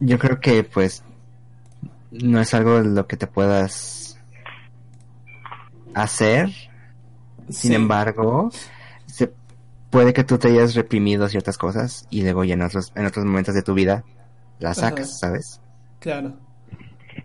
Yo 0.00 0.18
creo 0.18 0.38
que, 0.38 0.64
pues, 0.64 1.02
no 2.10 2.40
es 2.40 2.52
algo 2.52 2.80
lo 2.80 3.06
que 3.06 3.16
te 3.16 3.26
puedas 3.26 4.20
hacer. 5.94 6.50
Sin 7.48 7.72
embargo, 7.72 8.50
se 9.06 9.32
puede 9.90 10.12
que 10.12 10.24
tú 10.24 10.38
te 10.38 10.48
hayas 10.48 10.74
reprimido 10.74 11.28
ciertas 11.28 11.56
cosas 11.56 12.06
y 12.10 12.22
luego 12.22 12.44
ya 12.44 12.54
en 12.54 12.62
otros, 12.62 12.92
en 12.94 13.06
otros 13.06 13.24
momentos 13.24 13.54
de 13.54 13.62
tu 13.62 13.74
vida 13.74 14.04
las 14.58 14.78
sacas, 14.78 15.18
¿sabes? 15.18 15.60
Claro. 16.00 16.36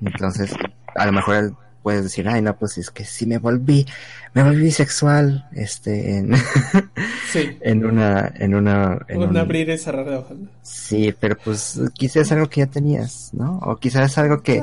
Entonces, 0.01 0.53
a 0.95 1.05
lo 1.05 1.11
mejor 1.11 1.35
el 1.35 1.55
puedes 1.81 2.03
decir, 2.03 2.27
ay, 2.27 2.41
no, 2.41 2.55
pues 2.55 2.77
es 2.77 2.89
que 2.89 3.05
sí 3.05 3.25
me 3.25 3.37
volví, 3.37 3.85
me 4.33 4.43
volví 4.43 4.63
bisexual, 4.63 5.47
este, 5.53 6.17
en, 6.17 6.35
sí. 7.31 7.57
en 7.61 7.85
una, 7.85 8.31
en 8.35 8.55
una, 8.55 8.99
en 9.07 9.23
un, 9.23 9.37
abrir 9.37 9.69
y 9.69 9.77
cerrar 9.77 10.05
de. 10.05 10.23
Sí, 10.61 11.13
pero 11.19 11.37
pues 11.37 11.79
quizás 11.93 12.23
es 12.23 12.31
algo 12.31 12.49
que 12.49 12.61
ya 12.61 12.67
tenías, 12.67 13.33
¿no? 13.33 13.59
O 13.59 13.77
quizás 13.77 14.11
es 14.11 14.17
algo 14.17 14.41
que 14.41 14.61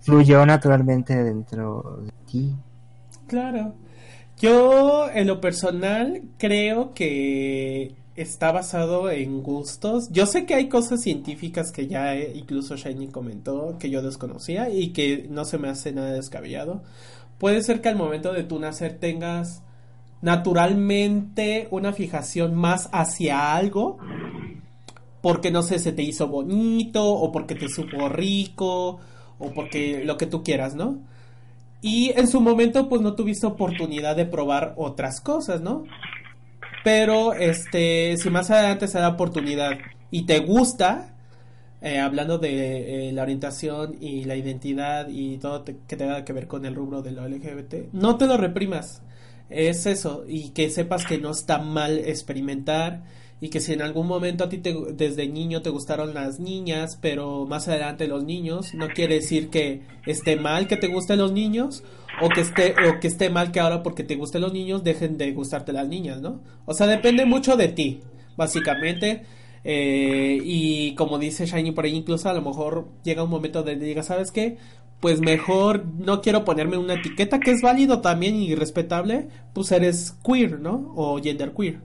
fluyó 0.00 0.44
naturalmente 0.46 1.22
dentro 1.22 2.00
de 2.02 2.12
ti. 2.30 2.54
Claro. 3.26 3.74
Yo, 4.40 5.10
en 5.12 5.26
lo 5.26 5.40
personal, 5.40 6.22
creo 6.38 6.94
que 6.94 7.94
está 8.20 8.52
basado 8.52 9.10
en 9.10 9.42
gustos. 9.42 10.08
Yo 10.10 10.26
sé 10.26 10.44
que 10.46 10.54
hay 10.54 10.68
cosas 10.68 11.02
científicas 11.02 11.72
que 11.72 11.86
ya 11.86 12.16
incluso 12.16 12.76
Shiny 12.76 13.08
comentó 13.08 13.76
que 13.78 13.90
yo 13.90 14.02
desconocía 14.02 14.70
y 14.70 14.92
que 14.92 15.26
no 15.30 15.44
se 15.44 15.58
me 15.58 15.68
hace 15.68 15.92
nada 15.92 16.12
descabellado. 16.12 16.82
Puede 17.38 17.62
ser 17.62 17.80
que 17.80 17.88
al 17.88 17.96
momento 17.96 18.32
de 18.32 18.42
tu 18.42 18.58
nacer 18.58 18.98
tengas 18.98 19.62
naturalmente 20.20 21.68
una 21.70 21.92
fijación 21.92 22.54
más 22.54 22.88
hacia 22.92 23.54
algo 23.54 23.98
porque 25.20 25.50
no 25.50 25.62
sé, 25.62 25.78
se 25.78 25.92
te 25.92 26.02
hizo 26.02 26.28
bonito 26.28 27.04
o 27.04 27.32
porque 27.32 27.54
te 27.54 27.68
supo 27.68 28.08
rico 28.08 28.98
o 29.38 29.50
porque 29.54 30.04
lo 30.04 30.16
que 30.16 30.26
tú 30.26 30.42
quieras, 30.42 30.74
¿no? 30.74 30.98
Y 31.80 32.12
en 32.16 32.26
su 32.26 32.40
momento 32.40 32.88
pues 32.88 33.02
no 33.02 33.14
tuviste 33.14 33.46
oportunidad 33.46 34.16
de 34.16 34.26
probar 34.26 34.74
otras 34.76 35.20
cosas, 35.20 35.60
¿no? 35.60 35.84
Pero 36.84 37.34
este, 37.34 38.16
si 38.16 38.30
más 38.30 38.50
adelante 38.50 38.88
se 38.88 38.98
da 38.98 39.08
oportunidad 39.08 39.78
y 40.10 40.26
te 40.26 40.40
gusta, 40.40 41.14
eh, 41.80 41.98
hablando 41.98 42.38
de 42.38 43.08
eh, 43.08 43.12
la 43.12 43.22
orientación 43.22 43.96
y 44.00 44.24
la 44.24 44.36
identidad 44.36 45.08
y 45.08 45.38
todo 45.38 45.64
que 45.64 45.96
tenga 45.96 46.24
que 46.24 46.32
ver 46.32 46.48
con 46.48 46.64
el 46.64 46.74
rubro 46.74 47.02
de 47.02 47.12
lo 47.12 47.28
LGBT, 47.28 47.92
no 47.92 48.16
te 48.16 48.26
lo 48.26 48.36
reprimas. 48.36 49.02
Es 49.50 49.86
eso, 49.86 50.24
y 50.28 50.50
que 50.50 50.68
sepas 50.70 51.06
que 51.06 51.18
no 51.18 51.30
está 51.30 51.58
mal 51.58 51.98
experimentar 51.98 53.02
y 53.40 53.50
que 53.50 53.60
si 53.60 53.72
en 53.72 53.82
algún 53.82 54.06
momento 54.06 54.44
a 54.44 54.48
ti 54.48 54.58
te, 54.58 54.74
desde 54.92 55.28
niño 55.28 55.62
te 55.62 55.70
gustaron 55.70 56.14
las 56.14 56.40
niñas, 56.40 56.98
pero 57.00 57.46
más 57.46 57.68
adelante 57.68 58.08
los 58.08 58.24
niños, 58.24 58.74
no 58.74 58.88
quiere 58.88 59.16
decir 59.16 59.48
que 59.48 59.82
esté 60.06 60.36
mal 60.36 60.66
que 60.66 60.76
te 60.76 60.88
gusten 60.88 61.18
los 61.18 61.32
niños 61.32 61.84
o 62.20 62.28
que 62.28 62.40
esté 62.40 62.74
o 62.88 62.98
que 63.00 63.06
esté 63.06 63.30
mal 63.30 63.52
que 63.52 63.60
ahora 63.60 63.82
porque 63.82 64.02
te 64.02 64.16
gusten 64.16 64.40
los 64.40 64.52
niños 64.52 64.82
dejen 64.82 65.18
de 65.18 65.32
gustarte 65.32 65.72
las 65.72 65.86
niñas, 65.88 66.20
¿no? 66.20 66.40
O 66.66 66.74
sea, 66.74 66.86
depende 66.86 67.24
mucho 67.26 67.56
de 67.56 67.68
ti, 67.68 68.00
básicamente. 68.36 69.22
Eh, 69.64 70.38
y 70.42 70.94
como 70.94 71.18
dice 71.18 71.46
Shiny 71.46 71.72
por 71.72 71.84
ahí, 71.84 71.94
incluso 71.94 72.28
a 72.28 72.32
lo 72.32 72.42
mejor 72.42 72.88
llega 73.04 73.24
un 73.24 73.30
momento 73.30 73.62
donde 73.62 73.84
diga, 73.84 74.02
¿sabes 74.02 74.32
qué? 74.32 74.56
Pues 75.00 75.20
mejor 75.20 75.84
no 75.98 76.22
quiero 76.22 76.44
ponerme 76.44 76.76
una 76.76 76.94
etiqueta 76.94 77.38
que 77.38 77.52
es 77.52 77.62
válido 77.62 78.00
también 78.00 78.36
y 78.36 78.54
respetable, 78.56 79.28
pues 79.52 79.70
eres 79.70 80.16
queer, 80.24 80.58
¿no? 80.58 80.92
O 80.96 81.20
gender 81.22 81.52
queer. 81.52 81.80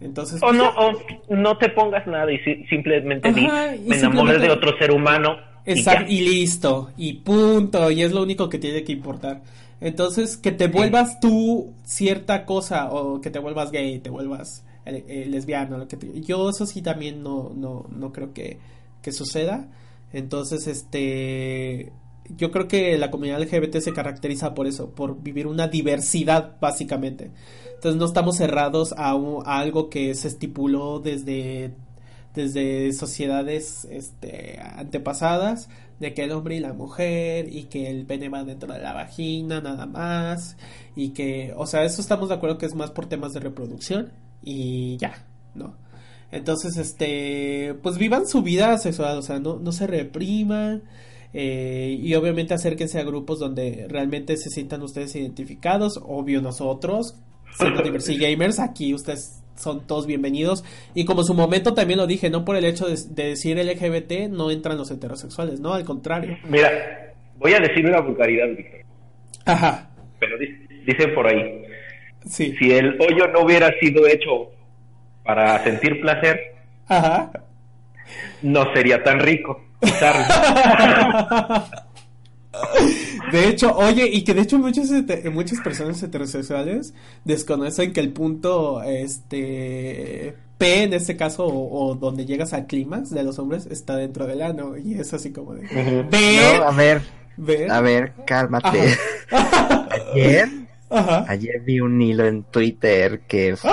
Entonces, 0.00 0.40
o 0.42 0.52
no, 0.52 0.68
o 0.68 1.34
no 1.34 1.56
te 1.58 1.70
pongas 1.70 2.06
nada 2.06 2.30
y 2.32 2.38
simplemente 2.66 3.32
me 3.32 3.96
enamoré 3.96 4.38
de 4.38 4.50
otro 4.50 4.76
ser 4.78 4.92
humano. 4.92 5.36
Exacto, 5.64 6.10
y 6.10 6.20
listo, 6.20 6.90
y 6.96 7.14
punto, 7.14 7.90
y 7.90 8.02
es 8.02 8.12
lo 8.12 8.22
único 8.22 8.48
que 8.48 8.58
tiene 8.58 8.84
que 8.84 8.92
importar. 8.92 9.42
Entonces, 9.80 10.36
que 10.36 10.52
te 10.52 10.68
vuelvas 10.68 11.20
tú 11.20 11.74
cierta 11.84 12.46
cosa, 12.46 12.90
o 12.90 13.20
que 13.20 13.30
te 13.30 13.38
vuelvas 13.38 13.70
gay, 13.70 13.98
te 13.98 14.10
vuelvas 14.10 14.64
eh, 14.86 15.04
eh, 15.06 15.26
lesbiano, 15.28 15.76
lo 15.78 15.86
que 15.86 15.98
yo 16.22 16.48
eso 16.48 16.64
sí 16.64 16.80
también 16.80 17.22
no, 17.22 17.52
no, 17.54 17.86
no 17.90 18.12
creo 18.12 18.32
que, 18.32 18.58
que 19.02 19.12
suceda. 19.12 19.68
Entonces, 20.12 20.66
este, 20.66 21.92
yo 22.36 22.50
creo 22.50 22.66
que 22.66 22.96
la 22.98 23.10
comunidad 23.10 23.40
LGBT 23.40 23.76
se 23.78 23.92
caracteriza 23.92 24.54
por 24.54 24.66
eso, 24.66 24.90
por 24.90 25.22
vivir 25.22 25.46
una 25.46 25.68
diversidad, 25.68 26.56
básicamente. 26.60 27.30
Entonces, 27.78 28.00
no 28.00 28.06
estamos 28.06 28.36
cerrados 28.36 28.92
a, 28.96 29.12
algo 29.44 29.88
que 29.88 30.12
se 30.16 30.26
estipuló 30.26 30.98
desde 30.98 31.70
desde 32.34 32.92
sociedades 32.92 33.86
este, 33.90 34.60
antepasadas 34.60 35.68
de 36.00 36.12
que 36.12 36.24
el 36.24 36.32
hombre 36.32 36.56
y 36.56 36.60
la 36.60 36.72
mujer 36.72 37.52
y 37.52 37.64
que 37.64 37.88
el 37.88 38.04
pene 38.04 38.28
va 38.28 38.42
dentro 38.42 38.72
de 38.72 38.80
la 38.80 38.92
vagina 38.92 39.60
nada 39.60 39.86
más 39.86 40.56
y 40.96 41.10
que, 41.10 41.52
o 41.56 41.66
sea, 41.66 41.84
eso 41.84 42.00
estamos 42.00 42.28
de 42.30 42.34
acuerdo 42.34 42.58
que 42.58 42.66
es 42.66 42.74
más 42.74 42.90
por 42.90 43.06
temas 43.06 43.32
de 43.32 43.40
reproducción 43.40 44.12
y 44.42 44.96
ya, 44.96 45.24
¿no? 45.54 45.76
Entonces, 46.32 46.76
este, 46.78 47.74
pues 47.80 47.96
vivan 47.96 48.26
su 48.26 48.42
vida 48.42 48.76
sexual, 48.78 49.18
o 49.18 49.22
sea, 49.22 49.38
no, 49.38 49.60
no 49.60 49.70
se 49.70 49.86
repriman 49.86 50.82
eh, 51.32 51.96
y 52.00 52.12
obviamente 52.14 52.54
acérquense 52.54 52.98
a 52.98 53.04
grupos 53.04 53.38
donde 53.38 53.86
realmente 53.88 54.36
se 54.36 54.50
sientan 54.50 54.82
ustedes 54.82 55.14
identificados, 55.14 56.00
obvio 56.04 56.42
nosotros, 56.42 57.14
siendo 57.56 57.82
Diversity 57.82 58.18
Gamers, 58.18 58.58
aquí 58.58 58.94
ustedes 58.94 59.42
son 59.56 59.86
todos 59.86 60.06
bienvenidos. 60.06 60.64
Y 60.94 61.04
como 61.04 61.24
su 61.24 61.34
momento 61.34 61.74
también 61.74 61.98
lo 61.98 62.06
dije, 62.06 62.30
no 62.30 62.44
por 62.44 62.56
el 62.56 62.64
hecho 62.64 62.86
de, 62.86 62.96
decir 63.14 63.58
LGBT 63.58 64.30
no 64.30 64.50
entran 64.50 64.78
los 64.78 64.90
heterosexuales, 64.90 65.60
no, 65.60 65.74
al 65.74 65.84
contrario. 65.84 66.38
Mira, 66.48 66.70
voy 67.36 67.52
a 67.52 67.60
decir 67.60 67.84
una 67.86 68.00
vulgaridad, 68.00 68.46
Víctor. 68.56 68.80
Ajá. 69.44 69.90
Pero 70.18 70.36
dicen 70.86 71.14
por 71.14 71.26
ahí, 71.26 71.62
sí. 72.26 72.54
si 72.58 72.72
el 72.72 72.98
hoyo 73.00 73.28
no 73.32 73.40
hubiera 73.40 73.70
sido 73.80 74.06
hecho 74.06 74.50
para 75.24 75.62
sentir 75.64 76.00
placer, 76.00 76.40
Ajá. 76.86 77.30
no 78.42 78.72
sería 78.74 79.02
tan 79.02 79.20
rico. 79.20 79.64
De 83.32 83.48
hecho, 83.48 83.76
oye, 83.76 84.08
y 84.08 84.22
que 84.24 84.32
de 84.32 84.42
hecho 84.42 84.58
muchas, 84.58 84.90
muchas 85.32 85.60
personas 85.60 86.02
heterosexuales 86.02 86.94
desconocen 87.24 87.92
que 87.92 88.00
el 88.00 88.12
punto, 88.12 88.82
este, 88.82 90.34
P 90.56 90.84
en 90.84 90.94
este 90.94 91.16
caso, 91.16 91.46
o, 91.46 91.94
donde 91.94 92.24
llegas 92.24 92.54
al 92.54 92.66
clímax 92.66 93.10
de 93.10 93.24
los 93.24 93.38
hombres, 93.38 93.66
está 93.66 93.96
dentro 93.96 94.26
del 94.26 94.40
ano, 94.40 94.78
y 94.78 94.94
es 94.94 95.12
así 95.12 95.30
como 95.30 95.54
de... 95.54 95.66
a 96.64 96.70
ver, 96.70 97.02
a 97.70 97.80
ver, 97.82 98.14
cálmate. 98.24 98.96
Ayer 100.14 100.48
Ayer 100.90 101.60
vi 101.60 101.80
un 101.80 102.00
hilo 102.00 102.26
en 102.26 102.44
Twitter 102.44 103.20
que 103.20 103.56
fue 103.56 103.70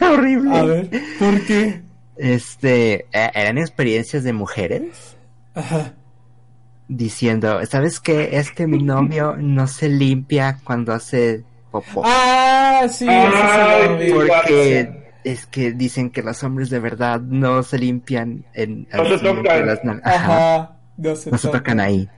¡Ah! 0.00 0.10
horrible. 0.12 0.56
A 0.56 0.64
ver, 0.64 0.90
¿por 1.18 1.44
qué? 1.46 1.82
Este, 2.16 3.06
e, 3.12 3.30
eran 3.34 3.58
experiencias 3.58 4.24
de 4.24 4.32
mujeres. 4.32 5.16
Ajá. 5.54 5.94
Diciendo, 6.88 7.64
¿sabes 7.66 8.00
qué? 8.00 8.38
Es 8.38 8.52
que 8.52 8.66
mi 8.66 8.82
novio 8.82 9.36
no 9.38 9.66
se 9.66 9.88
limpia 9.88 10.58
cuando 10.62 10.92
hace 10.92 11.44
popó. 11.70 12.02
Ah, 12.04 12.86
sí, 12.88 13.06
Porque 13.06 15.10
es 15.24 15.46
que 15.46 15.72
dicen 15.72 16.10
que 16.10 16.22
los 16.22 16.42
hombres 16.44 16.70
de 16.70 16.78
verdad 16.78 17.20
no 17.20 17.62
se 17.62 17.78
limpian 17.78 18.44
en... 18.54 18.86
No 18.92 19.04
se 19.04 19.18
tocan. 19.18 20.00
Ajá. 20.04 20.78
No 20.96 21.16
se, 21.16 21.48
tocan 21.48 21.80
ahí 21.80 22.08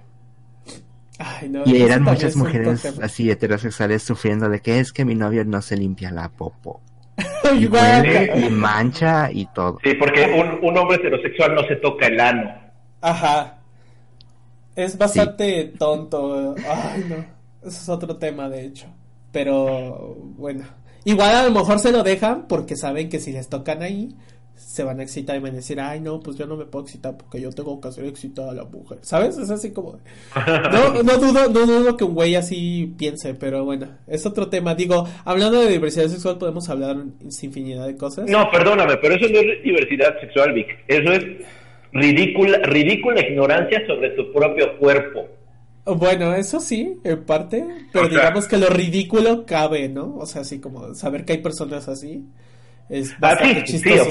y 1.66 1.82
eran 1.82 2.02
muchas 2.02 2.36
mujeres 2.36 2.84
así 3.02 3.30
heterosexuales 3.30 4.02
sufriendo 4.02 4.48
de 4.48 4.60
que 4.60 4.78
es 4.78 4.92
que 4.92 5.04
mi 5.04 5.14
novio 5.14 5.44
no 5.44 5.62
se 5.62 5.76
limpia 5.76 6.10
la 6.10 6.28
popo. 6.28 6.80
y 7.58 7.66
huele 7.66 8.46
y 8.46 8.50
mancha 8.50 9.30
y 9.32 9.46
todo. 9.46 9.78
Sí, 9.82 9.94
porque 9.94 10.24
un, 10.62 10.76
hombre 10.76 10.96
heterosexual 10.96 11.56
no 11.56 11.66
se 11.66 11.76
toca 11.76 12.06
el 12.06 12.20
ano. 12.20 12.54
Ajá. 13.00 13.57
Es 14.78 14.96
bastante 14.96 15.72
tonto. 15.76 16.54
Ay, 16.56 17.04
no. 17.08 17.16
Eso 17.68 17.82
es 17.82 17.88
otro 17.88 18.16
tema, 18.16 18.48
de 18.48 18.64
hecho. 18.64 18.86
Pero 19.32 20.16
bueno. 20.36 20.66
Igual 21.04 21.34
a 21.34 21.42
lo 21.42 21.50
mejor 21.50 21.80
se 21.80 21.90
lo 21.90 22.04
dejan 22.04 22.46
porque 22.46 22.76
saben 22.76 23.08
que 23.08 23.18
si 23.18 23.32
les 23.32 23.48
tocan 23.48 23.82
ahí, 23.82 24.14
se 24.54 24.84
van 24.84 25.00
a 25.00 25.02
excitar 25.02 25.34
y 25.34 25.40
van 25.40 25.54
a 25.54 25.56
decir, 25.56 25.80
ay, 25.80 25.98
no, 25.98 26.20
pues 26.20 26.36
yo 26.36 26.46
no 26.46 26.56
me 26.56 26.64
puedo 26.64 26.84
excitar 26.84 27.16
porque 27.16 27.40
yo 27.40 27.50
tengo 27.50 27.80
que 27.80 27.88
hacer 27.88 28.04
excitada 28.04 28.52
a 28.52 28.54
la 28.54 28.64
mujer. 28.66 28.98
¿Sabes? 29.02 29.36
Es 29.36 29.50
así 29.50 29.72
como. 29.72 29.98
No, 30.72 31.02
no 31.02 31.18
dudo, 31.18 31.48
no 31.48 31.66
dudo 31.66 31.96
que 31.96 32.04
un 32.04 32.14
güey 32.14 32.36
así 32.36 32.94
piense, 32.96 33.34
pero 33.34 33.64
bueno, 33.64 33.88
es 34.06 34.26
otro 34.26 34.48
tema. 34.48 34.76
Digo, 34.76 35.08
hablando 35.24 35.60
de 35.60 35.72
diversidad 35.72 36.06
sexual, 36.06 36.38
podemos 36.38 36.68
hablar 36.68 36.98
sin 37.30 37.48
infinidad 37.48 37.84
de 37.84 37.96
cosas. 37.96 38.30
No, 38.30 38.48
perdóname, 38.48 38.96
pero 38.98 39.16
eso 39.16 39.26
no 39.28 39.40
es 39.40 39.60
diversidad 39.64 40.20
sexual, 40.20 40.52
Vic. 40.52 40.68
Eso 40.86 41.12
es 41.12 41.24
ridícula, 41.92 42.58
ridícula 42.58 43.20
ignorancia 43.20 43.86
sobre 43.86 44.10
tu 44.10 44.32
propio 44.32 44.78
cuerpo. 44.78 45.26
Bueno, 45.84 46.34
eso 46.34 46.60
sí, 46.60 46.98
en 47.02 47.24
parte, 47.24 47.64
pero 47.92 48.08
digamos 48.08 48.46
que 48.46 48.58
lo 48.58 48.68
ridículo 48.68 49.46
cabe, 49.46 49.88
¿no? 49.88 50.16
O 50.18 50.26
sea, 50.26 50.42
así 50.42 50.60
como 50.60 50.94
saber 50.94 51.24
que 51.24 51.34
hay 51.34 51.38
personas 51.38 51.88
así. 51.88 52.26
Es 52.88 53.14
ah, 53.20 53.36
chistoso 53.64 54.08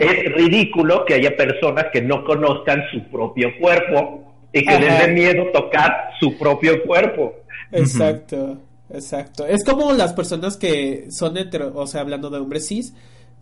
Es 0.00 0.32
ridículo 0.34 1.04
que 1.06 1.14
haya 1.14 1.34
personas 1.34 1.86
que 1.92 2.02
no 2.02 2.24
conozcan 2.24 2.82
su 2.90 3.02
propio 3.10 3.48
cuerpo 3.58 4.34
y 4.52 4.64
que 4.64 4.78
les 4.78 4.98
dé 4.98 5.12
miedo 5.12 5.46
tocar 5.52 6.10
su 6.20 6.36
propio 6.36 6.82
cuerpo. 6.84 7.34
Exacto, 7.72 8.58
exacto. 8.92 9.46
Es 9.46 9.64
como 9.64 9.92
las 9.92 10.12
personas 10.12 10.56
que 10.56 11.06
son 11.10 11.36
hetero, 11.36 11.72
o 11.74 11.86
sea, 11.86 12.02
hablando 12.02 12.28
de 12.28 12.38
hombres 12.38 12.68
cis, 12.68 12.94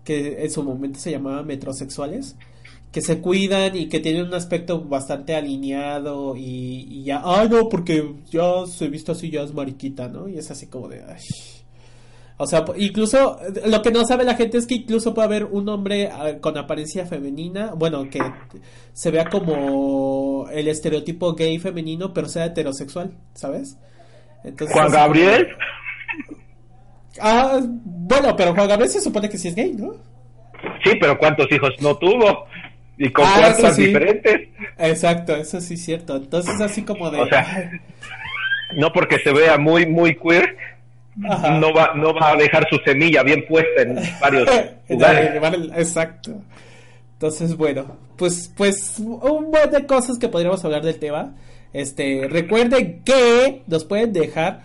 que 0.04 0.42
en 0.42 0.50
su 0.50 0.62
momento 0.62 0.98
se 0.98 1.10
llamaban 1.10 1.46
metrosexuales, 1.46 2.36
que 2.92 3.02
se 3.02 3.20
cuidan 3.20 3.76
y 3.76 3.88
que 3.88 4.00
tienen 4.00 4.26
un 4.26 4.34
aspecto 4.34 4.80
bastante 4.80 5.34
alineado 5.34 6.36
y, 6.36 6.86
y 6.88 7.04
ya, 7.04 7.20
ah, 7.24 7.46
no, 7.50 7.68
porque 7.68 8.14
ya 8.30 8.66
se 8.66 8.88
visto 8.88 9.12
así, 9.12 9.30
ya 9.30 9.42
es 9.42 9.52
mariquita, 9.52 10.08
¿no? 10.08 10.28
Y 10.28 10.38
es 10.38 10.50
así 10.50 10.66
como 10.66 10.88
de, 10.88 11.02
ay 11.04 11.18
o 12.38 12.46
sea, 12.46 12.64
incluso 12.76 13.38
lo 13.64 13.80
que 13.80 13.90
no 13.90 14.04
sabe 14.04 14.24
la 14.24 14.34
gente 14.34 14.58
es 14.58 14.66
que 14.66 14.74
incluso 14.74 15.14
puede 15.14 15.26
haber 15.26 15.44
un 15.44 15.68
hombre 15.70 16.10
ah, 16.12 16.34
con 16.40 16.58
apariencia 16.58 17.06
femenina, 17.06 17.72
bueno, 17.74 18.10
que 18.10 18.20
se 18.92 19.10
vea 19.10 19.30
como 19.30 20.46
el 20.52 20.68
estereotipo 20.68 21.34
gay 21.34 21.58
femenino, 21.58 22.12
pero 22.12 22.28
sea 22.28 22.44
heterosexual, 22.44 23.16
¿sabes? 23.32 23.78
Entonces, 24.44 24.76
Juan 24.76 24.92
Gabriel. 24.92 25.48
Ah, 27.18 27.58
bueno, 27.62 28.36
pero 28.36 28.54
Juan 28.54 28.68
Gabriel 28.68 28.90
se 28.90 29.00
supone 29.00 29.30
que 29.30 29.38
sí 29.38 29.48
es 29.48 29.54
gay, 29.54 29.72
¿no? 29.72 29.94
Sí, 30.84 30.90
pero 31.00 31.16
¿cuántos 31.16 31.50
hijos 31.50 31.70
no 31.80 31.96
tuvo? 31.96 32.44
Y 32.98 33.10
con 33.10 33.24
ah, 33.26 33.54
diferentes. 33.76 34.48
Exacto, 34.78 35.36
eso 35.36 35.60
sí 35.60 35.74
es 35.74 35.84
cierto. 35.84 36.16
Entonces 36.16 36.60
así 36.60 36.82
como 36.82 37.10
de... 37.10 37.20
O 37.20 37.26
sea, 37.28 37.70
no 38.74 38.92
porque 38.92 39.18
se 39.18 39.32
vea 39.32 39.58
muy, 39.58 39.86
muy 39.86 40.16
queer, 40.16 40.56
no 41.16 41.72
va, 41.72 41.94
no 41.94 42.14
va 42.14 42.32
a 42.32 42.36
dejar 42.36 42.66
su 42.68 42.76
semilla 42.84 43.22
bien 43.22 43.44
puesta 43.46 43.82
en 43.82 43.98
varios 44.20 44.48
lugares. 44.88 45.70
Exacto. 45.76 46.42
Entonces, 47.14 47.56
bueno, 47.56 47.96
pues, 48.16 48.52
pues, 48.56 48.98
un 48.98 49.50
montón 49.50 49.70
de 49.70 49.86
cosas 49.86 50.18
que 50.18 50.28
podríamos 50.28 50.64
hablar 50.64 50.82
del 50.82 50.98
tema. 50.98 51.34
Este, 51.72 52.26
recuerden 52.28 53.02
que 53.04 53.62
nos 53.66 53.84
pueden 53.84 54.12
dejar 54.12 54.62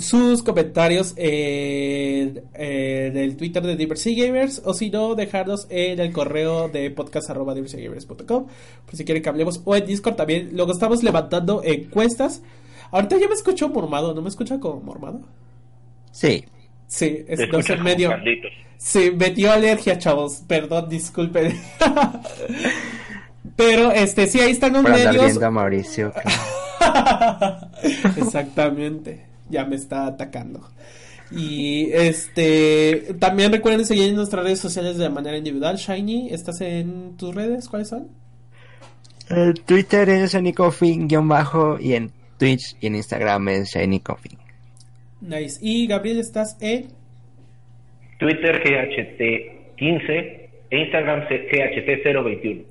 sus 0.00 0.42
comentarios 0.42 1.14
en, 1.16 2.42
el 2.54 3.36
Twitter 3.36 3.62
de 3.62 3.76
Diversity 3.76 4.20
Gamers 4.20 4.62
o 4.64 4.74
si 4.74 4.90
no, 4.90 5.14
dejarnos 5.14 5.66
en 5.70 6.00
el 6.00 6.12
correo 6.12 6.68
de 6.68 6.90
podcast.diversitygamers.com 6.90 8.46
por 8.86 8.96
si 8.96 9.04
quieren 9.04 9.22
que 9.22 9.28
hablemos 9.28 9.60
o 9.64 9.76
en 9.76 9.86
Discord 9.86 10.16
también. 10.16 10.50
Luego 10.52 10.72
estamos 10.72 11.02
levantando 11.02 11.62
encuestas 11.64 12.42
Ahorita 12.94 13.18
ya 13.18 13.26
me 13.26 13.34
escucho 13.34 13.68
mormado, 13.68 14.14
¿no 14.14 14.22
me 14.22 14.28
escucha 14.28 14.60
como 14.60 14.80
mormado? 14.80 15.20
Sí. 16.12 16.44
Sí, 16.86 17.24
es 17.26 17.40
no 17.50 17.82
medio. 17.82 18.12
Sí, 18.76 19.10
me 19.10 19.30
dio 19.30 19.50
alergia, 19.50 19.98
chavos. 19.98 20.42
Perdón, 20.46 20.88
disculpen. 20.88 21.60
Pero 23.56 23.90
este, 23.90 24.28
sí, 24.28 24.38
ahí 24.38 24.52
están 24.52 24.74
los 24.74 24.84
medios. 24.84 25.42
a 25.42 25.50
Mauricio. 25.50 26.12
Exactamente. 28.16 29.26
Ya 29.48 29.64
me 29.64 29.76
está 29.76 30.06
atacando. 30.06 30.68
Y 31.30 31.90
este 31.92 33.14
también 33.18 33.52
recuerden 33.52 33.84
seguir 33.84 34.08
en 34.08 34.16
nuestras 34.16 34.44
redes 34.44 34.60
sociales 34.60 34.98
de 34.98 35.08
manera 35.08 35.36
individual. 35.36 35.76
Shiny, 35.76 36.28
¿estás 36.30 36.60
en 36.60 37.16
tus 37.16 37.34
redes? 37.34 37.68
¿Cuáles 37.68 37.88
son? 37.88 38.08
El 39.28 39.54
Twitter 39.54 40.08
es 40.10 40.34
Shiny-bajo 40.34 41.78
y 41.80 41.94
en 41.94 42.12
Twitch 42.38 42.76
y 42.80 42.88
en 42.88 42.96
Instagram 42.96 43.48
es 43.48 43.70
Shiny 43.70 44.00
Coffee. 44.00 44.36
Nice. 45.20 45.58
Y 45.62 45.86
Gabriel, 45.86 46.20
¿estás 46.20 46.56
en? 46.60 46.88
Twitter 48.18 48.62
GHT15 48.62 50.10
e 50.70 50.78
Instagram 50.78 51.22
GHT021. 51.28 52.64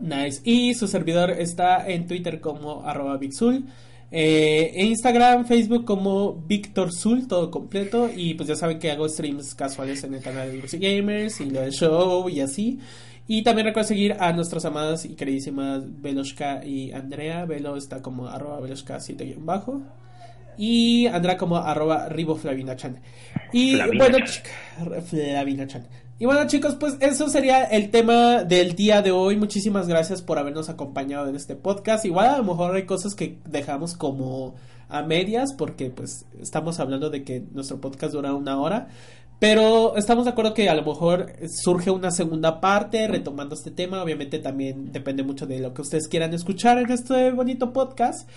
Nice. 0.00 0.40
Y 0.44 0.74
su 0.74 0.88
servidor 0.88 1.30
está 1.30 1.88
en 1.88 2.06
Twitter 2.06 2.40
como 2.40 2.84
arroba 2.86 3.16
Bigzul. 3.16 3.64
Eh, 4.16 4.70
en 4.80 4.86
Instagram, 4.86 5.44
Facebook 5.44 5.84
como 5.84 6.34
Víctor 6.34 6.90
Zul, 6.94 7.26
todo 7.26 7.50
completo. 7.50 8.08
Y 8.14 8.34
pues 8.34 8.48
ya 8.48 8.54
saben 8.54 8.78
que 8.78 8.92
hago 8.92 9.08
streams 9.08 9.56
casuales 9.56 10.04
en 10.04 10.14
el 10.14 10.22
canal 10.22 10.52
de 10.52 10.58
Lucy 10.58 10.78
Gamers 10.78 11.40
y 11.40 11.50
lo 11.50 11.60
del 11.60 11.72
show 11.72 12.28
y 12.28 12.40
así. 12.40 12.78
Y 13.26 13.42
también 13.42 13.66
recuerda 13.66 13.88
seguir 13.88 14.16
a 14.20 14.32
nuestras 14.32 14.64
amadas 14.66 15.04
y 15.04 15.16
queridísimas 15.16 15.82
Veloshka 16.00 16.64
y 16.64 16.92
Andrea. 16.92 17.44
Velo 17.44 17.76
está 17.76 18.02
como 18.02 18.28
arroba 18.28 18.60
Veloshka 18.60 19.00
7 19.00 19.34
bajo. 19.40 19.82
Y 20.56 21.08
Andrea 21.08 21.36
como 21.36 21.56
arroba 21.56 22.08
riboflavinachan. 22.08 23.00
Y 23.52 23.76
bueno, 23.96 24.18
Flavinachan. 25.08 25.88
Y 26.16 26.26
bueno 26.26 26.46
chicos, 26.46 26.76
pues 26.78 26.96
eso 27.00 27.28
sería 27.28 27.64
el 27.64 27.90
tema 27.90 28.44
del 28.44 28.76
día 28.76 29.02
de 29.02 29.10
hoy. 29.10 29.36
Muchísimas 29.36 29.88
gracias 29.88 30.22
por 30.22 30.38
habernos 30.38 30.68
acompañado 30.68 31.28
en 31.28 31.34
este 31.34 31.56
podcast. 31.56 32.04
Igual 32.04 32.28
a 32.28 32.38
lo 32.38 32.44
mejor 32.44 32.76
hay 32.76 32.86
cosas 32.86 33.16
que 33.16 33.38
dejamos 33.50 33.96
como 33.96 34.54
a 34.88 35.02
medias 35.02 35.52
porque 35.54 35.90
pues 35.90 36.24
estamos 36.40 36.78
hablando 36.78 37.10
de 37.10 37.24
que 37.24 37.42
nuestro 37.52 37.80
podcast 37.80 38.12
dura 38.12 38.32
una 38.32 38.60
hora. 38.60 38.88
Pero 39.40 39.96
estamos 39.96 40.24
de 40.24 40.30
acuerdo 40.30 40.54
que 40.54 40.68
a 40.68 40.74
lo 40.76 40.84
mejor 40.84 41.32
surge 41.48 41.90
una 41.90 42.12
segunda 42.12 42.60
parte 42.60 43.08
retomando 43.08 43.56
este 43.56 43.72
tema. 43.72 44.00
Obviamente 44.00 44.38
también 44.38 44.92
depende 44.92 45.24
mucho 45.24 45.46
de 45.46 45.58
lo 45.58 45.74
que 45.74 45.82
ustedes 45.82 46.06
quieran 46.06 46.32
escuchar 46.32 46.78
en 46.78 46.92
este 46.92 47.32
bonito 47.32 47.72
podcast. 47.72 48.28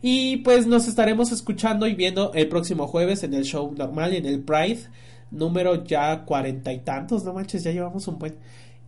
Y 0.00 0.38
pues 0.38 0.66
nos 0.66 0.88
estaremos 0.88 1.32
escuchando 1.32 1.86
y 1.86 1.94
viendo 1.94 2.32
el 2.32 2.48
próximo 2.48 2.86
jueves 2.86 3.22
en 3.24 3.34
el 3.34 3.44
show 3.44 3.74
normal, 3.76 4.14
en 4.14 4.24
el 4.24 4.40
Pride, 4.40 4.88
número 5.30 5.84
ya 5.84 6.24
cuarenta 6.24 6.72
y 6.72 6.78
tantos, 6.80 7.24
no 7.24 7.32
manches, 7.32 7.62
ya 7.62 7.70
llevamos 7.70 8.06
un 8.08 8.18
buen. 8.18 8.36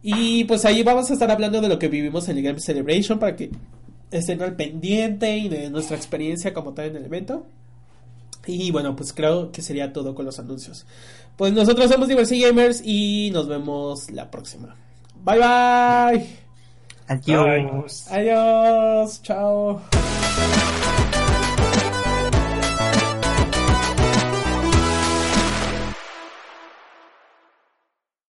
Y 0.02 0.44
pues 0.44 0.64
ahí 0.64 0.82
vamos 0.82 1.10
a 1.10 1.14
estar 1.14 1.30
hablando 1.30 1.60
de 1.60 1.68
lo 1.68 1.78
que 1.78 1.88
vivimos 1.88 2.28
en 2.28 2.38
el 2.38 2.42
Game 2.42 2.60
Celebration 2.60 3.18
para 3.18 3.34
que 3.34 3.50
estén 4.10 4.40
al 4.42 4.54
pendiente 4.56 5.36
y 5.36 5.48
de 5.48 5.70
nuestra 5.70 5.96
experiencia 5.96 6.54
como 6.54 6.72
tal 6.72 6.86
en 6.86 6.96
el 6.96 7.04
evento. 7.04 7.46
Y 8.46 8.70
bueno, 8.70 8.96
pues 8.96 9.12
creo 9.12 9.52
que 9.52 9.60
sería 9.60 9.92
todo 9.92 10.14
con 10.14 10.24
los 10.24 10.38
anuncios. 10.38 10.86
Pues 11.36 11.52
nosotros 11.52 11.90
somos 11.90 12.08
Diversity 12.08 12.42
Gamers 12.42 12.82
y 12.84 13.30
nos 13.32 13.46
vemos 13.46 14.10
la 14.10 14.30
próxima. 14.30 14.74
Bye 15.22 15.38
bye. 15.38 16.26
Adiós. 17.08 18.06
Adiós. 18.10 19.22
Chao. 19.22 19.80